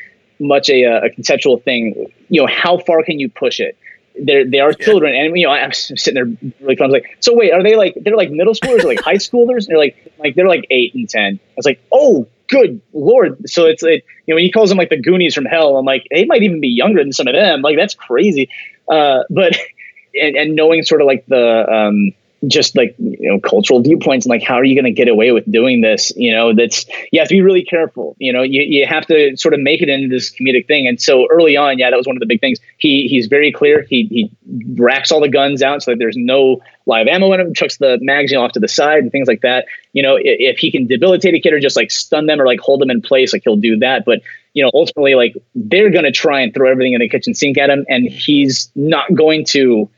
much 0.40 0.68
a, 0.68 0.84
a 0.84 1.10
conceptual 1.10 1.58
thing. 1.58 2.12
You 2.28 2.42
know, 2.42 2.48
how 2.48 2.78
far 2.78 3.02
can 3.02 3.20
you 3.20 3.28
push 3.28 3.60
it? 3.60 3.76
they're 4.18 4.48
they 4.48 4.60
are 4.60 4.72
children, 4.72 5.14
and 5.14 5.36
you 5.38 5.46
know 5.46 5.52
I'm 5.52 5.72
sitting 5.72 6.14
there 6.14 6.52
really 6.60 6.76
fun. 6.76 6.86
I 6.86 6.92
was 6.92 6.92
like, 6.92 7.16
so 7.20 7.34
wait, 7.34 7.52
are 7.52 7.62
they 7.62 7.76
like 7.76 7.94
they're 7.96 8.16
like 8.16 8.30
middle 8.30 8.54
schoolers 8.54 8.84
or 8.84 8.88
like 8.88 9.00
high 9.00 9.14
schoolers? 9.14 9.66
And 9.66 9.68
they're 9.68 9.78
like 9.78 10.12
like 10.18 10.34
they're 10.34 10.48
like 10.48 10.66
eight 10.70 10.94
and 10.94 11.08
ten. 11.08 11.38
I 11.42 11.52
was 11.56 11.66
like, 11.66 11.80
oh, 11.92 12.26
good 12.48 12.80
lord! 12.92 13.48
So 13.48 13.66
it's 13.66 13.82
like 13.82 14.04
you 14.26 14.32
know 14.32 14.36
when 14.36 14.44
he 14.44 14.50
calls 14.50 14.68
them 14.68 14.78
like 14.78 14.90
the 14.90 15.00
Goonies 15.00 15.34
from 15.34 15.44
hell, 15.44 15.76
I'm 15.76 15.84
like 15.84 16.06
they 16.10 16.24
might 16.24 16.42
even 16.42 16.60
be 16.60 16.68
younger 16.68 17.02
than 17.02 17.12
some 17.12 17.28
of 17.28 17.34
them. 17.34 17.62
Like 17.62 17.76
that's 17.76 17.94
crazy. 17.94 18.50
Uh, 18.88 19.22
but 19.30 19.56
and, 20.20 20.36
and 20.36 20.56
knowing 20.56 20.82
sort 20.82 21.00
of 21.00 21.06
like 21.06 21.24
the 21.26 21.72
um, 21.72 22.12
just 22.46 22.74
like 22.74 22.94
you 22.98 23.28
know 23.28 23.38
cultural 23.38 23.82
viewpoints 23.82 24.24
and 24.24 24.30
like 24.30 24.42
how 24.42 24.54
are 24.54 24.64
you 24.64 24.74
going 24.74 24.84
to 24.84 24.90
get 24.90 25.08
away 25.08 25.30
with 25.30 25.50
doing 25.50 25.82
this 25.82 26.10
you 26.16 26.32
know 26.32 26.54
that's 26.54 26.86
you 27.12 27.20
have 27.20 27.28
to 27.28 27.34
be 27.34 27.42
really 27.42 27.62
careful 27.62 28.16
you 28.18 28.32
know 28.32 28.42
you, 28.42 28.62
you 28.62 28.86
have 28.86 29.06
to 29.06 29.36
sort 29.36 29.52
of 29.52 29.60
make 29.60 29.82
it 29.82 29.88
into 29.88 30.08
this 30.08 30.30
comedic 30.30 30.66
thing. 30.66 30.86
And 30.88 31.00
so 31.00 31.26
early 31.30 31.56
on 31.56 31.78
yeah 31.78 31.90
that 31.90 31.96
was 31.96 32.06
one 32.06 32.16
of 32.16 32.20
the 32.20 32.26
big 32.26 32.40
things. 32.40 32.58
He 32.78 33.08
he's 33.08 33.26
very 33.26 33.52
clear. 33.52 33.84
He 33.88 34.06
he 34.10 34.30
racks 34.76 35.12
all 35.12 35.20
the 35.20 35.28
guns 35.28 35.62
out 35.62 35.82
so 35.82 35.90
that 35.90 35.98
there's 35.98 36.16
no 36.16 36.60
live 36.86 37.06
ammo 37.06 37.32
in 37.32 37.38
them 37.38 37.54
chucks 37.54 37.76
the 37.76 37.98
magazine 38.00 38.38
off 38.38 38.52
to 38.52 38.60
the 38.60 38.68
side 38.68 39.00
and 39.00 39.12
things 39.12 39.28
like 39.28 39.42
that. 39.42 39.66
You 39.92 40.02
know 40.02 40.16
if, 40.16 40.24
if 40.24 40.58
he 40.58 40.70
can 40.70 40.86
debilitate 40.86 41.34
a 41.34 41.40
kid 41.40 41.52
or 41.52 41.60
just 41.60 41.76
like 41.76 41.90
stun 41.90 42.26
them 42.26 42.40
or 42.40 42.46
like 42.46 42.60
hold 42.60 42.80
them 42.80 42.90
in 42.90 43.02
place 43.02 43.32
like 43.34 43.42
he'll 43.44 43.56
do 43.56 43.78
that. 43.80 44.04
But 44.06 44.22
you 44.54 44.64
know 44.64 44.70
ultimately 44.72 45.14
like 45.14 45.36
they're 45.54 45.90
going 45.90 46.04
to 46.04 46.12
try 46.12 46.40
and 46.40 46.54
throw 46.54 46.70
everything 46.70 46.94
in 46.94 47.00
the 47.00 47.08
kitchen 47.08 47.34
sink 47.34 47.58
at 47.58 47.68
him 47.68 47.84
and 47.88 48.06
he's 48.06 48.70
not 48.74 49.12
going 49.14 49.44
to 49.46 49.90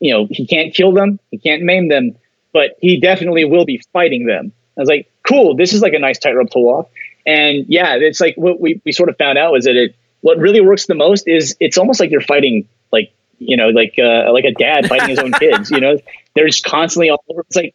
you 0.00 0.12
know, 0.12 0.26
he 0.30 0.46
can't 0.46 0.74
kill 0.74 0.92
them, 0.92 1.20
he 1.30 1.38
can't 1.38 1.62
maim 1.62 1.88
them, 1.88 2.16
but 2.52 2.76
he 2.80 2.98
definitely 2.98 3.44
will 3.44 3.64
be 3.64 3.82
fighting 3.92 4.26
them. 4.26 4.52
I 4.76 4.80
was 4.80 4.88
like, 4.88 5.10
cool, 5.28 5.54
this 5.54 5.72
is 5.72 5.82
like 5.82 5.92
a 5.92 5.98
nice 5.98 6.18
tightrope 6.18 6.50
to 6.50 6.58
walk. 6.58 6.90
And 7.26 7.66
yeah, 7.68 7.96
it's 7.96 8.20
like 8.20 8.34
what 8.36 8.60
we, 8.60 8.80
we 8.84 8.92
sort 8.92 9.08
of 9.08 9.16
found 9.16 9.38
out 9.38 9.52
was 9.52 9.64
that 9.64 9.76
it, 9.76 9.94
what 10.22 10.38
really 10.38 10.60
works 10.60 10.86
the 10.86 10.94
most 10.94 11.28
is 11.28 11.56
it's 11.60 11.78
almost 11.78 12.00
like 12.00 12.10
you're 12.10 12.20
fighting 12.20 12.68
like, 12.92 13.12
you 13.38 13.56
know, 13.56 13.68
like, 13.68 13.94
uh, 13.98 14.32
like 14.32 14.44
a 14.44 14.52
dad 14.52 14.88
fighting 14.88 15.10
his 15.10 15.18
own 15.18 15.32
kids, 15.38 15.70
you 15.70 15.80
know, 15.80 15.98
they're 16.34 16.46
just 16.46 16.64
constantly 16.64 17.10
all 17.10 17.22
over. 17.28 17.42
It's 17.42 17.56
like, 17.56 17.74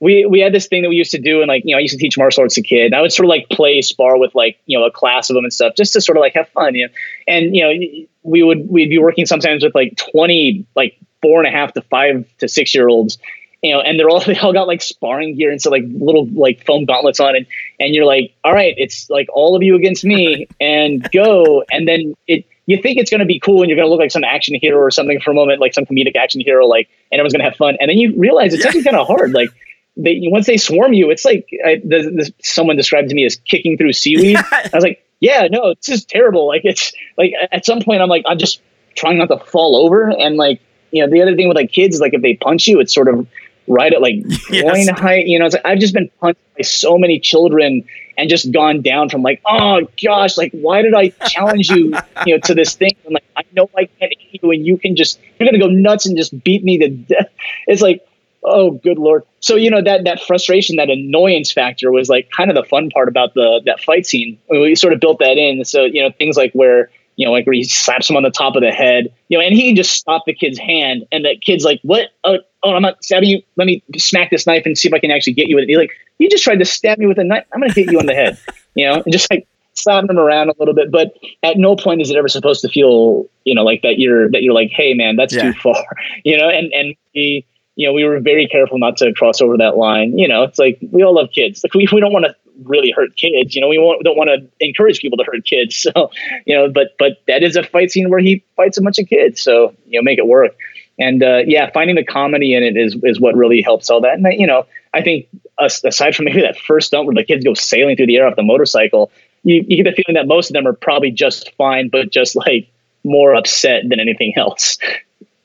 we 0.00 0.26
we 0.26 0.40
had 0.40 0.52
this 0.52 0.66
thing 0.66 0.82
that 0.82 0.88
we 0.88 0.96
used 0.96 1.12
to 1.12 1.18
do, 1.18 1.40
and 1.40 1.48
like 1.48 1.62
you 1.64 1.74
know, 1.74 1.78
I 1.78 1.80
used 1.80 1.94
to 1.94 1.98
teach 1.98 2.18
martial 2.18 2.42
arts 2.42 2.56
to 2.56 2.62
kids. 2.62 2.92
I 2.94 3.00
would 3.00 3.12
sort 3.12 3.24
of 3.24 3.30
like 3.30 3.48
play 3.48 3.80
spar 3.80 4.18
with 4.18 4.34
like 4.34 4.58
you 4.66 4.78
know 4.78 4.84
a 4.84 4.90
class 4.90 5.30
of 5.30 5.34
them 5.34 5.44
and 5.44 5.52
stuff, 5.52 5.74
just 5.76 5.94
to 5.94 6.00
sort 6.00 6.18
of 6.18 6.20
like 6.20 6.34
have 6.34 6.48
fun, 6.50 6.74
you 6.74 6.86
know. 6.86 6.92
And 7.26 7.56
you 7.56 7.62
know, 7.62 8.06
we 8.22 8.42
would 8.42 8.68
we'd 8.68 8.90
be 8.90 8.98
working 8.98 9.24
sometimes 9.24 9.64
with 9.64 9.74
like 9.74 9.96
twenty 9.96 10.66
like 10.74 10.98
four 11.24 11.42
and 11.42 11.48
a 11.48 11.50
half 11.50 11.72
to 11.72 11.80
five 11.80 12.26
to 12.38 12.48
six 12.48 12.74
year 12.74 12.86
olds, 12.86 13.16
you 13.62 13.72
know, 13.72 13.80
and 13.80 13.98
they're 13.98 14.10
all 14.10 14.20
they 14.26 14.38
all 14.38 14.52
got 14.52 14.66
like 14.66 14.82
sparring 14.82 15.36
gear 15.36 15.50
and 15.50 15.60
so 15.60 15.70
like 15.70 15.84
little 15.86 16.26
like 16.26 16.64
foam 16.66 16.84
gauntlets 16.84 17.18
on, 17.18 17.34
and 17.34 17.46
and 17.80 17.94
you're 17.94 18.04
like, 18.04 18.34
all 18.44 18.52
right, 18.52 18.74
it's 18.76 19.08
like 19.08 19.26
all 19.32 19.56
of 19.56 19.62
you 19.62 19.74
against 19.74 20.04
me, 20.04 20.46
and 20.60 21.10
go, 21.10 21.64
and 21.72 21.88
then 21.88 22.14
it 22.28 22.44
you 22.66 22.80
think 22.80 22.98
it's 22.98 23.10
going 23.10 23.20
to 23.20 23.26
be 23.26 23.40
cool 23.40 23.62
and 23.62 23.68
you're 23.68 23.76
going 23.76 23.86
to 23.86 23.90
look 23.90 24.00
like 24.00 24.10
some 24.10 24.24
action 24.24 24.56
hero 24.60 24.78
or 24.78 24.90
something 24.90 25.20
for 25.20 25.30
a 25.30 25.34
moment, 25.34 25.60
like 25.60 25.74
some 25.74 25.84
comedic 25.84 26.16
action 26.16 26.40
hero, 26.40 26.66
like, 26.66 26.88
and 27.12 27.18
everyone's 27.18 27.34
going 27.34 27.44
to 27.44 27.50
have 27.50 27.56
fun. 27.56 27.76
And 27.78 27.90
then 27.90 27.98
you 27.98 28.18
realize 28.18 28.54
it's 28.54 28.64
actually 28.64 28.84
kind 28.84 28.96
of 28.96 29.06
hard. 29.06 29.32
Like, 29.32 29.50
they, 29.98 30.20
once 30.22 30.46
they 30.46 30.56
swarm 30.56 30.94
you, 30.94 31.10
it's 31.10 31.26
like 31.26 31.46
I, 31.62 31.76
the, 31.84 32.32
someone 32.42 32.76
described 32.76 33.10
to 33.10 33.14
me 33.14 33.26
as 33.26 33.36
kicking 33.36 33.76
through 33.76 33.92
seaweed. 33.92 34.36
I 34.36 34.70
was 34.72 34.82
like, 34.82 35.04
yeah, 35.20 35.46
no, 35.50 35.74
this 35.74 35.90
is 35.90 36.04
terrible. 36.06 36.48
Like, 36.48 36.62
it's 36.64 36.92
like 37.18 37.34
at 37.52 37.66
some 37.66 37.80
point, 37.80 38.00
I'm 38.00 38.08
like, 38.08 38.24
I'm 38.26 38.38
just 38.38 38.62
trying 38.96 39.18
not 39.18 39.28
to 39.28 39.38
fall 39.38 39.76
over. 39.84 40.08
And 40.08 40.36
like, 40.36 40.62
you 40.94 41.04
know, 41.04 41.10
the 41.10 41.20
other 41.20 41.34
thing 41.34 41.48
with 41.48 41.56
like 41.56 41.72
kids 41.72 41.96
is 41.96 42.00
like 42.00 42.14
if 42.14 42.22
they 42.22 42.34
punch 42.34 42.66
you, 42.66 42.78
it's 42.78 42.94
sort 42.94 43.08
of 43.08 43.26
right 43.66 43.92
at 43.92 44.00
like 44.00 44.14
yes. 44.50 44.62
groin 44.62 44.88
height. 44.88 45.26
You 45.26 45.38
know, 45.38 45.46
it's 45.46 45.54
like 45.54 45.66
I've 45.66 45.80
just 45.80 45.92
been 45.92 46.08
punched 46.20 46.40
by 46.56 46.62
so 46.62 46.96
many 46.96 47.18
children 47.18 47.84
and 48.16 48.30
just 48.30 48.52
gone 48.52 48.80
down 48.80 49.08
from 49.08 49.22
like, 49.22 49.42
oh 49.44 49.80
gosh, 50.02 50.38
like 50.38 50.52
why 50.52 50.82
did 50.82 50.94
I 50.94 51.08
challenge 51.26 51.68
you, 51.68 51.94
you 52.26 52.34
know, 52.34 52.38
to 52.44 52.54
this 52.54 52.74
thing? 52.74 52.92
I'm 53.06 53.12
like, 53.12 53.24
I 53.36 53.42
know 53.52 53.68
I 53.76 53.86
can't 53.86 54.14
hit 54.18 54.40
you, 54.40 54.50
and 54.52 54.64
you 54.64 54.78
can 54.78 54.94
just 54.94 55.18
you're 55.38 55.48
gonna 55.48 55.58
go 55.58 55.68
nuts 55.68 56.06
and 56.06 56.16
just 56.16 56.44
beat 56.44 56.62
me 56.62 56.78
to 56.78 56.88
death. 56.88 57.28
It's 57.66 57.82
like, 57.82 58.06
oh 58.44 58.72
good 58.72 58.98
lord. 58.98 59.24
So 59.40 59.56
you 59.56 59.70
know 59.70 59.82
that 59.82 60.04
that 60.04 60.20
frustration, 60.22 60.76
that 60.76 60.90
annoyance 60.90 61.50
factor 61.50 61.90
was 61.90 62.08
like 62.08 62.30
kind 62.30 62.50
of 62.50 62.54
the 62.54 62.64
fun 62.64 62.90
part 62.90 63.08
about 63.08 63.34
the 63.34 63.62
that 63.66 63.80
fight 63.80 64.06
scene. 64.06 64.38
We 64.48 64.76
sort 64.76 64.92
of 64.92 65.00
built 65.00 65.18
that 65.18 65.38
in. 65.38 65.64
So 65.64 65.84
you 65.84 66.02
know 66.02 66.12
things 66.12 66.36
like 66.36 66.52
where 66.52 66.90
you 67.16 67.26
know, 67.26 67.32
like 67.32 67.46
where 67.46 67.54
he 67.54 67.64
slaps 67.64 68.10
him 68.10 68.16
on 68.16 68.22
the 68.22 68.30
top 68.30 68.56
of 68.56 68.62
the 68.62 68.70
head, 68.70 69.12
you 69.28 69.38
know, 69.38 69.44
and 69.44 69.54
he 69.54 69.72
just 69.74 69.92
stop 69.92 70.24
the 70.26 70.34
kid's 70.34 70.58
hand, 70.58 71.04
and 71.12 71.24
that 71.24 71.40
kid's 71.40 71.64
like, 71.64 71.80
"What? 71.82 72.10
Oh, 72.24 72.38
oh, 72.62 72.74
I'm 72.74 72.82
not 72.82 73.02
stabbing 73.04 73.28
you. 73.28 73.42
Let 73.56 73.66
me 73.66 73.82
smack 73.96 74.30
this 74.30 74.46
knife 74.46 74.62
and 74.66 74.76
see 74.76 74.88
if 74.88 74.94
I 74.94 74.98
can 74.98 75.10
actually 75.10 75.34
get 75.34 75.48
you 75.48 75.56
with 75.56 75.64
it." 75.64 75.68
He's 75.68 75.78
like, 75.78 75.92
"You 76.18 76.28
just 76.28 76.44
tried 76.44 76.58
to 76.58 76.64
stab 76.64 76.98
me 76.98 77.06
with 77.06 77.18
a 77.18 77.24
knife. 77.24 77.44
I'm 77.52 77.60
going 77.60 77.70
to 77.70 77.80
hit 77.80 77.92
you 77.92 77.98
on 77.98 78.06
the 78.06 78.14
head," 78.14 78.38
you 78.74 78.86
know, 78.86 79.02
and 79.02 79.12
just 79.12 79.30
like 79.30 79.46
slapping 79.74 80.10
him 80.10 80.18
around 80.18 80.50
a 80.50 80.54
little 80.58 80.74
bit. 80.74 80.90
But 80.90 81.14
at 81.42 81.56
no 81.56 81.76
point 81.76 82.00
is 82.00 82.10
it 82.10 82.16
ever 82.16 82.28
supposed 82.28 82.62
to 82.62 82.68
feel, 82.68 83.26
you 83.44 83.54
know, 83.54 83.64
like 83.64 83.82
that 83.82 83.98
you're 83.98 84.30
that 84.30 84.42
you're 84.42 84.54
like, 84.54 84.70
"Hey, 84.70 84.94
man, 84.94 85.16
that's 85.16 85.34
yeah. 85.34 85.52
too 85.52 85.52
far," 85.62 85.84
you 86.24 86.36
know, 86.36 86.48
and 86.48 86.72
and 86.72 86.94
we. 87.14 87.46
You 87.76 87.88
know, 87.88 87.92
we 87.92 88.04
were 88.04 88.20
very 88.20 88.46
careful 88.46 88.78
not 88.78 88.96
to 88.98 89.12
cross 89.14 89.40
over 89.40 89.56
that 89.56 89.76
line. 89.76 90.16
You 90.16 90.28
know, 90.28 90.44
it's 90.44 90.60
like 90.60 90.78
we 90.92 91.02
all 91.02 91.12
love 91.12 91.30
kids. 91.34 91.64
Like 91.64 91.74
we, 91.74 91.88
we 91.92 91.98
don't 91.98 92.12
want 92.12 92.24
to 92.24 92.36
really 92.62 92.92
hurt 92.94 93.16
kids. 93.16 93.54
You 93.54 93.60
know, 93.60 93.68
we 93.68 93.76
don't 93.76 94.16
want 94.16 94.30
to 94.30 94.64
encourage 94.64 95.00
people 95.00 95.18
to 95.18 95.24
hurt 95.24 95.44
kids. 95.44 95.86
So, 95.94 96.10
you 96.46 96.54
know, 96.54 96.70
but 96.70 96.94
but 96.98 97.18
that 97.28 97.42
is 97.42 97.56
a 97.56 97.62
fight 97.62 97.90
scene 97.90 98.08
where 98.08 98.20
he 98.20 98.42
fights 98.56 98.78
a 98.78 98.82
bunch 98.82 98.98
of 98.98 99.06
kids. 99.06 99.42
So 99.42 99.74
you 99.86 99.98
know, 99.98 100.02
make 100.02 100.18
it 100.18 100.26
work. 100.26 100.56
And 100.98 101.22
uh, 101.22 101.42
yeah, 101.46 101.70
finding 101.72 101.96
the 101.96 102.04
comedy 102.04 102.54
in 102.54 102.62
it 102.62 102.76
is 102.76 102.96
is 103.02 103.20
what 103.20 103.36
really 103.36 103.60
helps 103.60 103.90
all 103.90 104.00
that. 104.00 104.14
And 104.14 104.26
you 104.40 104.46
know, 104.46 104.66
I 104.94 105.02
think 105.02 105.28
aside 105.58 106.14
from 106.14 106.24
maybe 106.26 106.40
that 106.40 106.58
first 106.58 106.88
stunt 106.88 107.06
where 107.06 107.14
the 107.14 107.24
kids 107.24 107.44
go 107.44 107.54
sailing 107.54 107.96
through 107.96 108.06
the 108.06 108.16
air 108.16 108.26
off 108.26 108.36
the 108.36 108.42
motorcycle, 108.42 109.10
you, 109.42 109.64
you 109.66 109.82
get 109.82 109.90
the 109.90 110.02
feeling 110.02 110.14
that 110.14 110.26
most 110.26 110.50
of 110.50 110.54
them 110.54 110.66
are 110.66 110.72
probably 110.72 111.10
just 111.10 111.52
fine, 111.56 111.88
but 111.88 112.10
just 112.10 112.34
like 112.34 112.70
more 113.04 113.34
upset 113.34 113.82
than 113.88 114.00
anything 114.00 114.32
else 114.36 114.78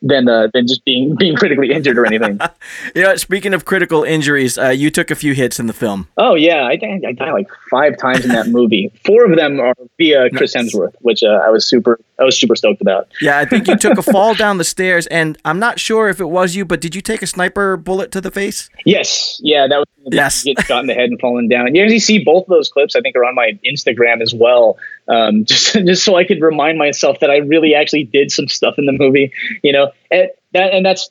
than 0.02 0.28
uh, 0.28 0.48
than 0.54 0.68
just 0.68 0.84
being 0.86 1.16
being 1.20 1.36
critically 1.36 1.72
injured 1.72 1.98
or 1.98 2.06
anything. 2.06 2.40
you 2.96 3.02
know, 3.02 3.16
speaking 3.16 3.54
of 3.54 3.66
critical 3.66 4.04
injuries, 4.04 4.58
uh, 4.58 4.70
you 4.70 4.90
took 4.90 5.12
a 5.12 5.16
few 5.16 5.34
hits 5.34 5.60
in 5.60 5.68
the 5.68 5.74
film. 5.74 6.08
Oh 6.18 6.36
yeah, 6.36 6.66
I 6.66 6.78
think 6.78 7.06
I 7.06 7.12
died 7.14 7.32
like 7.32 7.50
five 7.70 7.98
times 7.98 8.24
in 8.24 8.32
that 8.32 8.48
movie. 8.48 8.92
Four 9.06 9.26
of 9.30 9.36
them 9.36 9.60
are 9.60 9.74
via 9.98 10.30
Chris 10.32 10.56
Hemsworth, 10.56 10.94
which 11.00 11.24
uh, 11.24 11.42
I 11.46 11.50
was 11.50 11.68
super 11.68 12.00
I 12.20 12.24
was 12.24 12.40
super 12.40 12.56
stoked 12.56 12.82
about. 12.82 13.08
Yeah, 13.22 13.38
I 13.38 13.46
think 13.46 13.68
you 13.68 13.78
took 13.78 13.98
a 13.98 14.02
fall 14.12 14.36
down 14.36 14.58
the 14.58 14.64
stairs, 14.64 15.08
and 15.08 15.38
I'm 15.46 15.60
not 15.60 15.80
sure 15.80 16.10
if 16.10 16.20
it 16.20 16.26
was 16.26 16.56
you, 16.56 16.66
but 16.66 16.82
did 16.82 16.96
you 16.96 17.02
take 17.02 17.22
a 17.22 17.28
sniper 17.28 17.78
bullet 17.78 18.12
to 18.12 18.22
the 18.22 18.32
face? 18.32 18.70
Yes, 18.86 19.40
yeah, 19.44 19.68
that 19.68 19.78
was 19.78 19.88
yes, 20.12 20.44
get 20.44 20.60
shot 20.62 20.82
in 20.82 20.88
the 20.88 20.94
head 20.94 21.10
and 21.10 21.20
falling 21.20 21.50
down. 21.50 21.76
You 21.76 21.84
actually 21.84 22.00
see 22.00 22.24
both 22.24 22.44
of 22.44 22.50
those 22.50 22.70
clips. 22.70 22.96
I 22.96 23.02
think 23.02 23.16
are 23.16 23.26
on 23.26 23.36
my 23.36 23.60
Instagram 23.66 24.22
as 24.22 24.34
well. 24.34 24.78
Um, 25.10 25.46
just 25.46 25.74
just 25.74 26.04
so 26.04 26.16
I 26.16 26.24
could 26.24 26.42
remind 26.42 26.78
myself 26.78 27.20
that 27.22 27.30
I 27.30 27.38
really 27.38 27.76
actually 27.76 28.06
did 28.06 28.32
some 28.32 28.48
stuff 28.48 28.76
in 28.78 28.86
the 28.86 28.94
movie. 28.94 29.34
You 29.64 29.74
know, 29.74 29.92
and 30.12 30.30
that 30.54 30.74
and 30.74 30.86
that's 30.86 31.10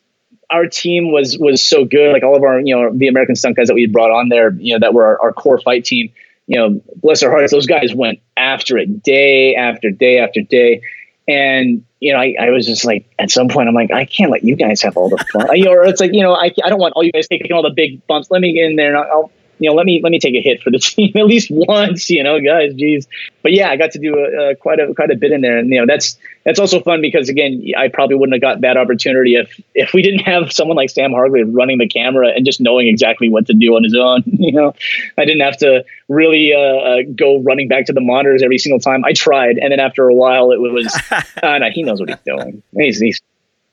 our 0.51 0.67
team 0.67 1.13
was 1.13 1.37
was 1.39 1.63
so 1.63 1.85
good. 1.85 2.13
Like 2.13 2.23
all 2.23 2.37
of 2.37 2.43
our 2.43 2.61
you 2.61 2.75
know 2.75 2.97
the 2.97 3.09
American 3.09 3.37
stunt 3.37 3.57
guys 3.57 3.69
that 3.69 3.75
we 3.75 3.87
brought 3.87 4.11
on 4.11 4.29
there, 4.29 4.53
you 4.55 4.75
know, 4.75 4.81
that 4.81 4.95
were 4.95 5.05
our, 5.05 5.23
our 5.23 5.33
core 5.33 5.61
fight 5.61 5.85
team. 5.85 6.13
You 6.47 6.57
know, 6.57 6.83
bless 6.97 7.21
their 7.21 7.31
hearts, 7.31 7.53
those 7.53 7.67
guys 7.67 7.95
went 7.95 8.21
after 8.39 8.79
it 8.79 9.03
day 9.03 9.55
after 9.55 9.91
day 9.91 10.19
after 10.19 10.41
day. 10.41 10.81
And 11.29 11.85
you 12.01 12.13
know, 12.13 12.21
I, 12.21 12.35
I 12.41 12.51
was 12.51 12.67
just 12.67 12.85
like, 12.85 13.13
at 13.19 13.31
some 13.31 13.49
point, 13.49 13.69
I'm 13.69 13.75
like, 13.75 13.91
I 13.93 14.05
can't 14.05 14.31
let 14.31 14.45
you 14.45 14.57
guys 14.57 14.81
have 14.83 14.97
all 14.97 15.09
the 15.09 15.19
fun. 15.33 15.49
Or 15.67 15.85
it's 15.85 16.01
like, 16.01 16.13
you 16.13 16.23
know, 16.23 16.33
I, 16.33 16.53
I 16.65 16.69
don't 16.69 16.79
want 16.79 16.95
all 16.95 17.03
you 17.03 17.13
guys 17.13 17.27
taking 17.27 17.53
all 17.53 17.63
the 17.63 17.73
big 17.75 18.07
bumps. 18.07 18.31
Let 18.31 18.41
me 18.41 18.53
get 18.53 18.71
in 18.71 18.77
there 18.77 18.95
and 18.95 18.99
I'll, 18.99 19.31
you 19.59 19.69
know, 19.69 19.75
let 19.75 19.87
me 19.87 20.01
let 20.03 20.11
me 20.11 20.19
take 20.19 20.35
a 20.35 20.41
hit 20.41 20.63
for 20.63 20.71
the 20.71 20.79
team 20.79 21.13
at 21.17 21.27
least 21.27 21.49
once, 21.51 22.09
you 22.11 22.23
know, 22.23 22.41
guys. 22.41 22.75
Geez, 22.75 23.07
but 23.43 23.53
yeah, 23.53 23.71
I 23.71 23.77
got 23.77 23.93
to 23.93 23.99
do 23.99 24.19
a, 24.19 24.51
a, 24.51 24.57
quite 24.57 24.81
a 24.81 24.95
quite 24.95 25.11
a 25.11 25.17
bit 25.17 25.33
in 25.33 25.41
there, 25.41 25.59
and 25.59 25.71
you 25.71 25.81
know, 25.81 25.87
that's 25.87 26.19
that's 26.45 26.59
also 26.59 26.81
fun 26.81 27.01
because 27.01 27.29
again, 27.29 27.63
I 27.77 27.89
probably 27.89 28.17
wouldn't 28.17 28.35
have 28.35 28.41
got 28.41 28.61
that 28.63 28.77
opportunity 28.77 29.35
if 29.35 29.61
if 29.75 29.93
we 29.93 30.03
didn't 30.03 30.21
have 30.21 30.53
someone 30.53 30.77
like 30.77 30.91
Sam 30.91 31.13
Hargrave 31.13 31.49
running 31.51 31.79
the 31.79 31.89
camera 31.89 32.29
and 32.29 32.45
just 32.45 32.61
knowing 32.61 32.89
exactly 32.89 33.29
what 33.29 33.47
to 33.47 33.55
do 33.55 33.77
on 33.77 33.85
his 33.85 33.95
own. 33.95 34.23
You 34.39 34.53
know, 34.53 34.75
I 35.19 35.25
didn't 35.25 35.43
have 35.43 35.59
to 35.59 35.85
really 36.09 36.55
uh, 36.55 36.59
uh, 36.59 36.99
go 37.15 37.41
running 37.41 37.69
back 37.69 37.87
to 37.87 37.93
the 37.93 38.01
monitors 38.01 38.43
every 38.43 38.57
single 38.57 38.79
time. 38.79 39.05
I 39.05 39.13
tried, 39.13 39.59
and 39.59 39.73
then 39.73 39.81
after 39.81 40.09
a 40.09 40.15
while, 40.15 40.53
it 40.53 40.61
was, 40.61 40.97
uh, 41.43 41.59
no, 41.59 41.69
he 41.71 41.83
knows 41.83 42.01
what 42.01 42.09
he's 42.09 42.19
doing. 42.25 42.63
He's, 42.73 42.99
he's 42.99 43.21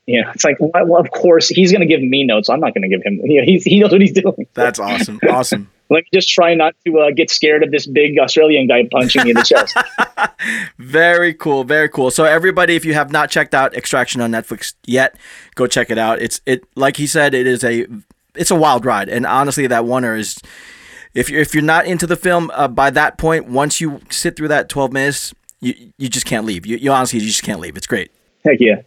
you 0.08 0.22
know, 0.22 0.30
it's 0.34 0.43
like, 0.43 0.58
well, 0.60 0.97
of 0.97 1.10
course, 1.12 1.49
he's 1.49 1.72
going 1.72 1.82
to 1.82 1.88
give 1.88 2.01
me 2.01 2.24
notes. 2.24 2.47
I'm 2.49 2.60
not 2.60 2.74
going 2.74 2.84
to 2.84 2.89
give 2.89 3.03
him. 3.03 3.22
You 3.26 3.41
know, 3.41 3.45
he's, 3.45 3.64
he 3.64 3.80
knows 3.80 3.91
what 3.91 4.01
he's 4.01 4.14
doing. 4.14 4.47
That's 4.53 4.80
awesome. 4.80 5.20
Awesome. 5.30 5.70
Let 5.89 6.03
me 6.03 6.10
just 6.14 6.30
try 6.30 6.53
not 6.56 6.76
to 6.86 6.99
uh, 6.99 7.12
get 7.12 7.30
scared 7.30 7.64
of 7.64 7.72
this 7.72 7.86
big 7.86 8.18
Australian 8.18 8.68
guy 8.68 8.88
punching 8.91 9.24
me 9.24 9.32
in 9.32 9.36
the 9.36 9.43
chest. 9.43 9.78
very 10.80 11.34
cool. 11.34 11.64
Very 11.64 11.89
cool. 11.89 12.10
So 12.10 12.24
everybody, 12.24 12.76
if 12.76 12.86
you 12.86 12.93
have 12.93 13.12
not 13.12 13.30
checked 13.30 13.53
out 13.53 13.76
Extraction 13.76 14.22
on 14.22 14.32
Netflix 14.32 14.74
yet, 14.86 15.16
go 15.53 15.68
check 15.68 15.91
it 15.91 15.97
out. 15.97 16.22
It's 16.22 16.41
it 16.45 16.64
like 16.76 16.97
he 16.97 17.06
said, 17.06 17.36
it 17.36 17.45
is 17.45 17.64
a 17.64 17.86
it's 18.36 18.49
a 18.49 18.56
wild 18.56 18.84
ride, 18.84 19.10
and 19.10 19.26
honestly, 19.28 19.68
that 19.68 19.84
oneer 19.84 20.18
is. 20.18 20.39
If 21.14 21.30
you're, 21.30 21.39
if 21.39 21.53
you're 21.53 21.64
not 21.64 21.86
into 21.86 22.08
the 22.08 22.18
film 22.18 22.51
uh, 22.53 22.68
by 22.68 22.89
that 22.89 23.18
point, 23.18 23.47
once 23.47 23.80
you 23.80 24.01
sit 24.10 24.36
through 24.36 24.49
that 24.49 24.68
12 24.68 24.91
minutes, 24.91 25.34
you, 25.62 25.93
you 25.97 26.10
just 26.10 26.26
can't 26.26 26.45
leave. 26.45 26.66
You, 26.66 26.76
you 26.76 26.91
honestly 26.91 27.20
you 27.20 27.28
just 27.28 27.43
can't 27.43 27.62
leave. 27.62 27.78
It's 27.78 27.88
great. 27.88 28.12
Heck 28.46 28.60
yeah. 28.60 28.82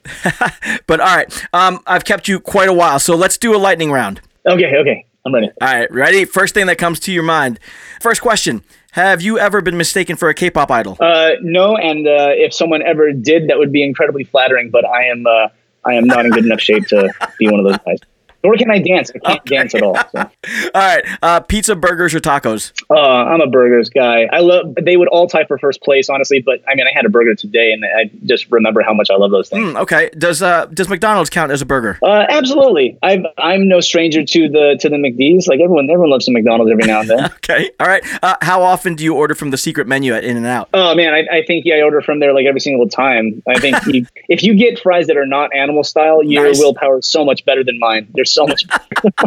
but 0.87 1.01
all 1.01 1.17
right, 1.17 1.47
um, 1.53 1.81
I've 1.87 2.05
kept 2.05 2.29
you 2.29 2.39
quite 2.39 2.69
a 2.69 2.73
while, 2.73 2.99
so 2.99 3.17
let's 3.17 3.37
do 3.37 3.55
a 3.55 3.59
lightning 3.59 3.91
round. 3.91 4.21
Okay, 4.47 4.77
okay. 4.77 5.05
I'm 5.27 5.35
ready. 5.35 5.51
All 5.61 5.69
right, 5.69 5.91
ready? 5.93 6.25
First 6.25 6.55
thing 6.55 6.67
that 6.67 6.79
comes 6.79 7.01
to 7.01 7.13
your 7.13 7.25
mind. 7.25 7.59
First 8.01 8.23
question 8.23 8.63
Have 8.93 9.21
you 9.21 9.39
ever 9.39 9.61
been 9.61 9.77
mistaken 9.77 10.17
for 10.17 10.29
a 10.29 10.35
K 10.35 10.51
pop 10.51 10.71
idol? 10.71 10.97
Uh, 11.01 11.33
no, 11.43 11.77
and 11.77 12.07
uh, 12.07 12.31
if 12.31 12.55
someone 12.55 12.83
ever 12.83 13.13
did, 13.13 13.49
that 13.49 13.59
would 13.59 13.73
be 13.73 13.83
incredibly 13.83 14.25
flattering, 14.25 14.71
but 14.71 14.85
I 14.87 15.07
am. 15.07 15.27
Uh, 15.27 15.49
I 15.85 15.95
am 15.95 16.07
not 16.07 16.27
in 16.27 16.33
good 16.33 16.45
enough 16.45 16.61
shape 16.61 16.87
to 16.89 17.13
be 17.39 17.49
one 17.49 17.61
of 17.61 17.67
those 17.67 17.79
guys. 17.79 17.99
Nor 18.45 18.57
can 18.57 18.70
I 18.70 18.78
dance. 18.78 19.11
I 19.11 19.18
can't 19.18 19.41
okay. 19.41 19.57
dance 19.57 19.74
at 19.74 19.82
all. 19.82 19.97
So. 19.97 20.05
all 20.14 20.30
right. 20.74 21.05
Uh, 21.22 21.41
pizza, 21.41 21.74
burgers, 21.74 22.14
or 22.14 22.20
tacos? 22.20 22.72
Uh, 22.89 22.95
I'm 22.95 23.41
a 23.41 23.49
burgers 23.49 23.91
guy. 23.91 24.28
I 24.32 24.41
love. 24.41 24.74
They 24.80 24.97
would 24.97 25.09
all 25.09 25.26
tie 25.26 25.45
for 25.45 25.59
first 25.59 25.82
place, 25.82 26.09
honestly. 26.09 26.41
But 26.41 26.61
I 26.68 26.76
mean, 26.76 26.86
I 26.86 26.93
had 26.95 27.05
a 27.05 27.09
burger 27.09 27.34
today, 27.34 27.72
and 27.72 27.84
I 27.84 28.11
just 28.26 28.51
remember 28.51 28.82
how 28.82 28.95
much 28.95 29.11
I 29.11 29.16
love 29.16 29.32
those 29.32 29.49
things. 29.49 29.74
Mm, 29.74 29.80
okay. 29.82 30.11
Does 30.16 30.41
uh 30.41 30.66
does 30.66 30.89
McDonald's 30.89 31.30
count 31.30 31.51
as 31.51 31.62
a 31.62 31.66
burger? 31.66 31.99
Uh, 32.03 32.26
absolutely. 32.28 32.97
i 33.03 33.22
I'm 33.39 33.68
no 33.68 33.80
stranger 33.80 34.24
to 34.24 34.49
the 34.49 34.78
to 34.80 34.89
the 34.89 34.97
McD's. 34.97 35.49
Like 35.49 35.61
everyone, 35.61 35.91
everyone 35.91 36.11
loves 36.11 36.26
some 36.26 36.34
McDonald's 36.34 36.70
every 36.70 36.84
now 36.84 37.01
and 37.01 37.11
then. 37.11 37.24
okay. 37.45 37.70
All 37.80 37.89
right. 37.89 38.05
Uh, 38.22 38.36
how 38.41 38.62
often 38.62 38.95
do 38.95 39.03
you 39.03 39.14
order 39.14 39.34
from 39.34 39.51
the 39.51 39.59
secret 39.59 39.89
menu 39.89 40.14
at 40.14 40.22
In 40.22 40.36
and 40.36 40.47
Out? 40.47 40.68
Oh 40.74 40.95
man, 40.95 41.12
I, 41.12 41.39
I 41.39 41.45
think 41.45 41.64
yeah, 41.64 41.76
I 41.76 41.82
order 41.82 42.03
from 42.03 42.20
there 42.20 42.32
like 42.32 42.47
every 42.47 42.61
single 42.61 42.89
time. 42.89 43.43
I 43.49 43.59
think 43.59 43.84
you, 43.86 44.07
if 44.28 44.45
you 44.45 44.55
get 44.55 44.78
fries 44.78 45.09
that 45.09 45.16
are 45.16 45.26
not 45.26 45.55
animal 45.55 45.82
style, 45.82 46.22
your 46.22 46.47
nice. 46.47 46.59
willpower 46.59 46.99
is 46.99 47.07
so 47.07 47.24
much 47.24 47.45
better 47.45 47.64
than 47.64 47.80
mine. 47.80 48.09
They're 48.14 48.24
so 48.33 48.47
much. 48.47 48.64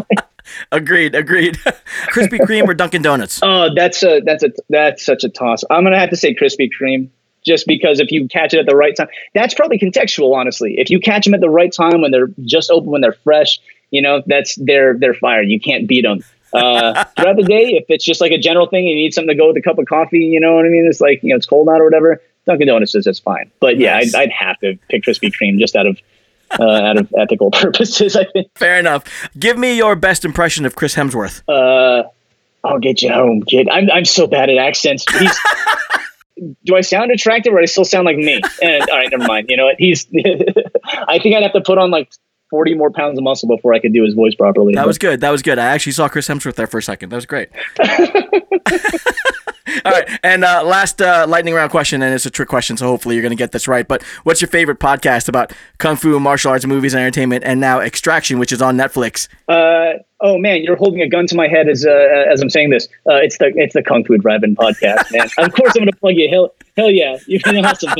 agreed, 0.71 1.15
agreed. 1.15 1.55
Krispy 2.13 2.39
Kreme 2.39 2.67
or 2.67 2.73
Dunkin' 2.73 3.01
Donuts? 3.01 3.39
Oh, 3.43 3.73
that's 3.73 4.03
a 4.03 4.21
that's 4.21 4.43
a 4.43 4.51
that's 4.69 5.05
such 5.05 5.23
a 5.23 5.29
toss. 5.29 5.63
I'm 5.69 5.83
gonna 5.83 5.99
have 5.99 6.09
to 6.09 6.17
say 6.17 6.35
Krispy 6.35 6.69
Kreme, 6.79 7.09
just 7.45 7.67
because 7.67 7.99
if 7.99 8.11
you 8.11 8.27
catch 8.27 8.53
it 8.53 8.59
at 8.59 8.65
the 8.65 8.75
right 8.75 8.95
time, 8.95 9.07
that's 9.33 9.53
probably 9.53 9.79
contextual. 9.79 10.35
Honestly, 10.35 10.75
if 10.77 10.89
you 10.89 10.99
catch 10.99 11.25
them 11.25 11.33
at 11.33 11.41
the 11.41 11.49
right 11.49 11.71
time 11.71 12.01
when 12.01 12.11
they're 12.11 12.29
just 12.41 12.69
open, 12.71 12.89
when 12.89 13.01
they're 13.01 13.13
fresh, 13.23 13.59
you 13.91 14.01
know, 14.01 14.21
that's 14.27 14.55
they're 14.55 14.97
they're 14.97 15.13
fire. 15.13 15.41
You 15.41 15.59
can't 15.59 15.87
beat 15.87 16.03
them. 16.03 16.23
Uh, 16.53 17.03
throughout 17.17 17.37
the 17.37 17.43
day, 17.43 17.73
if 17.73 17.85
it's 17.89 18.03
just 18.03 18.21
like 18.21 18.31
a 18.31 18.37
general 18.37 18.67
thing, 18.67 18.85
you 18.85 18.95
need 18.95 19.13
something 19.13 19.35
to 19.35 19.35
go 19.35 19.47
with 19.47 19.57
a 19.57 19.61
cup 19.61 19.77
of 19.77 19.85
coffee. 19.85 20.19
You 20.19 20.39
know 20.39 20.55
what 20.55 20.65
I 20.65 20.69
mean? 20.69 20.85
It's 20.85 21.01
like 21.01 21.23
you 21.23 21.29
know 21.29 21.35
it's 21.35 21.45
cold 21.45 21.69
out 21.69 21.81
or 21.81 21.85
whatever. 21.85 22.21
Dunkin' 22.45 22.67
Donuts 22.67 22.95
is 22.95 23.05
just 23.05 23.23
fine. 23.23 23.51
But 23.59 23.77
yeah, 23.77 23.93
nice. 23.93 24.15
I'd, 24.15 24.23
I'd 24.23 24.31
have 24.31 24.59
to 24.59 24.77
pick 24.89 25.03
Krispy 25.03 25.31
Kreme 25.31 25.59
just 25.59 25.75
out 25.75 25.85
of 25.85 25.99
uh, 26.59 26.63
out 26.63 26.97
of 26.97 27.13
ethical 27.17 27.51
purposes. 27.51 28.15
I 28.15 28.25
think. 28.25 28.49
Fair 28.55 28.79
enough. 28.79 29.03
Give 29.37 29.57
me 29.57 29.75
your 29.75 29.95
best 29.95 30.25
impression 30.25 30.65
of 30.65 30.75
Chris 30.75 30.95
Hemsworth. 30.95 31.41
Uh, 31.47 32.07
I'll 32.63 32.79
get 32.79 33.01
you 33.01 33.11
home, 33.11 33.43
kid. 33.43 33.69
I'm 33.69 33.89
I'm 33.91 34.05
so 34.05 34.27
bad 34.27 34.49
at 34.49 34.57
accents. 34.57 35.05
He's, 35.11 35.39
do 36.65 36.75
I 36.75 36.81
sound 36.81 37.11
attractive 37.11 37.53
or 37.53 37.57
do 37.57 37.63
I 37.63 37.65
still 37.65 37.85
sound 37.85 38.05
like 38.05 38.17
me? 38.17 38.41
And 38.61 38.89
all 38.89 38.97
right, 38.97 39.09
never 39.09 39.25
mind. 39.25 39.47
You 39.49 39.57
know 39.57 39.65
what? 39.65 39.75
He's. 39.77 40.07
I 40.13 41.19
think 41.19 41.35
I'd 41.35 41.43
have 41.43 41.53
to 41.53 41.61
put 41.61 41.77
on 41.77 41.91
like 41.91 42.11
40 42.51 42.75
more 42.75 42.91
pounds 42.91 43.17
of 43.17 43.23
muscle 43.23 43.47
before 43.47 43.73
I 43.73 43.79
could 43.79 43.93
do 43.93 44.03
his 44.03 44.13
voice 44.13 44.35
properly. 44.35 44.75
That 44.75 44.85
was 44.85 44.99
good. 44.99 45.21
That 45.21 45.31
was 45.31 45.41
good. 45.41 45.57
I 45.57 45.65
actually 45.67 45.93
saw 45.93 46.07
Chris 46.07 46.27
Hemsworth 46.27 46.55
there 46.55 46.67
for 46.67 46.77
a 46.77 46.83
second. 46.83 47.09
That 47.09 47.15
was 47.15 47.25
great. 47.25 47.49
All 49.85 49.91
right, 49.91 50.19
and 50.21 50.43
uh, 50.43 50.63
last 50.63 51.01
uh, 51.01 51.25
lightning 51.27 51.53
round 51.53 51.71
question, 51.71 52.01
and 52.01 52.13
it's 52.13 52.25
a 52.25 52.29
trick 52.29 52.49
question, 52.49 52.75
so 52.77 52.87
hopefully 52.87 53.15
you're 53.15 53.21
going 53.21 53.31
to 53.31 53.37
get 53.37 53.51
this 53.51 53.67
right. 53.67 53.87
But 53.87 54.03
what's 54.23 54.41
your 54.41 54.49
favorite 54.49 54.79
podcast 54.79 55.29
about 55.29 55.53
kung 55.77 55.95
fu, 55.95 56.19
martial 56.19 56.51
arts, 56.51 56.65
movies, 56.65 56.93
and 56.93 57.01
entertainment, 57.01 57.43
and 57.45 57.59
now 57.59 57.79
Extraction, 57.79 58.37
which 58.37 58.51
is 58.51 58.61
on 58.61 58.75
Netflix? 58.75 59.27
Uh, 59.47 59.99
oh 60.21 60.37
man, 60.37 60.63
you're 60.63 60.75
holding 60.75 61.01
a 61.01 61.07
gun 61.07 61.27
to 61.27 61.35
my 61.35 61.47
head 61.47 61.67
as 61.67 61.85
uh, 61.85 62.25
as 62.31 62.41
I'm 62.41 62.49
saying 62.49 62.69
this. 62.69 62.87
Uh, 63.09 63.15
it's 63.15 63.37
the 63.37 63.51
it's 63.55 63.73
the 63.73 63.83
Kung 63.83 64.03
Fu 64.03 64.17
Drive-In 64.17 64.55
podcast, 64.55 65.11
man. 65.11 65.27
of 65.37 65.53
course, 65.53 65.73
I'm 65.75 65.81
going 65.81 65.91
to 65.91 65.97
plug 65.97 66.15
you. 66.15 66.29
Hell, 66.29 66.53
hell 66.77 66.91
yeah, 66.91 67.17
you've 67.27 67.43
been 67.43 67.65
awesome. 67.65 67.93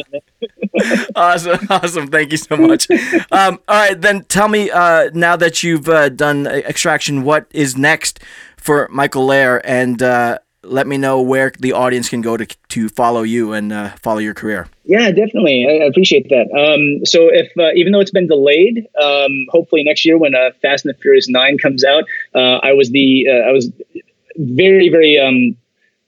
awesome, 1.16 1.68
awesome. 1.70 2.08
Thank 2.08 2.32
you 2.32 2.38
so 2.38 2.56
much. 2.58 2.90
Um, 3.32 3.60
all 3.68 3.76
right, 3.76 4.00
then 4.00 4.24
tell 4.26 4.48
me 4.48 4.70
uh, 4.70 5.10
now 5.14 5.36
that 5.36 5.64
you've 5.64 5.90
uh, 5.90 6.10
done 6.10 6.48
Extraction, 6.48 7.24
what 7.24 7.48
is 7.52 7.78
next 7.78 8.20
for 8.58 8.88
Michael 8.92 9.28
Lehr 9.28 9.62
and 9.64 10.02
uh, 10.02 10.40
let 10.64 10.86
me 10.86 10.98
know 10.98 11.22
where 11.22 11.52
the 11.60 11.74
audience 11.74 12.10
can 12.10 12.22
go 12.22 12.38
to 12.38 12.46
to 12.46 12.90
follow 12.90 13.24
you 13.24 13.54
and 13.54 13.74
uh, 13.74 13.90
follow 14.02 14.20
your 14.20 14.34
career. 14.34 14.68
Yeah, 14.86 15.10
definitely. 15.12 15.66
I 15.68 15.86
appreciate 15.86 16.30
that. 16.30 16.48
Um, 16.52 17.06
so, 17.06 17.30
if 17.30 17.52
uh, 17.58 17.72
even 17.76 17.92
though 17.92 18.00
it's 18.00 18.12
been 18.12 18.28
delayed, 18.28 18.88
um, 19.02 19.48
hopefully 19.50 19.84
next 19.84 20.06
year 20.06 20.18
when 20.18 20.36
uh, 20.36 20.52
Fast 20.62 20.86
and 20.86 20.94
the 20.94 20.98
Furious 21.00 21.28
Nine 21.28 21.58
comes 21.58 21.84
out, 21.84 22.04
uh, 22.36 22.60
I 22.62 22.74
was 22.74 22.92
the 22.92 23.28
uh, 23.28 23.50
I 23.50 23.52
was 23.52 23.72
very 24.38 24.90
very 24.90 25.18
um, 25.18 25.58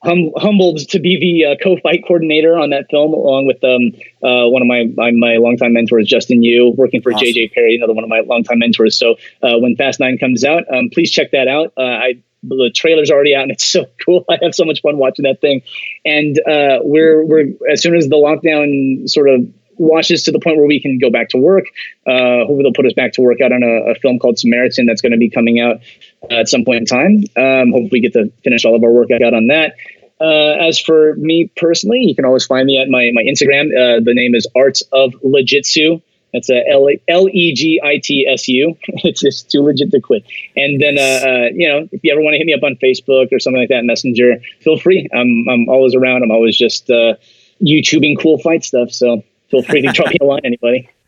hum- 0.03 0.33
humbled 0.37 0.87
to 0.89 0.99
be 0.99 1.19
the 1.19 1.51
uh, 1.51 1.55
co-fight 1.63 2.03
coordinator 2.05 2.57
on 2.57 2.69
that 2.69 2.85
film, 2.91 3.13
along 3.13 3.47
with 3.47 3.63
um, 3.63 3.91
one 4.51 4.61
of 4.61 4.67
my 4.67 4.85
my, 4.95 5.11
my 5.11 5.37
longtime 5.37 5.73
mentors, 5.73 6.07
Justin 6.07 6.43
Yu, 6.43 6.73
working 6.77 7.01
for 7.01 7.11
awesome. 7.11 7.27
JJ 7.27 7.53
Perry, 7.53 7.75
another 7.75 7.93
one 7.93 8.03
of 8.03 8.09
my 8.09 8.19
longtime 8.19 8.59
mentors. 8.59 8.97
So, 8.97 9.15
when 9.41 9.75
Fast 9.77 9.99
Nine 9.99 10.19
comes 10.19 10.43
out, 10.43 10.63
um, 10.71 10.89
please 10.91 11.09
check 11.09 11.31
that 11.31 11.47
out. 11.47 11.73
I 11.75 12.21
the 12.43 12.71
trailer's 12.75 13.09
already 13.09 13.35
out 13.35 13.43
and 13.43 13.51
it's 13.51 13.65
so 13.65 13.85
cool. 14.05 14.25
I 14.29 14.37
have 14.41 14.55
so 14.55 14.65
much 14.65 14.81
fun 14.81 14.97
watching 14.97 15.23
that 15.23 15.41
thing. 15.41 15.61
And 16.05 16.37
uh, 16.39 16.79
we're 16.81 17.25
we're 17.25 17.53
as 17.71 17.81
soon 17.81 17.95
as 17.95 18.07
the 18.07 18.17
lockdown 18.17 19.09
sort 19.09 19.29
of 19.29 19.47
washes 19.77 20.23
to 20.23 20.31
the 20.31 20.39
point 20.39 20.57
where 20.57 20.67
we 20.67 20.79
can 20.79 20.99
go 20.99 21.09
back 21.09 21.29
to 21.29 21.37
work. 21.37 21.65
Uh, 22.05 22.45
hopefully 22.45 22.63
they'll 22.63 22.73
put 22.73 22.85
us 22.85 22.93
back 22.93 23.13
to 23.13 23.21
work 23.21 23.41
out 23.41 23.51
on 23.51 23.63
a, 23.63 23.91
a 23.91 23.95
film 23.95 24.19
called 24.19 24.37
Samaritan 24.37 24.85
that's 24.85 25.01
going 25.01 25.11
to 25.11 25.17
be 25.17 25.29
coming 25.29 25.59
out 25.59 25.77
uh, 26.29 26.35
at 26.35 26.47
some 26.47 26.63
point 26.65 26.77
in 26.77 26.85
time. 26.85 27.23
Um, 27.35 27.71
hopefully 27.71 27.89
we 27.91 28.01
get 28.01 28.13
to 28.13 28.31
finish 28.43 28.65
all 28.65 28.75
of 28.75 28.83
our 28.83 28.91
work 28.91 29.09
out 29.11 29.33
on 29.33 29.47
that. 29.47 29.75
Uh, 30.21 30.67
as 30.67 30.79
for 30.79 31.15
me 31.15 31.51
personally, 31.57 31.99
you 31.99 32.15
can 32.15 32.23
always 32.23 32.45
find 32.45 32.65
me 32.65 32.81
at 32.81 32.87
my 32.87 33.11
my 33.13 33.23
Instagram. 33.23 33.67
Uh, 33.67 33.99
the 34.03 34.13
name 34.13 34.35
is 34.35 34.47
Arts 34.55 34.81
of 34.91 35.13
Legitsu. 35.23 36.01
That's 36.33 36.49
a 36.49 36.67
L 36.67 36.89
L 37.07 37.29
E 37.29 37.53
G 37.53 37.79
I 37.83 37.99
T 38.03 38.27
S 38.27 38.47
U. 38.47 38.75
It's 39.05 39.21
just 39.21 39.51
too 39.51 39.61
legit 39.61 39.91
to 39.91 40.01
quit. 40.01 40.23
And 40.55 40.81
then, 40.81 40.97
uh, 40.97 41.27
uh, 41.27 41.49
you 41.53 41.67
know, 41.67 41.87
if 41.91 42.03
you 42.03 42.11
ever 42.11 42.21
want 42.21 42.33
to 42.33 42.37
hit 42.37 42.47
me 42.47 42.53
up 42.53 42.63
on 42.63 42.75
Facebook 42.75 43.31
or 43.31 43.39
something 43.39 43.61
like 43.61 43.69
that, 43.69 43.83
Messenger, 43.83 44.37
feel 44.61 44.77
free. 44.77 45.07
I'm 45.13 45.47
I'm 45.49 45.69
always 45.69 45.93
around. 45.93 46.23
I'm 46.23 46.31
always 46.31 46.57
just 46.57 46.89
uh, 46.89 47.15
YouTubing 47.61 48.19
cool 48.19 48.39
fight 48.39 48.63
stuff. 48.63 48.91
So 48.91 49.23
feel 49.49 49.63
free 49.63 49.81
to 49.81 49.91
drop 49.91 50.09
me 50.09 50.17
a 50.21 50.25
line, 50.25 50.41
anybody. 50.43 50.89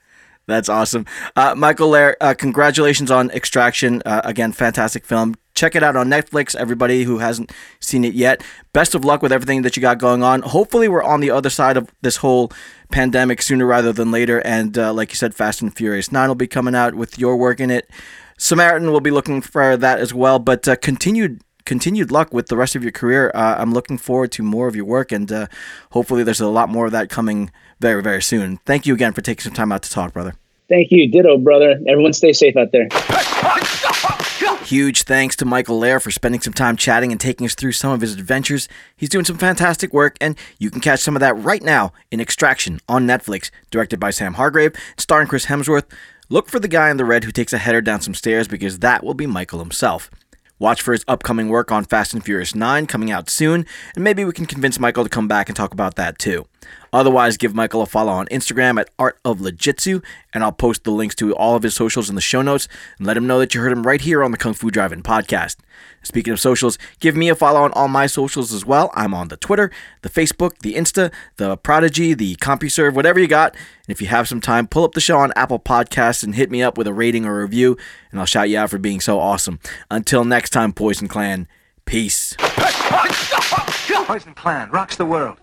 That's 0.47 0.69
awesome. 0.69 1.05
Uh, 1.35 1.55
Michael 1.55 1.89
Lehr, 1.89 2.15
uh, 2.21 2.35
congratulations 2.37 3.09
on 3.09 3.31
Extraction. 3.31 4.03
Uh, 4.05 4.21
again, 4.23 4.51
fantastic 4.51 5.03
film. 5.03 5.35
Check 5.55 5.75
it 5.75 5.81
out 5.81 5.95
on 5.95 6.07
Netflix, 6.07 6.55
everybody 6.55 7.03
who 7.03 7.17
hasn't 7.17 7.51
seen 7.79 8.03
it 8.03 8.13
yet. 8.13 8.43
Best 8.73 8.93
of 8.93 9.03
luck 9.03 9.23
with 9.23 9.31
everything 9.31 9.63
that 9.63 9.75
you 9.75 9.81
got 9.81 9.97
going 9.97 10.21
on. 10.21 10.41
Hopefully, 10.41 10.87
we're 10.87 11.01
on 11.01 11.19
the 11.19 11.31
other 11.31 11.49
side 11.49 11.77
of 11.77 11.89
this 12.01 12.17
whole 12.17 12.51
pandemic 12.91 13.41
sooner 13.41 13.65
rather 13.65 13.91
than 13.91 14.11
later. 14.11 14.39
And 14.45 14.77
uh, 14.77 14.93
like 14.93 15.11
you 15.11 15.15
said, 15.15 15.33
Fast 15.33 15.61
and 15.61 15.75
Furious 15.75 16.11
9 16.11 16.27
will 16.27 16.35
be 16.35 16.47
coming 16.47 16.75
out 16.75 16.95
with 16.95 17.19
your 17.19 17.37
work 17.37 17.59
in 17.59 17.71
it. 17.71 17.89
Samaritan 18.37 18.91
will 18.91 19.01
be 19.01 19.11
looking 19.11 19.41
for 19.41 19.77
that 19.77 19.99
as 19.99 20.13
well. 20.13 20.39
But 20.39 20.67
uh, 20.67 20.75
continued 20.75 21.41
continued 21.65 22.11
luck 22.11 22.33
with 22.33 22.47
the 22.47 22.55
rest 22.55 22.75
of 22.75 22.83
your 22.83 22.91
career. 22.91 23.31
Uh, 23.33 23.55
I'm 23.57 23.73
looking 23.73 23.97
forward 23.97 24.31
to 24.33 24.43
more 24.43 24.67
of 24.67 24.75
your 24.75 24.85
work, 24.85 25.11
and 25.11 25.31
uh, 25.31 25.47
hopefully, 25.91 26.23
there's 26.23 26.41
a 26.41 26.47
lot 26.47 26.69
more 26.69 26.85
of 26.85 26.91
that 26.91 27.09
coming 27.09 27.51
very, 27.79 28.01
very 28.01 28.21
soon. 28.21 28.57
Thank 28.65 28.85
you 28.85 28.93
again 28.93 29.13
for 29.13 29.21
taking 29.21 29.43
some 29.43 29.53
time 29.53 29.71
out 29.71 29.83
to 29.83 29.89
talk, 29.89 30.13
brother. 30.13 30.35
Thank 30.69 30.91
you. 30.91 31.09
Ditto, 31.09 31.37
brother. 31.37 31.79
Everyone 31.87 32.13
stay 32.13 32.33
safe 32.33 32.55
out 32.55 32.71
there. 32.71 32.87
Huge 34.65 35.03
thanks 35.03 35.35
to 35.35 35.45
Michael 35.45 35.79
Lehr 35.79 36.01
for 36.01 36.09
spending 36.09 36.41
some 36.41 36.51
time 36.51 36.75
chatting 36.75 37.11
and 37.11 37.21
taking 37.21 37.45
us 37.45 37.53
through 37.53 37.73
some 37.73 37.91
of 37.91 38.01
his 38.01 38.13
adventures. 38.13 38.67
He's 38.95 39.09
doing 39.09 39.23
some 39.23 39.37
fantastic 39.37 39.93
work, 39.93 40.17
and 40.19 40.35
you 40.57 40.71
can 40.71 40.81
catch 40.81 41.01
some 41.01 41.15
of 41.15 41.19
that 41.19 41.37
right 41.37 41.61
now 41.61 41.93
in 42.09 42.19
Extraction 42.19 42.79
on 42.89 43.05
Netflix, 43.05 43.51
directed 43.69 43.99
by 43.99 44.09
Sam 44.09 44.33
Hargrave, 44.33 44.75
starring 44.97 45.27
Chris 45.27 45.45
Hemsworth. 45.45 45.85
Look 46.29 46.49
for 46.49 46.59
the 46.59 46.67
guy 46.67 46.89
in 46.89 46.97
the 46.97 47.05
red 47.05 47.25
who 47.25 47.31
takes 47.31 47.53
a 47.53 47.59
header 47.59 47.79
down 47.79 48.01
some 48.01 48.15
stairs 48.15 48.47
because 48.47 48.79
that 48.79 49.03
will 49.03 49.13
be 49.13 49.27
Michael 49.27 49.59
himself. 49.59 50.09
Watch 50.57 50.81
for 50.81 50.93
his 50.93 51.05
upcoming 51.07 51.49
work 51.49 51.71
on 51.71 51.85
Fast 51.85 52.15
and 52.15 52.25
Furious 52.25 52.55
9 52.55 52.87
coming 52.87 53.11
out 53.11 53.29
soon, 53.29 53.67
and 53.93 54.03
maybe 54.03 54.25
we 54.25 54.33
can 54.33 54.47
convince 54.47 54.79
Michael 54.79 55.03
to 55.03 55.09
come 55.11 55.27
back 55.27 55.47
and 55.47 55.55
talk 55.55 55.73
about 55.73 55.93
that 55.95 56.17
too. 56.17 56.47
Otherwise, 56.95 57.35
give 57.35 57.53
Michael 57.53 57.81
a 57.81 57.85
follow 57.85 58.13
on 58.13 58.25
Instagram 58.27 58.79
at 58.79 58.89
Art 58.97 59.19
of 59.25 59.39
Legitsu, 59.39 60.01
and 60.33 60.45
I'll 60.45 60.53
post 60.53 60.85
the 60.85 60.91
links 60.91 61.13
to 61.15 61.35
all 61.35 61.53
of 61.55 61.63
his 61.63 61.75
socials 61.75 62.07
in 62.09 62.15
the 62.15 62.21
show 62.21 62.41
notes 62.41 62.69
and 62.97 63.05
let 63.05 63.17
him 63.17 63.27
know 63.27 63.37
that 63.39 63.53
you 63.53 63.59
heard 63.59 63.73
him 63.73 63.85
right 63.85 63.99
here 63.99 64.23
on 64.23 64.31
the 64.31 64.37
Kung 64.37 64.53
Fu 64.53 64.71
Drive-In 64.71 65.03
podcast. 65.03 65.57
Speaking 66.03 66.31
of 66.31 66.39
socials, 66.39 66.77
give 67.01 67.17
me 67.17 67.27
a 67.27 67.35
follow 67.35 67.63
on 67.63 67.73
all 67.73 67.89
my 67.89 68.05
socials 68.07 68.53
as 68.53 68.65
well. 68.65 68.91
I'm 68.93 69.13
on 69.13 69.27
the 69.27 69.35
Twitter, 69.35 69.71
the 70.03 70.09
Facebook, 70.09 70.59
the 70.59 70.75
Insta, 70.75 71.11
the 71.35 71.57
Prodigy, 71.57 72.13
the 72.13 72.37
CompuServe, 72.37 72.93
whatever 72.93 73.19
you 73.19 73.27
got. 73.27 73.53
And 73.53 73.89
if 73.89 74.01
you 74.01 74.07
have 74.07 74.29
some 74.29 74.39
time, 74.39 74.65
pull 74.65 74.85
up 74.85 74.93
the 74.93 75.01
show 75.01 75.17
on 75.17 75.33
Apple 75.35 75.59
Podcasts 75.59 76.23
and 76.23 76.35
hit 76.35 76.49
me 76.49 76.63
up 76.63 76.77
with 76.77 76.87
a 76.87 76.93
rating 76.93 77.25
or 77.25 77.41
review, 77.41 77.77
and 78.09 78.21
I'll 78.21 78.25
shout 78.25 78.49
you 78.49 78.57
out 78.57 78.69
for 78.69 78.77
being 78.77 79.01
so 79.01 79.19
awesome. 79.19 79.59
Until 79.91 80.23
next 80.23 80.51
time, 80.51 80.71
Poison 80.71 81.09
Clan, 81.09 81.49
peace. 81.83 82.37
Poison 84.07 84.33
Clan 84.33 84.69
rocks 84.69 84.95
the 84.95 85.05
world. 85.05 85.41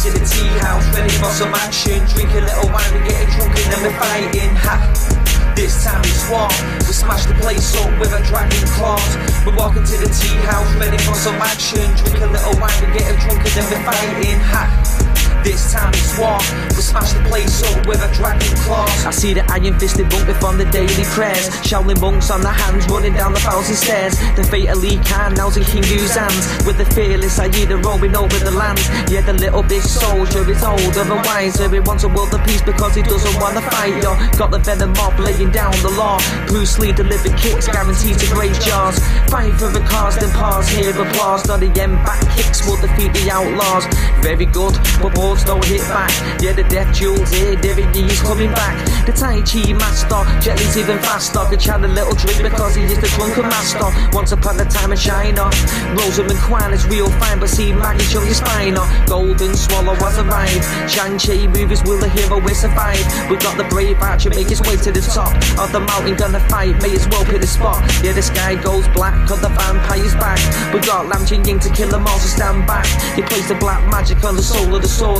To 0.00 0.10
the 0.12 0.24
tea 0.24 0.48
house, 0.64 0.86
ready 0.96 1.12
for 1.20 1.28
some 1.28 1.52
action. 1.52 2.00
Drink 2.08 2.32
a 2.32 2.40
little 2.40 2.72
wine, 2.72 2.88
we 2.96 3.04
getting 3.04 3.28
drunk 3.36 3.52
and 3.52 3.68
then 3.68 3.80
we're 3.84 3.98
fighting. 4.00 4.56
Ha! 4.64 5.52
This 5.54 5.84
time 5.84 6.00
it's 6.00 6.24
war. 6.30 6.48
We 6.88 6.92
smash 6.96 7.26
the 7.26 7.34
place 7.34 7.76
up 7.76 7.92
with 8.00 8.08
a 8.16 8.24
dragon 8.24 8.64
claws. 8.72 9.12
We're 9.44 9.56
walking 9.56 9.84
to 9.84 9.96
the 10.00 10.08
tea 10.08 10.40
house, 10.48 10.72
ready 10.80 10.96
for 11.04 11.12
some 11.12 11.36
action. 11.36 11.84
Drink 12.00 12.16
a 12.16 12.32
little 12.32 12.56
wine, 12.56 12.72
we 12.80 12.96
getting 12.96 13.20
drunk 13.20 13.44
and 13.44 13.52
then 13.52 13.66
we're 13.68 13.84
fighting. 13.84 14.40
Ha! 14.40 15.09
This 15.42 15.72
time 15.72 15.88
it's 15.94 16.18
war. 16.18 16.38
We 16.76 16.82
smash 16.82 17.12
the 17.12 17.24
place 17.28 17.62
up 17.64 17.86
with 17.86 18.02
a 18.02 18.12
dragon 18.14 18.52
claws. 18.60 19.06
I 19.06 19.10
see 19.10 19.32
the 19.32 19.44
iron 19.50 19.78
fisted 19.78 20.10
monk 20.12 20.28
from 20.36 20.58
the 20.58 20.66
daily 20.66 21.04
prayers. 21.16 21.48
Shaolin 21.64 22.00
monks 22.00 22.30
on 22.30 22.42
the 22.42 22.52
hands 22.52 22.86
running 22.88 23.14
down 23.14 23.32
the 23.32 23.40
thousand 23.40 23.76
stairs. 23.76 24.18
The 24.36 24.44
fatally 24.44 25.00
Khan 25.08 25.34
now's 25.34 25.56
in 25.56 25.64
King 25.64 25.84
Yu's 25.84 26.14
hands. 26.14 26.44
With 26.66 26.76
the 26.76 26.84
fearless 26.92 27.38
Aida 27.38 27.76
roaming 27.78 28.16
over 28.16 28.38
the 28.38 28.50
land. 28.50 28.78
Yeah, 29.08 29.22
the 29.22 29.32
little 29.32 29.62
big 29.62 29.82
soldier 29.82 30.44
is 30.44 30.62
older 30.62 31.08
and 31.08 31.24
wiser. 31.24 31.68
He 31.68 31.80
wants 31.80 32.04
a 32.04 32.08
world 32.08 32.34
of 32.34 32.44
peace 32.44 32.62
because 32.62 32.94
he 32.94 33.02
doesn't 33.02 33.40
want 33.40 33.56
to 33.56 33.62
fight, 33.72 33.96
yo. 34.02 34.12
Got 34.36 34.50
the 34.50 34.58
venom 34.58 34.92
mob 34.92 35.18
laying 35.18 35.50
down 35.50 35.72
the 35.80 35.90
law. 35.96 36.20
Bruce 36.48 36.78
Lee 36.78 36.92
delivered 36.92 37.36
kicks, 37.38 37.66
guaranteed 37.66 38.18
to 38.18 38.28
break 38.34 38.52
jaws. 38.60 38.98
Fight 39.32 39.54
for 39.56 39.72
the 39.72 39.80
cause, 39.88 40.18
then 40.18 40.30
pause, 40.36 40.68
hear 40.68 40.90
applause. 40.90 41.46
Not 41.48 41.60
the 41.60 41.72
end 41.80 41.96
back 42.04 42.20
kicks 42.36 42.66
will 42.66 42.76
defeat 42.76 43.12
the 43.16 43.30
outlaws. 43.30 43.86
Very 44.20 44.46
good, 44.46 44.76
but 45.00 45.16
bullets 45.30 45.44
don't 45.44 45.64
hit 45.64 45.80
back. 45.88 46.10
Yeah, 46.42 46.52
the 46.52 46.64
death 46.64 46.94
jewels 46.94 47.30
here, 47.30 47.54
David 47.56 47.94
is 47.94 48.20
coming 48.22 48.50
back. 48.50 48.74
The 49.06 49.12
Tai 49.12 49.42
Chi 49.46 49.72
master, 49.72 50.22
Jet 50.40 50.58
Li's 50.58 50.76
even 50.76 50.98
faster. 50.98 51.40
Could 51.48 51.60
chat 51.60 51.84
a 51.84 51.88
little 51.88 52.14
drink 52.14 52.42
because 52.42 52.74
he 52.74 52.82
is 52.82 52.98
the 52.98 53.08
drunken 53.14 53.46
master. 53.46 53.86
Once 54.12 54.32
upon 54.32 54.58
a 54.60 54.64
time 54.64 54.92
in 54.92 54.98
China, 54.98 55.50
Rosamund 55.94 56.40
Kwan 56.40 56.72
is 56.72 56.86
real 56.86 57.10
fine, 57.22 57.38
but 57.38 57.48
see 57.48 57.72
Maggie 57.72 58.04
Cheung 58.10 58.26
is 58.26 58.40
finer. 58.40 58.82
Golden 59.06 59.54
Swallow 59.54 59.94
was 60.00 60.18
arrived. 60.18 60.64
Shang-Chi 60.90 61.46
movies 61.46 61.82
will 61.84 61.98
the 61.98 62.08
hero 62.08 62.40
will 62.40 62.54
survive. 62.54 63.04
We 63.30 63.36
got 63.36 63.56
the 63.56 63.64
brave 63.64 64.00
archer 64.00 64.30
make 64.30 64.48
his 64.48 64.60
way 64.62 64.76
to 64.76 64.90
the 64.90 65.00
top 65.00 65.30
of 65.58 65.70
the 65.72 65.80
mountain, 65.80 66.16
gonna 66.16 66.40
fight, 66.48 66.74
may 66.82 66.94
as 66.94 67.06
well 67.08 67.24
pick 67.24 67.40
the 67.40 67.46
spot. 67.46 67.78
Yeah, 68.02 68.12
the 68.12 68.22
sky 68.22 68.56
goes 68.56 68.86
black, 68.88 69.14
cause 69.28 69.40
the 69.40 69.48
vampire's 69.48 70.14
back. 70.16 70.40
We 70.74 70.80
got 70.80 71.06
Lam 71.06 71.24
Ching 71.26 71.44
Ying 71.44 71.60
to 71.60 71.70
kill 71.70 71.88
them 71.88 72.06
all, 72.06 72.18
so 72.18 72.28
stand 72.28 72.66
back. 72.66 72.86
He 73.14 73.22
plays 73.22 73.46
the 73.48 73.54
black 73.54 73.82
magic 73.90 74.22
on 74.24 74.36
the 74.36 74.42
soul 74.42 74.74
of 74.74 74.82
the 74.82 74.88
sword 74.88 75.19